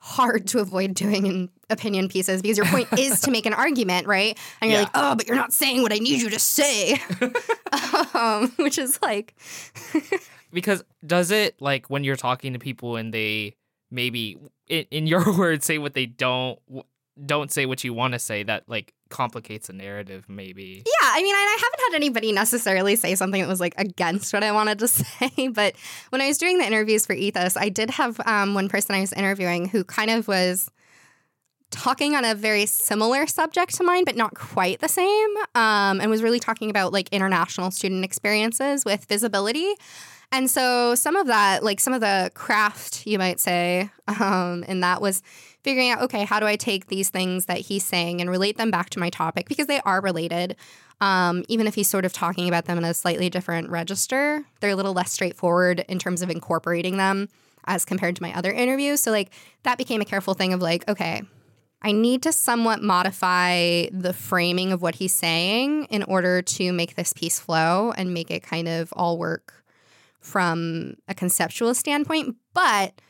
hard 0.00 0.46
to 0.48 0.58
avoid 0.60 0.92
doing 0.94 1.24
in 1.26 1.48
opinion 1.70 2.08
pieces 2.08 2.42
because 2.42 2.58
your 2.58 2.66
point 2.66 2.88
is 2.98 3.22
to 3.22 3.30
make 3.30 3.46
an 3.46 3.54
argument, 3.54 4.06
right? 4.06 4.38
And 4.60 4.70
you're 4.70 4.80
Yeah. 4.80 4.84
like, 4.84 4.92
oh, 4.94 5.14
but 5.16 5.26
you're 5.26 5.34
not 5.36 5.52
saying 5.54 5.80
what 5.82 5.92
I 5.92 5.96
need 5.96 6.20
you 6.20 6.28
to 6.28 6.38
say, 6.38 7.00
um, 8.14 8.52
which 8.58 8.76
is 8.76 8.98
like, 9.00 9.34
Because 10.52 10.84
does 11.06 11.30
it 11.30 11.60
like 11.60 11.88
when 11.88 12.04
you're 12.04 12.16
talking 12.16 12.52
to 12.52 12.58
people 12.58 12.96
and 12.96 13.12
they 13.12 13.54
maybe 13.90 14.36
in, 14.66 14.84
in 14.90 15.06
your 15.06 15.32
words 15.38 15.64
say 15.64 15.78
what 15.78 15.94
they 15.94 16.06
don't 16.06 16.58
don't 17.26 17.50
say 17.50 17.66
what 17.66 17.82
you 17.82 17.92
want 17.92 18.12
to 18.12 18.18
say 18.18 18.42
that 18.44 18.62
like 18.68 18.94
complicates 19.10 19.68
a 19.68 19.72
narrative 19.72 20.24
maybe. 20.28 20.82
Yeah, 20.86 21.08
I 21.12 21.22
mean, 21.22 21.34
I 21.34 21.38
I 21.38 21.58
haven't 21.60 21.92
had 21.92 21.96
anybody 21.96 22.32
necessarily 22.32 22.96
say 22.96 23.14
something 23.14 23.40
that 23.40 23.48
was 23.48 23.60
like 23.60 23.74
against 23.76 24.32
what 24.32 24.44
I 24.44 24.52
wanted 24.52 24.78
to 24.80 24.88
say, 24.88 25.48
but 25.48 25.74
when 26.10 26.20
I 26.20 26.28
was 26.28 26.38
doing 26.38 26.58
the 26.58 26.66
interviews 26.66 27.06
for 27.06 27.14
Ethos, 27.14 27.56
I 27.56 27.68
did 27.68 27.90
have 27.90 28.20
um, 28.26 28.54
one 28.54 28.68
person 28.68 28.94
I 28.94 29.00
was 29.00 29.12
interviewing 29.12 29.68
who 29.68 29.84
kind 29.84 30.10
of 30.10 30.28
was 30.28 30.70
talking 31.70 32.14
on 32.14 32.24
a 32.24 32.34
very 32.34 32.66
similar 32.66 33.26
subject 33.26 33.74
to 33.74 33.84
mine, 33.84 34.04
but 34.04 34.16
not 34.16 34.34
quite 34.34 34.80
the 34.80 34.88
same, 34.88 35.36
um, 35.54 36.00
and 36.00 36.10
was 36.10 36.22
really 36.22 36.40
talking 36.40 36.70
about 36.70 36.92
like 36.92 37.08
international 37.10 37.70
student 37.70 38.04
experiences 38.04 38.84
with 38.84 39.04
visibility. 39.06 39.74
And 40.30 40.50
so 40.50 40.94
some 40.94 41.16
of 41.16 41.26
that, 41.28 41.62
like 41.64 41.80
some 41.80 41.94
of 41.94 42.00
the 42.00 42.30
craft, 42.34 43.06
you 43.06 43.18
might 43.18 43.40
say, 43.40 43.90
um, 44.20 44.62
in 44.64 44.80
that 44.80 45.00
was 45.00 45.22
figuring 45.62 45.90
out, 45.90 46.02
okay, 46.02 46.24
how 46.24 46.38
do 46.38 46.46
I 46.46 46.56
take 46.56 46.86
these 46.86 47.08
things 47.08 47.46
that 47.46 47.58
he's 47.58 47.84
saying 47.84 48.20
and 48.20 48.30
relate 48.30 48.56
them 48.58 48.70
back 48.70 48.90
to 48.90 48.98
my 48.98 49.10
topic 49.10 49.48
because 49.48 49.66
they 49.66 49.80
are 49.80 50.00
related. 50.00 50.56
Um, 51.00 51.44
even 51.48 51.66
if 51.66 51.74
he's 51.74 51.88
sort 51.88 52.04
of 52.04 52.12
talking 52.12 52.48
about 52.48 52.66
them 52.66 52.76
in 52.76 52.84
a 52.84 52.92
slightly 52.92 53.30
different 53.30 53.70
register, 53.70 54.44
they're 54.60 54.70
a 54.70 54.76
little 54.76 54.92
less 54.92 55.12
straightforward 55.12 55.84
in 55.88 55.98
terms 55.98 56.22
of 56.22 56.30
incorporating 56.30 56.96
them 56.96 57.28
as 57.66 57.84
compared 57.84 58.16
to 58.16 58.22
my 58.22 58.34
other 58.34 58.52
interviews. 58.52 59.00
So, 59.00 59.10
like, 59.10 59.30
that 59.62 59.78
became 59.78 60.00
a 60.00 60.04
careful 60.04 60.34
thing 60.34 60.52
of 60.52 60.60
like, 60.60 60.88
okay, 60.88 61.22
I 61.82 61.92
need 61.92 62.22
to 62.22 62.32
somewhat 62.32 62.82
modify 62.82 63.86
the 63.92 64.12
framing 64.12 64.72
of 64.72 64.82
what 64.82 64.96
he's 64.96 65.14
saying 65.14 65.84
in 65.84 66.02
order 66.02 66.42
to 66.42 66.72
make 66.72 66.96
this 66.96 67.12
piece 67.12 67.38
flow 67.38 67.92
and 67.96 68.12
make 68.12 68.30
it 68.30 68.42
kind 68.42 68.66
of 68.66 68.92
all 68.94 69.18
work 69.18 69.57
from 70.28 70.94
a 71.08 71.14
conceptual 71.14 71.74
standpoint. 71.74 72.36
But 72.54 73.00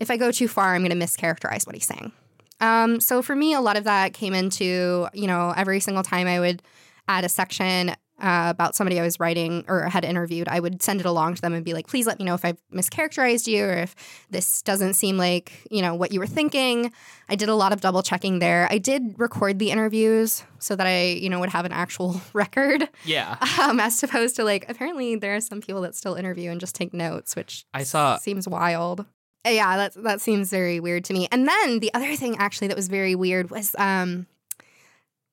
if 0.00 0.10
I 0.10 0.16
go 0.16 0.32
too 0.32 0.48
far, 0.48 0.74
I'm 0.74 0.84
going 0.84 0.98
to 0.98 1.06
mischaracterize 1.06 1.66
what 1.66 1.74
he's 1.74 1.86
saying. 1.86 2.12
Um, 2.60 3.00
so 3.00 3.22
for 3.22 3.36
me, 3.36 3.54
a 3.54 3.60
lot 3.60 3.76
of 3.76 3.84
that 3.84 4.14
came 4.14 4.34
into, 4.34 5.06
you 5.12 5.26
know, 5.26 5.52
every 5.56 5.80
single 5.80 6.02
time 6.02 6.26
I 6.26 6.40
would 6.40 6.62
add 7.06 7.24
a 7.24 7.28
section 7.28 7.94
uh, 8.20 8.48
about 8.50 8.74
somebody 8.74 8.98
I 8.98 9.02
was 9.04 9.20
writing 9.20 9.64
or 9.68 9.82
had 9.88 10.04
interviewed, 10.04 10.48
I 10.48 10.60
would 10.60 10.82
send 10.82 11.00
it 11.00 11.06
along 11.06 11.36
to 11.36 11.40
them 11.40 11.54
and 11.54 11.64
be 11.64 11.72
like, 11.74 11.86
please 11.86 12.06
let 12.06 12.18
me 12.18 12.24
know 12.24 12.34
if 12.34 12.44
I've 12.44 12.58
mischaracterized 12.72 13.46
you 13.46 13.64
or 13.64 13.72
if 13.74 13.94
this 14.30 14.62
doesn't 14.62 14.94
seem 14.94 15.16
like, 15.16 15.52
you 15.70 15.82
know, 15.82 15.94
what 15.94 16.12
you 16.12 16.18
were 16.20 16.26
thinking. 16.26 16.90
I 17.28 17.36
did 17.36 17.48
a 17.48 17.54
lot 17.54 17.72
of 17.72 17.80
double 17.80 18.02
checking 18.02 18.38
there. 18.40 18.66
I 18.70 18.78
did 18.78 19.14
record 19.18 19.58
the 19.58 19.70
interviews 19.70 20.42
so 20.58 20.74
that 20.74 20.86
I, 20.86 21.10
you 21.10 21.28
know, 21.30 21.38
would 21.40 21.50
have 21.50 21.64
an 21.64 21.72
actual 21.72 22.20
record 22.32 22.88
Yeah. 23.04 23.36
um, 23.60 23.78
as 23.80 24.02
opposed 24.02 24.36
to 24.36 24.44
like, 24.44 24.68
apparently 24.68 25.14
there 25.16 25.36
are 25.36 25.40
some 25.40 25.60
people 25.60 25.82
that 25.82 25.94
still 25.94 26.14
interview 26.14 26.50
and 26.50 26.60
just 26.60 26.74
take 26.74 26.92
notes, 26.92 27.36
which 27.36 27.66
I 27.72 27.84
saw 27.84 28.16
seems 28.18 28.48
wild. 28.48 29.04
Yeah, 29.46 29.76
that 29.76 30.02
that 30.02 30.20
seems 30.20 30.50
very 30.50 30.78
weird 30.80 31.04
to 31.06 31.14
me. 31.14 31.26
And 31.32 31.48
then 31.48 31.78
the 31.78 31.94
other 31.94 32.16
thing 32.16 32.36
actually 32.38 32.66
that 32.68 32.76
was 32.76 32.88
very 32.88 33.14
weird 33.14 33.50
was 33.50 33.74
um 33.78 34.26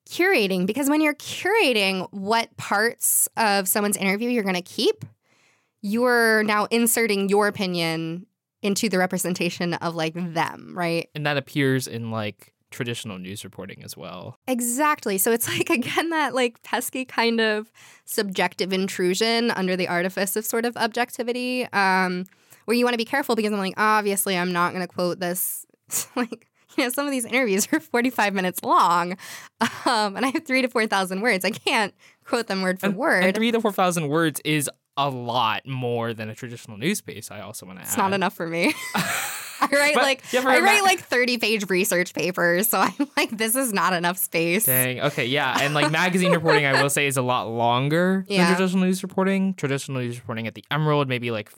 curating 0.09 0.65
because 0.65 0.89
when 0.89 1.01
you're 1.01 1.15
curating 1.15 2.07
what 2.11 2.55
parts 2.57 3.27
of 3.37 3.67
someone's 3.67 3.97
interview 3.97 4.29
you're 4.29 4.43
going 4.43 4.55
to 4.55 4.61
keep, 4.61 5.05
you're 5.81 6.43
now 6.43 6.65
inserting 6.65 7.29
your 7.29 7.47
opinion 7.47 8.25
into 8.61 8.89
the 8.89 8.97
representation 8.97 9.75
of 9.75 9.95
like 9.95 10.13
them, 10.15 10.73
right? 10.75 11.09
and 11.13 11.25
that 11.25 11.37
appears 11.37 11.87
in 11.87 12.09
like 12.11 12.53
traditional 12.71 13.17
news 13.17 13.43
reporting 13.43 13.83
as 13.83 13.95
well. 13.95 14.37
Exactly. 14.47 15.17
So 15.17 15.31
it's 15.31 15.47
like 15.57 15.69
again 15.69 16.09
that 16.09 16.35
like 16.35 16.61
pesky 16.63 17.05
kind 17.05 17.39
of 17.39 17.71
subjective 18.03 18.73
intrusion 18.73 19.51
under 19.51 19.75
the 19.75 19.87
artifice 19.87 20.35
of 20.35 20.45
sort 20.45 20.65
of 20.65 20.75
objectivity, 20.77 21.65
um, 21.71 22.25
where 22.65 22.75
you 22.75 22.83
want 22.83 22.93
to 22.93 22.97
be 22.97 23.05
careful 23.05 23.35
because 23.35 23.53
I'm 23.53 23.59
like, 23.59 23.75
obviously, 23.77 24.37
I'm 24.37 24.51
not 24.51 24.73
going 24.73 24.85
to 24.85 24.93
quote 24.93 25.19
this. 25.19 25.65
like, 26.15 26.47
you 26.77 26.83
know, 26.83 26.89
some 26.89 27.05
of 27.05 27.11
these 27.11 27.25
interviews 27.25 27.67
are 27.71 27.79
45 27.79 28.33
minutes 28.33 28.63
long, 28.63 29.17
um, 29.85 30.15
and 30.15 30.25
I 30.25 30.29
have 30.29 30.45
three 30.45 30.61
to 30.61 30.67
four 30.67 30.87
thousand 30.87 31.21
words. 31.21 31.45
I 31.45 31.51
can't 31.51 31.93
quote 32.25 32.47
them 32.47 32.61
word 32.61 32.79
for 32.79 32.87
and, 32.87 32.95
word. 32.95 33.23
And 33.23 33.35
three 33.35 33.51
to 33.51 33.61
four 33.61 33.71
thousand 33.71 34.07
words 34.09 34.39
is 34.45 34.69
a 34.97 35.09
lot 35.09 35.67
more 35.67 36.13
than 36.13 36.29
a 36.29 36.35
traditional 36.35 36.77
news 36.77 37.01
piece. 37.01 37.29
I 37.31 37.41
also 37.41 37.65
want 37.65 37.79
to 37.79 37.81
add. 37.83 37.87
it's 37.87 37.97
not 37.97 38.13
enough 38.13 38.33
for 38.33 38.47
me. 38.47 38.73
I 39.61 39.67
write 39.71 39.95
But 39.95 40.03
like 40.03 40.33
I 40.35 40.43
write 40.59 40.79
ima- 40.79 40.83
like 40.83 40.99
30 40.99 41.37
page 41.37 41.69
research 41.69 42.13
papers, 42.13 42.67
so 42.69 42.77
I'm 42.79 42.93
like, 43.17 43.29
this 43.31 43.55
is 43.55 43.73
not 43.73 43.93
enough 43.93 44.17
space. 44.17 44.65
Dang. 44.65 44.99
Okay. 45.01 45.25
Yeah. 45.25 45.57
And 45.61 45.73
like 45.73 45.91
magazine 45.91 46.31
reporting, 46.33 46.65
I 46.65 46.81
will 46.81 46.89
say, 46.89 47.07
is 47.07 47.17
a 47.17 47.21
lot 47.21 47.47
longer 47.49 48.25
Yeah. 48.27 48.45
than 48.47 48.55
traditional 48.55 48.83
news 48.85 49.01
reporting. 49.01 49.53
Traditional 49.53 50.01
news 50.01 50.17
reporting 50.19 50.47
at 50.47 50.55
the 50.55 50.63
Emerald, 50.71 51.07
maybe 51.07 51.31
like, 51.31 51.51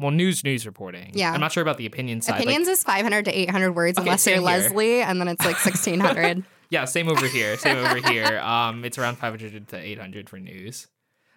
well, 0.00 0.10
news 0.10 0.42
news 0.44 0.66
reporting. 0.66 1.10
Yeah. 1.14 1.32
I'm 1.32 1.40
not 1.40 1.52
sure 1.52 1.62
about 1.62 1.76
the 1.76 1.86
opinion 1.86 2.20
side. 2.22 2.32
Like, 2.32 2.42
Opinions 2.42 2.68
is 2.68 2.82
500 2.82 3.26
to 3.26 3.38
800 3.38 3.72
words 3.72 3.98
Okay, 3.98 4.06
unless 4.08 4.26
you're 4.26 4.36
here. 4.36 4.44
Leslie, 4.44 5.02
and 5.02 5.20
then 5.20 5.28
it's 5.28 5.44
like 5.44 5.56
1600. 5.64 6.44
yeah. 6.70 6.84
Same 6.86 7.08
over 7.08 7.26
here. 7.26 7.56
Same 7.56 7.76
over 7.78 7.96
here. 8.08 8.38
Um, 8.40 8.84
it's 8.84 8.98
around 8.98 9.16
500 9.16 9.68
to 9.68 9.76
800 9.76 10.28
for 10.30 10.38
news. 10.38 10.88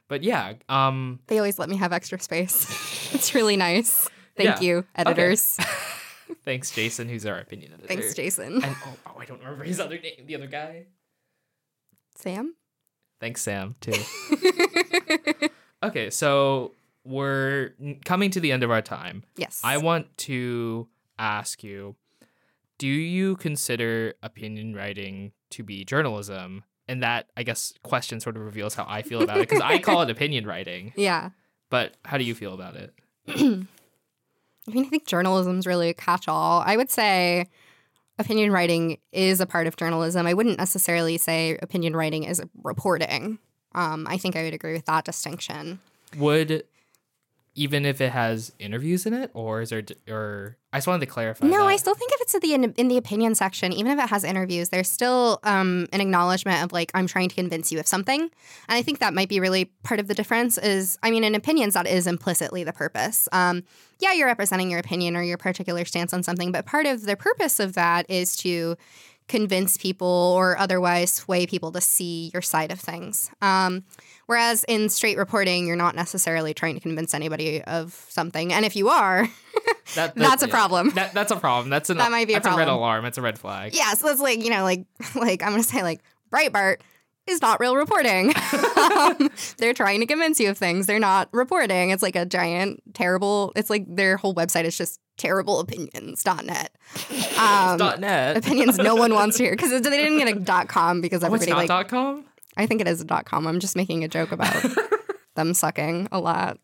But 0.07 0.23
yeah. 0.23 0.53
Um, 0.69 1.19
they 1.27 1.37
always 1.37 1.59
let 1.59 1.69
me 1.69 1.77
have 1.77 1.93
extra 1.93 2.19
space. 2.19 2.63
it's 3.13 3.35
really 3.35 3.57
nice. 3.57 4.07
Thank 4.35 4.47
Yeah. 4.49 4.61
you, 4.61 4.85
editors. 4.95 5.57
thanks, 6.43 6.71
Jason, 6.71 7.07
who's 7.07 7.25
our 7.25 7.37
opinion 7.39 7.73
editor. 7.73 7.87
Thanks, 7.87 8.13
Jason. 8.15 8.63
And 8.63 8.75
oh, 8.85 8.95
oh, 9.07 9.19
I 9.19 9.25
don't 9.25 9.39
remember 9.39 9.63
his 9.63 9.79
other 9.79 9.99
name. 9.99 10.25
The 10.25 10.35
other 10.35 10.47
guy. 10.47 10.85
Sam? 12.15 12.55
Thanks, 13.19 13.41
Sam. 13.41 13.75
Too. 13.79 13.93
Okay, 15.83 16.09
so 16.09 16.71
we're 17.03 17.73
coming 18.05 18.31
to 18.31 18.39
the 18.39 18.51
end 18.51 18.63
of 18.63 18.71
our 18.71 18.81
time. 18.81 19.23
yes. 19.35 19.61
I 19.63 19.77
want 19.77 20.17
to 20.19 20.87
ask 21.19 21.63
you 21.63 21.95
do 22.79 22.87
you 22.87 23.35
consider 23.37 24.13
opinion 24.23 24.73
writing 24.75 25.31
to 25.51 25.63
be 25.63 25.85
journalism? 25.85 26.63
And 26.87 27.01
that, 27.01 27.29
I 27.37 27.43
guess, 27.43 27.73
question 27.83 28.19
sort 28.19 28.35
of 28.35 28.43
reveals 28.43 28.75
how 28.75 28.85
I 28.89 29.03
feel 29.03 29.21
about 29.21 29.37
it 29.37 29.47
because 29.47 29.61
I 29.61 29.77
call 29.77 30.01
it 30.01 30.09
opinion 30.09 30.45
writing. 30.45 30.91
yeah. 30.97 31.29
But 31.69 31.95
how 32.03 32.17
do 32.17 32.23
you 32.23 32.35
feel 32.35 32.53
about 32.53 32.75
it? 32.75 32.93
I 33.27 33.31
mean, 34.71 34.85
I 34.85 34.89
think 34.89 35.07
journalism's 35.07 35.65
really 35.65 35.89
a 35.89 35.93
catch 35.93 36.27
all. 36.27 36.61
I 36.65 36.75
would 36.75 36.91
say 36.91 37.47
opinion 38.19 38.51
writing 38.51 38.97
is 39.11 39.39
a 39.39 39.45
part 39.45 39.65
of 39.65 39.75
journalism. 39.75 40.27
I 40.27 40.33
wouldn't 40.33 40.57
necessarily 40.57 41.17
say 41.17 41.57
opinion 41.61 41.95
writing 41.95 42.25
is 42.25 42.41
reporting. 42.63 43.39
Um, 43.73 44.05
I 44.07 44.17
think 44.17 44.35
I 44.35 44.43
would 44.43 44.53
agree 44.53 44.73
with 44.73 44.85
that 44.85 45.05
distinction. 45.05 45.79
Would 46.17 46.63
even 47.55 47.85
if 47.85 48.01
it 48.01 48.11
has 48.11 48.51
interviews 48.57 49.05
in 49.05 49.13
it, 49.13 49.29
or 49.33 49.61
is 49.61 49.69
there, 49.69 49.83
or 50.09 50.57
I 50.71 50.77
just 50.77 50.87
wanted 50.87 51.01
to 51.01 51.11
clarify. 51.11 51.45
No, 51.45 51.59
that. 51.59 51.65
I 51.65 51.75
still 51.75 51.93
think 51.93 52.11
if 52.13 52.21
it's 52.21 52.33
at 52.33 52.41
the 52.41 52.53
in, 52.53 52.73
in 52.73 52.87
the 52.87 52.97
opinion 52.97 53.35
section, 53.35 53.71
even 53.71 53.91
if 53.91 54.03
it 54.03 54.09
has 54.09 54.23
interviews, 54.23 54.69
there's 54.69 54.89
still 54.89 55.39
um, 55.43 55.87
an 55.93 56.01
acknowledgement 56.01 56.63
of 56.63 56.71
like 56.71 56.89
I'm 56.95 57.05
trying 57.05 57.29
to 57.29 57.35
convince 57.35 57.71
you 57.71 57.79
of 57.79 57.87
something, 57.87 58.21
and 58.21 58.31
I 58.67 58.81
think 58.81 58.99
that 58.99 59.13
might 59.13 59.29
be 59.29 59.39
really 59.39 59.65
part 59.83 59.99
of 59.99 60.07
the 60.07 60.15
difference. 60.15 60.57
Is 60.57 60.97
I 61.03 61.11
mean, 61.11 61.23
in 61.23 61.35
opinions, 61.35 61.75
that 61.75 61.85
is 61.85 62.07
implicitly 62.07 62.63
the 62.63 62.73
purpose. 62.73 63.29
Um, 63.31 63.63
yeah, 63.99 64.13
you're 64.13 64.27
representing 64.27 64.71
your 64.71 64.79
opinion 64.79 65.15
or 65.15 65.21
your 65.21 65.37
particular 65.37 65.85
stance 65.85 66.11
on 66.11 66.23
something, 66.23 66.51
but 66.51 66.65
part 66.65 66.87
of 66.87 67.03
the 67.03 67.15
purpose 67.15 67.59
of 67.59 67.73
that 67.73 68.09
is 68.09 68.35
to 68.37 68.75
convince 69.27 69.77
people 69.77 70.07
or 70.37 70.57
otherwise 70.57 71.11
sway 71.11 71.45
people 71.45 71.71
to 71.71 71.81
see 71.81 72.29
your 72.33 72.41
side 72.41 72.71
of 72.71 72.79
things. 72.79 73.29
Um, 73.41 73.83
whereas 74.25 74.63
in 74.65 74.89
straight 74.89 75.17
reporting, 75.17 75.65
you're 75.67 75.75
not 75.75 75.95
necessarily 75.95 76.53
trying 76.53 76.75
to 76.75 76.79
convince 76.81 77.13
anybody 77.13 77.61
of 77.63 77.93
something, 78.09 78.51
and 78.53 78.65
if 78.65 78.75
you 78.75 78.89
are, 78.89 79.27
That- 79.95 80.15
that- 80.15 80.15
that's 80.15 80.43
a 80.43 80.47
problem. 80.47 80.91
That, 80.91 81.13
that's 81.13 81.31
a 81.31 81.35
problem. 81.35 81.69
That's 81.69 81.89
an, 81.89 81.97
That 81.97 82.11
might 82.11 82.27
be 82.27 82.33
a 82.33 82.37
that's 82.39 82.47
a 82.53 82.57
red 82.57 82.67
alarm. 82.67 83.05
It's 83.05 83.17
a 83.17 83.21
red 83.21 83.37
flag. 83.39 83.75
yeah, 83.75 83.93
so 83.93 84.07
that's 84.07 84.21
like 84.21 84.43
you 84.43 84.49
know, 84.49 84.63
like 84.63 84.85
like 85.15 85.43
I'm 85.43 85.51
gonna 85.51 85.63
say 85.63 85.83
like 85.83 86.01
Breitbart 86.33 86.77
is 87.27 87.41
not 87.41 87.59
real 87.61 87.75
reporting. 87.77 88.33
um, 88.77 89.29
they're 89.57 89.73
trying 89.73 90.01
to 90.01 90.05
convince 90.05 90.39
you 90.41 90.49
of 90.49 90.57
things. 90.57 90.87
They're 90.87 90.99
not 90.99 91.29
reporting. 91.31 91.91
It's 91.91 92.03
like 92.03 92.15
a 92.17 92.25
giant, 92.25 92.81
terrible. 92.93 93.53
It's 93.55 93.69
like 93.69 93.85
their 93.87 94.17
whole 94.17 94.33
website 94.35 94.65
is 94.65 94.77
just 94.77 94.99
terribleopinions.net. 95.17 96.71
Um, 97.37 97.77
net. 97.99 98.37
opinions 98.37 98.77
no 98.77 98.93
one 98.95 99.13
wants 99.13 99.37
to 99.37 99.43
hear 99.43 99.51
because 99.55 99.71
they 99.71 99.79
didn't 99.89 100.19
get 100.19 100.27
a 100.27 100.39
dot 100.39 100.67
com 100.69 101.01
because 101.01 101.23
Oh, 101.23 101.27
everybody 101.27 101.49
not 101.51 101.57
like. 101.57 101.67
dot 101.67 101.87
com. 101.87 102.25
I 102.55 102.67
think 102.67 102.81
it 102.81 102.87
is 102.87 103.01
a 103.01 103.05
dot 103.05 103.25
com. 103.25 103.47
I'm 103.47 103.59
just 103.59 103.75
making 103.75 104.03
a 104.03 104.07
joke 104.07 104.31
about 104.31 104.55
them 105.35 105.53
sucking 105.55 106.07
a 106.11 106.19
lot. 106.19 106.59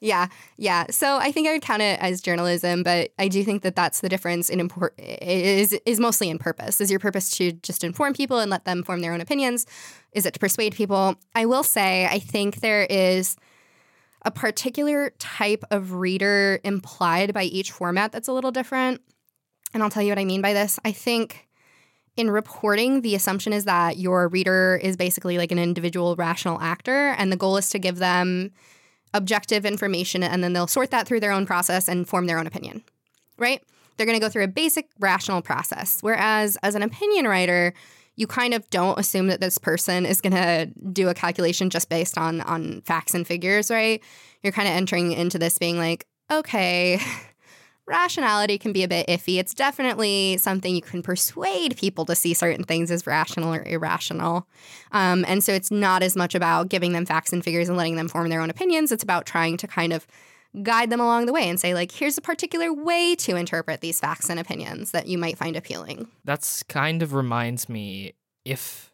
yeah, 0.00 0.26
yeah. 0.58 0.84
So 0.90 1.16
I 1.16 1.32
think 1.32 1.48
I 1.48 1.52
would 1.54 1.62
count 1.62 1.80
it 1.80 1.98
as 2.00 2.20
journalism, 2.20 2.82
but 2.82 3.12
I 3.18 3.28
do 3.28 3.42
think 3.42 3.62
that 3.62 3.74
that's 3.74 4.00
the 4.00 4.08
difference 4.10 4.50
in 4.50 4.60
import 4.60 4.94
is 4.98 5.72
is 5.86 5.98
mostly 5.98 6.28
in 6.28 6.38
purpose. 6.38 6.80
Is 6.82 6.90
your 6.90 7.00
purpose 7.00 7.30
to 7.38 7.52
just 7.52 7.82
inform 7.84 8.12
people 8.12 8.38
and 8.38 8.50
let 8.50 8.66
them 8.66 8.82
form 8.82 9.00
their 9.00 9.14
own 9.14 9.22
opinions? 9.22 9.66
Is 10.12 10.26
it 10.26 10.34
to 10.34 10.40
persuade 10.40 10.74
people? 10.74 11.16
I 11.34 11.46
will 11.46 11.62
say 11.62 12.06
I 12.06 12.18
think 12.18 12.56
there 12.60 12.84
is 12.84 13.36
a 14.24 14.30
particular 14.30 15.10
type 15.18 15.64
of 15.70 15.92
reader 15.92 16.60
implied 16.64 17.34
by 17.34 17.44
each 17.44 17.70
format 17.70 18.12
that's 18.12 18.28
a 18.28 18.32
little 18.32 18.50
different. 18.50 19.00
And 19.72 19.82
I'll 19.82 19.90
tell 19.90 20.02
you 20.02 20.10
what 20.10 20.18
I 20.18 20.24
mean 20.24 20.40
by 20.40 20.52
this. 20.52 20.78
I 20.84 20.92
think 20.92 21.48
in 22.16 22.30
reporting, 22.30 23.02
the 23.02 23.14
assumption 23.14 23.52
is 23.52 23.64
that 23.64 23.96
your 23.96 24.28
reader 24.28 24.78
is 24.82 24.96
basically 24.96 25.36
like 25.36 25.50
an 25.50 25.58
individual 25.58 26.14
rational 26.16 26.60
actor, 26.60 27.08
and 27.18 27.32
the 27.32 27.36
goal 27.36 27.56
is 27.56 27.68
to 27.70 27.78
give 27.78 27.96
them 27.96 28.52
objective 29.12 29.66
information, 29.66 30.22
and 30.22 30.42
then 30.42 30.52
they'll 30.52 30.66
sort 30.66 30.90
that 30.92 31.06
through 31.06 31.20
their 31.20 31.32
own 31.32 31.44
process 31.44 31.88
and 31.88 32.08
form 32.08 32.26
their 32.26 32.38
own 32.38 32.46
opinion, 32.46 32.84
right? 33.36 33.62
They're 33.96 34.06
going 34.06 34.18
to 34.18 34.24
go 34.24 34.28
through 34.28 34.44
a 34.44 34.48
basic 34.48 34.88
rational 35.00 35.42
process. 35.42 35.98
Whereas 36.02 36.56
as 36.62 36.74
an 36.74 36.82
opinion 36.82 37.26
writer, 37.26 37.74
you 38.16 38.26
kind 38.26 38.54
of 38.54 38.68
don't 38.70 38.98
assume 38.98 39.26
that 39.26 39.40
this 39.40 39.58
person 39.58 40.06
is 40.06 40.20
going 40.20 40.32
to 40.32 40.66
do 40.92 41.08
a 41.08 41.14
calculation 41.14 41.70
just 41.70 41.88
based 41.88 42.16
on 42.16 42.40
on 42.42 42.80
facts 42.82 43.14
and 43.14 43.26
figures, 43.26 43.70
right? 43.70 44.02
You're 44.42 44.52
kind 44.52 44.68
of 44.68 44.74
entering 44.74 45.12
into 45.12 45.38
this 45.38 45.58
being 45.58 45.78
like, 45.78 46.06
okay, 46.30 47.00
rationality 47.86 48.56
can 48.56 48.72
be 48.72 48.82
a 48.82 48.88
bit 48.88 49.06
iffy. 49.08 49.38
It's 49.38 49.52
definitely 49.52 50.38
something 50.38 50.74
you 50.74 50.82
can 50.82 51.02
persuade 51.02 51.76
people 51.76 52.04
to 52.06 52.14
see 52.14 52.32
certain 52.34 52.64
things 52.64 52.90
as 52.90 53.06
rational 53.06 53.52
or 53.52 53.62
irrational. 53.64 54.46
Um, 54.92 55.24
and 55.28 55.44
so 55.44 55.52
it's 55.52 55.70
not 55.70 56.02
as 56.02 56.16
much 56.16 56.34
about 56.34 56.68
giving 56.68 56.92
them 56.92 57.04
facts 57.04 57.32
and 57.32 57.44
figures 57.44 57.68
and 57.68 57.76
letting 57.76 57.96
them 57.96 58.08
form 58.08 58.28
their 58.28 58.40
own 58.40 58.50
opinions. 58.50 58.90
It's 58.90 59.02
about 59.02 59.26
trying 59.26 59.56
to 59.58 59.66
kind 59.66 59.92
of 59.92 60.06
guide 60.62 60.90
them 60.90 61.00
along 61.00 61.26
the 61.26 61.32
way 61.32 61.48
and 61.48 61.58
say, 61.58 61.74
like, 61.74 61.90
here's 61.90 62.16
a 62.16 62.20
particular 62.22 62.72
way 62.72 63.14
to 63.16 63.36
interpret 63.36 63.80
these 63.80 63.98
facts 64.00 64.30
and 64.30 64.38
opinions 64.38 64.92
that 64.92 65.06
you 65.08 65.18
might 65.18 65.36
find 65.36 65.56
appealing. 65.56 66.08
That's 66.24 66.62
kind 66.62 67.02
of 67.02 67.12
reminds 67.12 67.68
me 67.68 68.14
if 68.44 68.92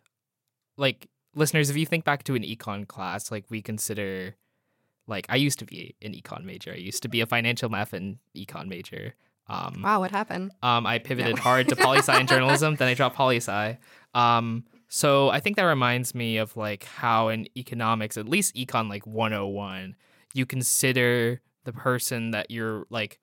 like 0.76 1.08
listeners, 1.34 1.68
if 1.70 1.76
you 1.76 1.84
think 1.86 2.04
back 2.04 2.24
to 2.24 2.34
an 2.34 2.42
econ 2.42 2.86
class, 2.86 3.30
like 3.30 3.44
we 3.50 3.60
consider 3.62 4.36
like 5.06 5.26
I 5.28 5.36
used 5.36 5.58
to 5.58 5.64
be 5.64 5.94
an 6.02 6.12
econ 6.12 6.44
major. 6.44 6.72
I 6.72 6.76
used 6.76 7.02
to 7.02 7.08
be 7.08 7.20
a 7.20 7.26
financial 7.26 7.68
math 7.68 7.92
and 7.92 8.18
econ 8.36 8.68
major. 8.68 9.14
Um, 9.48 9.82
Wow, 9.82 10.00
what 10.00 10.12
happened? 10.12 10.52
um, 10.62 10.86
I 10.86 10.98
pivoted 10.98 11.38
hard 11.38 11.68
to 11.68 11.76
poli 11.84 11.98
sci 11.98 12.12
and 12.16 12.28
journalism, 12.28 12.76
then 12.76 12.86
I 12.88 12.94
dropped 12.94 13.16
poli 13.16 13.36
sci. 13.38 13.78
Um, 14.14 14.64
so 14.88 15.28
I 15.28 15.40
think 15.40 15.56
that 15.56 15.64
reminds 15.64 16.14
me 16.14 16.36
of 16.38 16.56
like 16.56 16.84
how 16.84 17.28
in 17.28 17.46
economics, 17.56 18.16
at 18.16 18.28
least 18.28 18.54
econ 18.54 18.88
like 18.88 19.06
101, 19.06 19.96
you 20.34 20.46
consider 20.46 21.40
the 21.70 21.80
person 21.80 22.30
that 22.32 22.50
you're 22.50 22.86
like 22.90 23.18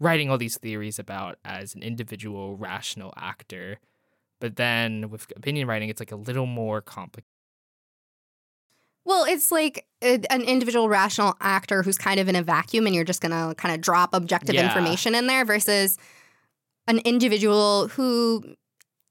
writing 0.00 0.30
all 0.30 0.38
these 0.38 0.56
theories 0.58 0.98
about 0.98 1.38
as 1.44 1.74
an 1.74 1.82
individual 1.82 2.56
rational 2.56 3.12
actor. 3.16 3.78
But 4.40 4.54
then 4.56 5.10
with 5.10 5.26
opinion 5.34 5.66
writing, 5.66 5.88
it's 5.88 6.00
like 6.00 6.12
a 6.12 6.16
little 6.16 6.46
more 6.46 6.80
complicated. 6.80 7.24
Well, 9.04 9.24
it's 9.24 9.50
like 9.50 9.86
a, 10.02 10.20
an 10.30 10.42
individual 10.42 10.88
rational 10.88 11.34
actor 11.40 11.82
who's 11.82 11.96
kind 11.98 12.20
of 12.20 12.28
in 12.28 12.36
a 12.36 12.42
vacuum 12.42 12.86
and 12.86 12.94
you're 12.94 13.04
just 13.04 13.22
going 13.22 13.32
to 13.32 13.54
kind 13.54 13.74
of 13.74 13.80
drop 13.80 14.10
objective 14.12 14.54
Yeah. 14.54 14.64
information 14.66 15.14
in 15.14 15.26
there 15.26 15.44
versus 15.44 15.96
an 16.86 16.98
individual 16.98 17.88
who 17.88 18.54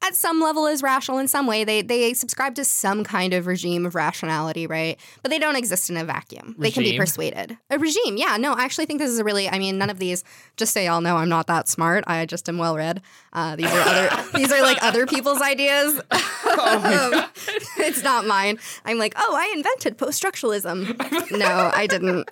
at 0.04 0.16
some 0.16 0.40
level 0.40 0.68
is 0.68 0.84
rational 0.84 1.18
in 1.18 1.28
some 1.28 1.48
way. 1.48 1.64
They 1.64 1.82
they 1.82 2.14
subscribe 2.14 2.56
to 2.56 2.66
some 2.66 3.04
kind 3.04 3.34
of 3.34 3.48
regime 3.48 3.86
of 3.86 3.96
rationality, 3.96 4.68
right? 4.68 5.00
But 5.22 5.32
they 5.32 5.40
don't 5.40 5.56
exist 5.56 5.90
in 5.90 5.98
a 5.98 6.06
vacuum. 6.06 6.56
They 6.58 6.72
can 6.72 6.84
be 6.84 6.98
persuaded. 6.98 7.58
A 7.70 7.80
regime, 7.80 8.18
yeah. 8.18 8.38
No, 8.38 8.54
I 8.54 8.64
actually 8.64 8.86
think 8.86 9.00
this 9.00 9.10
is 9.10 9.20
a 9.20 9.24
really. 9.24 9.50
I 9.50 9.60
mean, 9.60 9.78
none 9.78 9.90
of 9.90 10.00
these. 10.00 10.24
Just 10.56 10.74
so 10.74 10.80
y'all 10.80 11.02
know, 11.02 11.18
I'm 11.18 11.30
not 11.30 11.48
that 11.48 11.68
smart. 11.68 12.04
I 12.08 12.26
just 12.26 12.48
am 12.48 12.58
well 12.58 12.76
read. 12.76 13.02
Uh, 13.34 13.56
these 13.56 13.72
are 13.72 13.80
other. 13.82 14.24
these 14.36 14.52
are 14.52 14.62
like 14.62 14.78
other 14.82 15.06
people's 15.06 15.42
ideas. 15.42 16.02
Oh 16.60 17.30
it's 17.78 18.04
not 18.04 18.26
mine. 18.26 18.58
I'm 18.86 18.98
like, 18.98 19.14
oh, 19.16 19.36
I 19.36 19.54
invented 19.56 19.98
post 19.98 20.22
structuralism. 20.22 20.98
no, 21.38 21.72
I 21.74 21.88
didn't. 21.88 22.30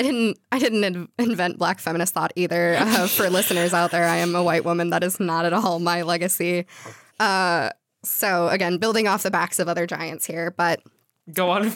I 0.00 0.02
didn't 0.02 0.38
I 0.50 0.58
didn't 0.58 0.82
in- 0.82 1.08
invent 1.18 1.58
black 1.58 1.78
feminist 1.78 2.14
thought 2.14 2.32
either. 2.34 2.74
Uh, 2.78 3.06
for 3.06 3.28
listeners 3.28 3.74
out 3.74 3.90
there, 3.90 4.06
I 4.06 4.16
am 4.16 4.34
a 4.34 4.42
white 4.42 4.64
woman. 4.64 4.88
That 4.88 5.04
is 5.04 5.20
not 5.20 5.44
at 5.44 5.52
all 5.52 5.78
my 5.78 6.00
legacy. 6.00 6.64
Uh, 7.18 7.68
so 8.02 8.48
again, 8.48 8.78
building 8.78 9.06
off 9.06 9.22
the 9.24 9.30
backs 9.30 9.58
of 9.58 9.68
other 9.68 9.86
giants 9.86 10.24
here, 10.24 10.54
but 10.56 10.80
Go 11.34 11.50
on. 11.50 11.70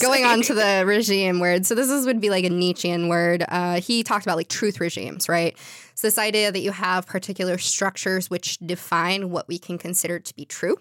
Going 0.00 0.24
on 0.24 0.42
to 0.42 0.54
the 0.54 0.84
regime 0.86 1.40
word. 1.40 1.66
So 1.66 1.74
this 1.74 1.90
is 1.90 2.06
would 2.06 2.20
be 2.20 2.30
like 2.30 2.44
a 2.44 2.50
Nietzschean 2.50 3.08
word. 3.08 3.44
Uh, 3.48 3.80
he 3.80 4.04
talked 4.04 4.24
about 4.24 4.36
like 4.36 4.48
truth 4.48 4.80
regimes, 4.80 5.28
right? 5.28 5.58
So 5.94 6.06
this 6.06 6.18
idea 6.18 6.52
that 6.52 6.60
you 6.60 6.70
have 6.70 7.04
particular 7.04 7.58
structures 7.58 8.30
which 8.30 8.58
define 8.58 9.30
what 9.30 9.48
we 9.48 9.58
can 9.58 9.76
consider 9.76 10.20
to 10.20 10.34
be 10.34 10.44
true. 10.44 10.76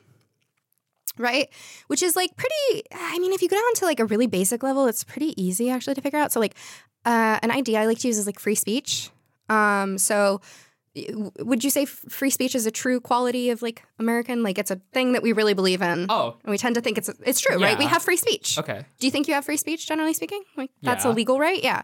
Right, 1.18 1.50
which 1.88 2.04
is 2.04 2.16
like 2.16 2.36
pretty. 2.36 2.84
I 2.94 3.18
mean, 3.20 3.32
if 3.34 3.42
you 3.42 3.48
go 3.50 3.56
down 3.56 3.74
to 3.76 3.86
like 3.86 4.00
a 4.00 4.06
really 4.06 4.28
basic 4.28 4.64
level, 4.64 4.86
it's 4.88 5.04
pretty 5.04 5.40
easy 5.42 5.70
actually 5.70 5.96
to 5.96 6.02
figure 6.02 6.20
out. 6.20 6.32
So, 6.34 6.40
like, 6.42 6.56
uh, 7.06 7.40
an 7.42 7.52
idea 7.52 7.80
I 7.82 7.86
like 7.86 8.00
to 8.00 8.08
use 8.08 8.18
is 8.18 8.26
like 8.26 8.40
free 8.40 8.56
speech. 8.56 9.10
Um, 9.50 9.98
so, 9.98 10.42
would 11.40 11.64
you 11.64 11.70
say 11.70 11.86
free 11.86 12.30
speech 12.30 12.56
is 12.56 12.66
a 12.66 12.72
true 12.72 13.00
quality 13.02 13.50
of 13.50 13.62
like 13.62 13.84
American? 14.00 14.44
Like, 14.44 14.58
it's 14.58 14.72
a 14.72 14.80
thing 14.94 15.14
that 15.14 15.22
we 15.24 15.34
really 15.34 15.54
believe 15.54 15.82
in. 15.82 16.06
Oh, 16.10 16.36
And 16.44 16.52
we 16.52 16.58
tend 16.58 16.76
to 16.76 16.82
think 16.82 16.98
it's 16.98 17.10
it's 17.26 17.40
true, 17.42 17.62
right? 17.62 17.78
We 17.78 17.86
have 17.86 18.02
free 18.04 18.18
speech. 18.18 18.58
okay. 18.58 18.86
Do 19.00 19.08
you 19.08 19.12
think 19.12 19.28
you 19.28 19.34
have 19.34 19.46
free 19.46 19.58
speech, 19.58 19.88
generally 19.88 20.14
speaking? 20.14 20.42
Like 20.56 20.72
that's 20.82 21.06
Yeah. 21.06 21.12
a 21.12 21.14
legal 21.14 21.38
right? 21.40 21.62
Yeah. 21.64 21.82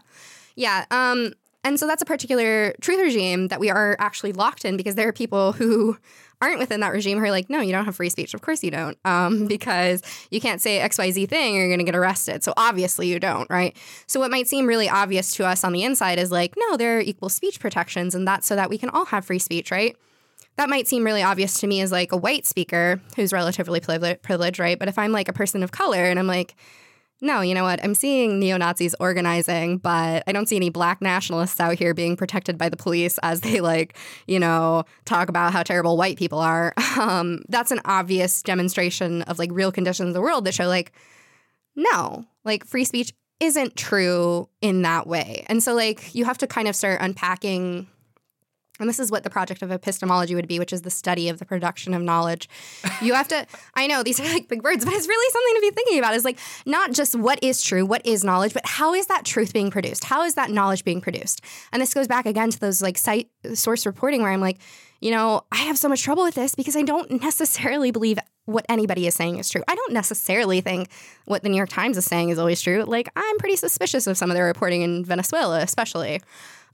Yeah. 0.56 0.84
Um, 0.90 1.32
and 1.64 1.78
so 1.78 1.86
that's 1.86 2.02
a 2.02 2.06
particular 2.06 2.74
truth 2.80 3.00
regime 3.00 3.48
that 3.48 3.60
we 3.60 3.70
are 3.70 3.96
actually 4.00 4.32
locked 4.32 4.64
in 4.64 4.76
because 4.76 4.94
there 4.96 5.08
are 5.08 5.12
people 5.12 5.52
who 5.52 5.96
aren't 6.42 6.58
within 6.58 6.80
that 6.80 6.92
regime 6.92 7.18
who 7.18 7.24
are 7.24 7.30
like, 7.30 7.48
no, 7.48 7.60
you 7.60 7.72
don't 7.72 7.84
have 7.84 7.96
free 7.96 8.10
speech. 8.10 8.34
Of 8.34 8.42
course 8.42 8.62
you 8.62 8.70
don't. 8.70 8.98
Um, 9.04 9.46
because 9.46 10.02
you 10.30 10.40
can't 10.40 10.60
say 10.60 10.80
XYZ 10.80 11.28
thing 11.28 11.56
or 11.56 11.60
you're 11.60 11.70
gonna 11.70 11.84
get 11.84 11.96
arrested. 11.96 12.42
So 12.44 12.52
obviously 12.56 13.08
you 13.08 13.18
don't, 13.18 13.48
right? 13.48 13.76
So 14.06 14.20
what 14.20 14.30
might 14.30 14.48
seem 14.48 14.66
really 14.66 14.88
obvious 14.88 15.34
to 15.36 15.46
us 15.46 15.64
on 15.64 15.72
the 15.72 15.84
inside 15.84 16.18
is 16.18 16.30
like, 16.30 16.54
no, 16.56 16.76
there 16.76 16.98
are 16.98 17.00
equal 17.00 17.28
speech 17.28 17.60
protections 17.60 18.14
and 18.14 18.26
that's 18.26 18.46
so 18.46 18.56
that 18.56 18.68
we 18.68 18.76
can 18.76 18.90
all 18.90 19.06
have 19.06 19.24
free 19.24 19.38
speech, 19.38 19.70
right? 19.70 19.96
that 20.56 20.68
might 20.68 20.86
seem 20.86 21.04
really 21.04 21.22
obvious 21.22 21.60
to 21.60 21.66
me 21.66 21.80
as 21.80 21.90
like 21.90 22.12
a 22.12 22.16
white 22.16 22.46
speaker 22.46 23.00
who's 23.16 23.32
relatively 23.32 23.80
privileged, 23.80 24.58
right? 24.58 24.78
But 24.78 24.88
if 24.88 24.98
I'm 24.98 25.12
like 25.12 25.28
a 25.28 25.32
person 25.32 25.62
of 25.62 25.72
color 25.72 26.04
and 26.04 26.18
I'm 26.18 26.26
like, 26.26 26.54
no, 27.22 27.40
you 27.40 27.54
know 27.54 27.62
what? 27.62 27.82
I'm 27.84 27.94
seeing 27.94 28.40
neo 28.40 28.56
Nazis 28.56 28.96
organizing, 28.98 29.78
but 29.78 30.24
I 30.26 30.32
don't 30.32 30.48
see 30.48 30.56
any 30.56 30.70
black 30.70 31.00
nationalists 31.00 31.60
out 31.60 31.78
here 31.78 31.94
being 31.94 32.16
protected 32.16 32.58
by 32.58 32.68
the 32.68 32.76
police 32.76 33.16
as 33.22 33.42
they 33.42 33.60
like, 33.60 33.96
you 34.26 34.40
know, 34.40 34.84
talk 35.04 35.28
about 35.28 35.52
how 35.52 35.62
terrible 35.62 35.96
white 35.96 36.18
people 36.18 36.38
are. 36.38 36.74
Um, 36.92 37.42
that's 37.48 37.70
an 37.70 37.80
obvious 37.86 38.42
demonstration 38.42 39.22
of 39.22 39.38
like 39.38 39.50
real 39.50 39.72
conditions 39.72 40.08
of 40.08 40.14
the 40.14 40.20
world 40.20 40.44
that 40.44 40.52
show 40.52 40.66
like, 40.66 40.92
no, 41.74 42.26
like 42.44 42.66
free 42.66 42.84
speech 42.84 43.12
isn't 43.40 43.76
true 43.76 44.46
in 44.60 44.82
that 44.82 45.06
way. 45.06 45.44
And 45.48 45.62
so 45.62 45.74
like 45.74 46.14
you 46.14 46.26
have 46.26 46.36
to 46.38 46.46
kind 46.46 46.68
of 46.68 46.76
start 46.76 47.00
unpacking 47.00 47.88
and 48.82 48.88
this 48.88 48.98
is 48.98 49.10
what 49.10 49.24
the 49.24 49.30
project 49.30 49.62
of 49.62 49.70
epistemology 49.70 50.34
would 50.34 50.48
be, 50.48 50.58
which 50.58 50.72
is 50.72 50.82
the 50.82 50.90
study 50.90 51.28
of 51.28 51.38
the 51.38 51.44
production 51.44 51.94
of 51.94 52.02
knowledge. 52.02 52.48
You 53.00 53.14
have 53.14 53.28
to, 53.28 53.46
I 53.74 53.86
know 53.86 54.02
these 54.02 54.20
are 54.20 54.24
like 54.24 54.48
big 54.48 54.62
words, 54.62 54.84
but 54.84 54.92
it's 54.92 55.08
really 55.08 55.32
something 55.32 55.54
to 55.54 55.60
be 55.60 55.74
thinking 55.74 55.98
about 55.98 56.14
is 56.14 56.24
like 56.24 56.38
not 56.66 56.92
just 56.92 57.16
what 57.16 57.38
is 57.42 57.62
true, 57.62 57.86
what 57.86 58.04
is 58.04 58.24
knowledge, 58.24 58.52
but 58.52 58.66
how 58.66 58.92
is 58.92 59.06
that 59.06 59.24
truth 59.24 59.52
being 59.52 59.70
produced? 59.70 60.04
How 60.04 60.24
is 60.24 60.34
that 60.34 60.50
knowledge 60.50 60.84
being 60.84 61.00
produced? 61.00 61.40
And 61.72 61.80
this 61.80 61.94
goes 61.94 62.08
back 62.08 62.26
again 62.26 62.50
to 62.50 62.60
those 62.60 62.82
like 62.82 62.98
site 62.98 63.30
source 63.54 63.86
reporting 63.86 64.22
where 64.22 64.32
I'm 64.32 64.40
like, 64.40 64.58
you 65.00 65.10
know, 65.10 65.44
I 65.50 65.56
have 65.56 65.78
so 65.78 65.88
much 65.88 66.02
trouble 66.02 66.24
with 66.24 66.34
this 66.34 66.54
because 66.54 66.76
I 66.76 66.82
don't 66.82 67.22
necessarily 67.22 67.90
believe 67.90 68.18
what 68.44 68.66
anybody 68.68 69.06
is 69.06 69.14
saying 69.14 69.38
is 69.38 69.48
true. 69.48 69.62
I 69.68 69.74
don't 69.74 69.92
necessarily 69.92 70.60
think 70.60 70.88
what 71.24 71.42
the 71.42 71.48
New 71.48 71.56
York 71.56 71.70
Times 71.70 71.96
is 71.96 72.04
saying 72.04 72.30
is 72.30 72.38
always 72.38 72.60
true. 72.60 72.84
Like, 72.84 73.08
I'm 73.14 73.38
pretty 73.38 73.56
suspicious 73.56 74.06
of 74.06 74.16
some 74.16 74.30
of 74.30 74.34
their 74.34 74.44
reporting 74.44 74.82
in 74.82 75.04
Venezuela, 75.04 75.60
especially. 75.60 76.20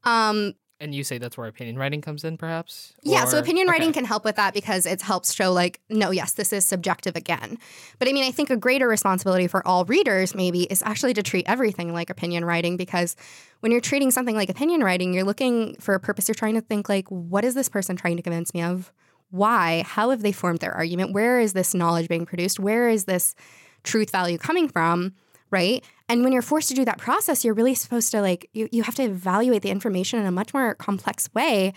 Um, 0.04 0.54
And 0.80 0.94
you 0.94 1.02
say 1.02 1.18
that's 1.18 1.36
where 1.36 1.48
opinion 1.48 1.76
writing 1.76 2.00
comes 2.00 2.22
in, 2.22 2.36
perhaps? 2.36 2.92
yeah, 3.02 3.24
so 3.24 3.38
opinion 3.38 3.66
writing 3.66 3.92
can 3.92 4.04
help 4.04 4.24
with 4.24 4.36
that 4.36 4.54
because 4.54 4.86
it 4.86 5.02
helps 5.02 5.34
show, 5.34 5.52
like, 5.52 5.80
no, 5.88 6.12
yes, 6.12 6.32
this 6.32 6.52
is 6.52 6.64
subjective 6.64 7.16
again. 7.16 7.58
But 7.98 8.06
I 8.06 8.12
mean, 8.12 8.22
I 8.22 8.30
think 8.30 8.48
a 8.50 8.56
greater 8.56 8.86
responsibility 8.86 9.48
for 9.48 9.66
all 9.66 9.84
readers 9.86 10.36
maybe 10.36 10.62
is 10.64 10.80
actually 10.82 11.14
to 11.14 11.22
treat 11.22 11.48
everything 11.48 11.92
like 11.92 12.10
opinion 12.10 12.44
writing 12.44 12.76
because 12.76 13.16
when 13.58 13.72
you're 13.72 13.80
treating 13.80 14.12
something 14.12 14.36
like 14.36 14.48
opinion 14.48 14.82
writing, 14.82 15.12
you're 15.12 15.24
looking 15.24 15.74
for 15.80 15.94
a 15.94 16.00
purpose. 16.00 16.28
You're 16.28 16.36
trying 16.36 16.54
to 16.54 16.60
think, 16.60 16.88
like, 16.88 17.08
what 17.08 17.44
is 17.44 17.56
this 17.56 17.68
person 17.68 17.96
trying 17.96 18.16
to 18.16 18.22
convince 18.22 18.54
me 18.54 18.62
of? 18.62 18.92
Why? 19.30 19.82
How 19.84 20.10
have 20.10 20.22
they 20.22 20.32
formed 20.32 20.60
their 20.60 20.72
argument? 20.72 21.12
Where 21.12 21.40
is 21.40 21.54
this 21.54 21.74
knowledge 21.74 22.08
being 22.08 22.24
produced? 22.24 22.60
Where 22.60 22.88
is 22.88 23.04
this 23.04 23.34
truth 23.82 24.10
value 24.10 24.38
coming 24.38 24.68
from? 24.68 25.14
Right. 25.50 25.84
And 26.08 26.22
when 26.22 26.32
you're 26.32 26.42
forced 26.42 26.68
to 26.68 26.74
do 26.74 26.84
that 26.84 26.98
process, 26.98 27.44
you're 27.44 27.54
really 27.54 27.74
supposed 27.74 28.10
to 28.12 28.20
like, 28.20 28.50
you, 28.52 28.68
you 28.70 28.82
have 28.82 28.94
to 28.96 29.02
evaluate 29.02 29.62
the 29.62 29.70
information 29.70 30.18
in 30.18 30.26
a 30.26 30.30
much 30.30 30.52
more 30.52 30.74
complex 30.74 31.32
way 31.34 31.72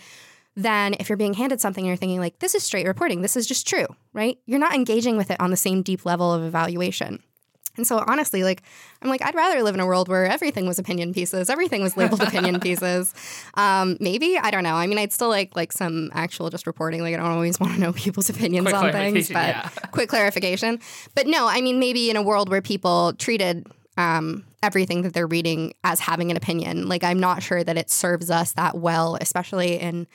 than 0.54 0.94
if 1.00 1.08
you're 1.08 1.16
being 1.16 1.34
handed 1.34 1.60
something 1.60 1.82
and 1.82 1.88
you're 1.88 1.96
thinking, 1.96 2.20
like, 2.20 2.38
this 2.40 2.54
is 2.54 2.62
straight 2.62 2.86
reporting. 2.86 3.22
This 3.22 3.36
is 3.36 3.46
just 3.46 3.66
true. 3.66 3.86
Right. 4.12 4.38
You're 4.44 4.58
not 4.58 4.74
engaging 4.74 5.16
with 5.16 5.30
it 5.30 5.40
on 5.40 5.50
the 5.50 5.56
same 5.56 5.82
deep 5.82 6.04
level 6.04 6.32
of 6.32 6.42
evaluation. 6.42 7.22
And 7.76 7.86
so 7.86 8.04
honestly, 8.06 8.44
like 8.44 8.62
I'm 9.00 9.08
like, 9.08 9.24
I'd 9.24 9.34
rather 9.34 9.62
live 9.62 9.74
in 9.74 9.80
a 9.80 9.86
world 9.86 10.08
where 10.08 10.26
everything 10.26 10.66
was 10.66 10.78
opinion 10.78 11.14
pieces, 11.14 11.48
everything 11.48 11.82
was 11.82 11.96
labeled 11.96 12.22
opinion 12.22 12.60
pieces. 12.60 13.14
Um, 13.54 13.96
maybe 14.00 14.38
I 14.38 14.50
don't 14.50 14.62
know. 14.62 14.74
I 14.74 14.86
mean, 14.86 14.98
I'd 14.98 15.12
still 15.12 15.28
like 15.28 15.56
like 15.56 15.72
some 15.72 16.10
actual 16.12 16.50
just 16.50 16.66
reporting. 16.66 17.00
Like 17.00 17.14
I 17.14 17.16
don't 17.16 17.26
always 17.26 17.58
want 17.58 17.74
to 17.74 17.80
know 17.80 17.92
people's 17.92 18.28
opinions 18.28 18.66
Quick 18.66 18.76
on 18.76 18.92
things, 18.92 19.28
but 19.28 19.34
yeah. 19.34 19.68
quick 19.90 20.08
clarification. 20.08 20.80
But 21.14 21.26
no, 21.26 21.48
I 21.48 21.60
mean, 21.60 21.78
maybe 21.78 22.10
in 22.10 22.16
a 22.16 22.22
world 22.22 22.50
where 22.50 22.62
people 22.62 23.14
treated 23.14 23.66
um, 23.96 24.44
everything 24.62 25.02
that 25.02 25.14
they're 25.14 25.26
reading 25.26 25.72
as 25.84 26.00
having 26.00 26.30
an 26.30 26.36
opinion, 26.36 26.88
like 26.88 27.04
I'm 27.04 27.20
not 27.20 27.42
sure 27.42 27.64
that 27.64 27.76
it 27.76 27.90
serves 27.90 28.30
us 28.30 28.52
that 28.52 28.76
well, 28.76 29.16
especially 29.20 29.78
in 29.78 30.06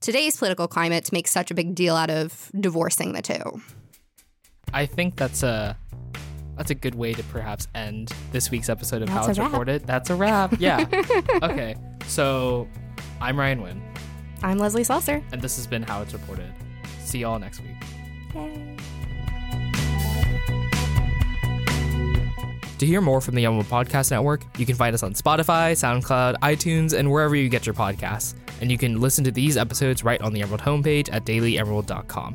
today's 0.00 0.36
political 0.36 0.66
climate, 0.68 1.04
to 1.04 1.14
make 1.14 1.28
such 1.28 1.50
a 1.50 1.54
big 1.54 1.74
deal 1.74 1.94
out 1.94 2.10
of 2.10 2.50
divorcing 2.58 3.12
the 3.12 3.22
two. 3.22 3.62
I 4.72 4.86
think 4.86 5.16
that's 5.16 5.42
a 5.44 5.76
that's 6.56 6.70
a 6.70 6.74
good 6.74 6.94
way 6.94 7.12
to 7.12 7.22
perhaps 7.24 7.68
end 7.74 8.12
this 8.32 8.50
week's 8.50 8.68
episode 8.68 9.02
of 9.02 9.08
That's 9.08 9.26
How 9.26 9.30
It's. 9.30 9.38
Reported. 9.38 9.86
That's 9.86 10.10
a 10.10 10.14
wrap. 10.14 10.58
Yeah. 10.60 10.86
okay. 11.42 11.76
So 12.06 12.68
I'm 13.20 13.38
Ryan 13.38 13.62
Wynn, 13.62 13.82
I'm 14.42 14.58
Leslie 14.58 14.84
Seltzer. 14.84 15.22
and 15.32 15.40
this 15.42 15.56
has 15.56 15.66
been 15.66 15.82
How 15.82 16.02
It's 16.02 16.12
Reported. 16.12 16.52
See 17.00 17.20
y'all 17.20 17.38
next 17.38 17.60
week. 17.60 17.76
To 22.78 22.86
hear 22.86 23.00
more 23.00 23.20
from 23.20 23.36
the 23.36 23.44
Emerald 23.46 23.66
Podcast 23.66 24.10
Network, 24.10 24.44
you 24.58 24.66
can 24.66 24.74
find 24.74 24.94
us 24.94 25.02
on 25.02 25.14
Spotify, 25.14 25.72
SoundCloud, 25.72 26.36
iTunes, 26.40 26.92
and 26.96 27.10
wherever 27.10 27.36
you 27.36 27.48
get 27.48 27.66
your 27.66 27.74
podcasts. 27.74 28.34
And 28.60 28.70
you 28.70 28.78
can 28.78 29.00
listen 29.00 29.22
to 29.24 29.30
these 29.30 29.56
episodes 29.56 30.04
right 30.04 30.20
on 30.20 30.32
the 30.32 30.42
Emerald 30.42 30.60
homepage 30.60 31.08
at 31.12 31.24
dailyemerald.com. 31.24 32.34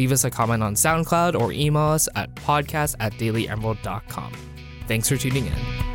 Leave 0.00 0.12
us 0.12 0.24
a 0.24 0.30
comment 0.30 0.62
on 0.62 0.72
SoundCloud 0.72 1.38
or 1.38 1.52
email 1.52 1.82
us 1.82 2.08
at 2.14 2.34
podcast 2.34 2.96
at 3.00 3.12
dailyemerald.com. 3.18 4.32
Thanks 4.88 5.10
for 5.10 5.18
tuning 5.18 5.44
in. 5.44 5.89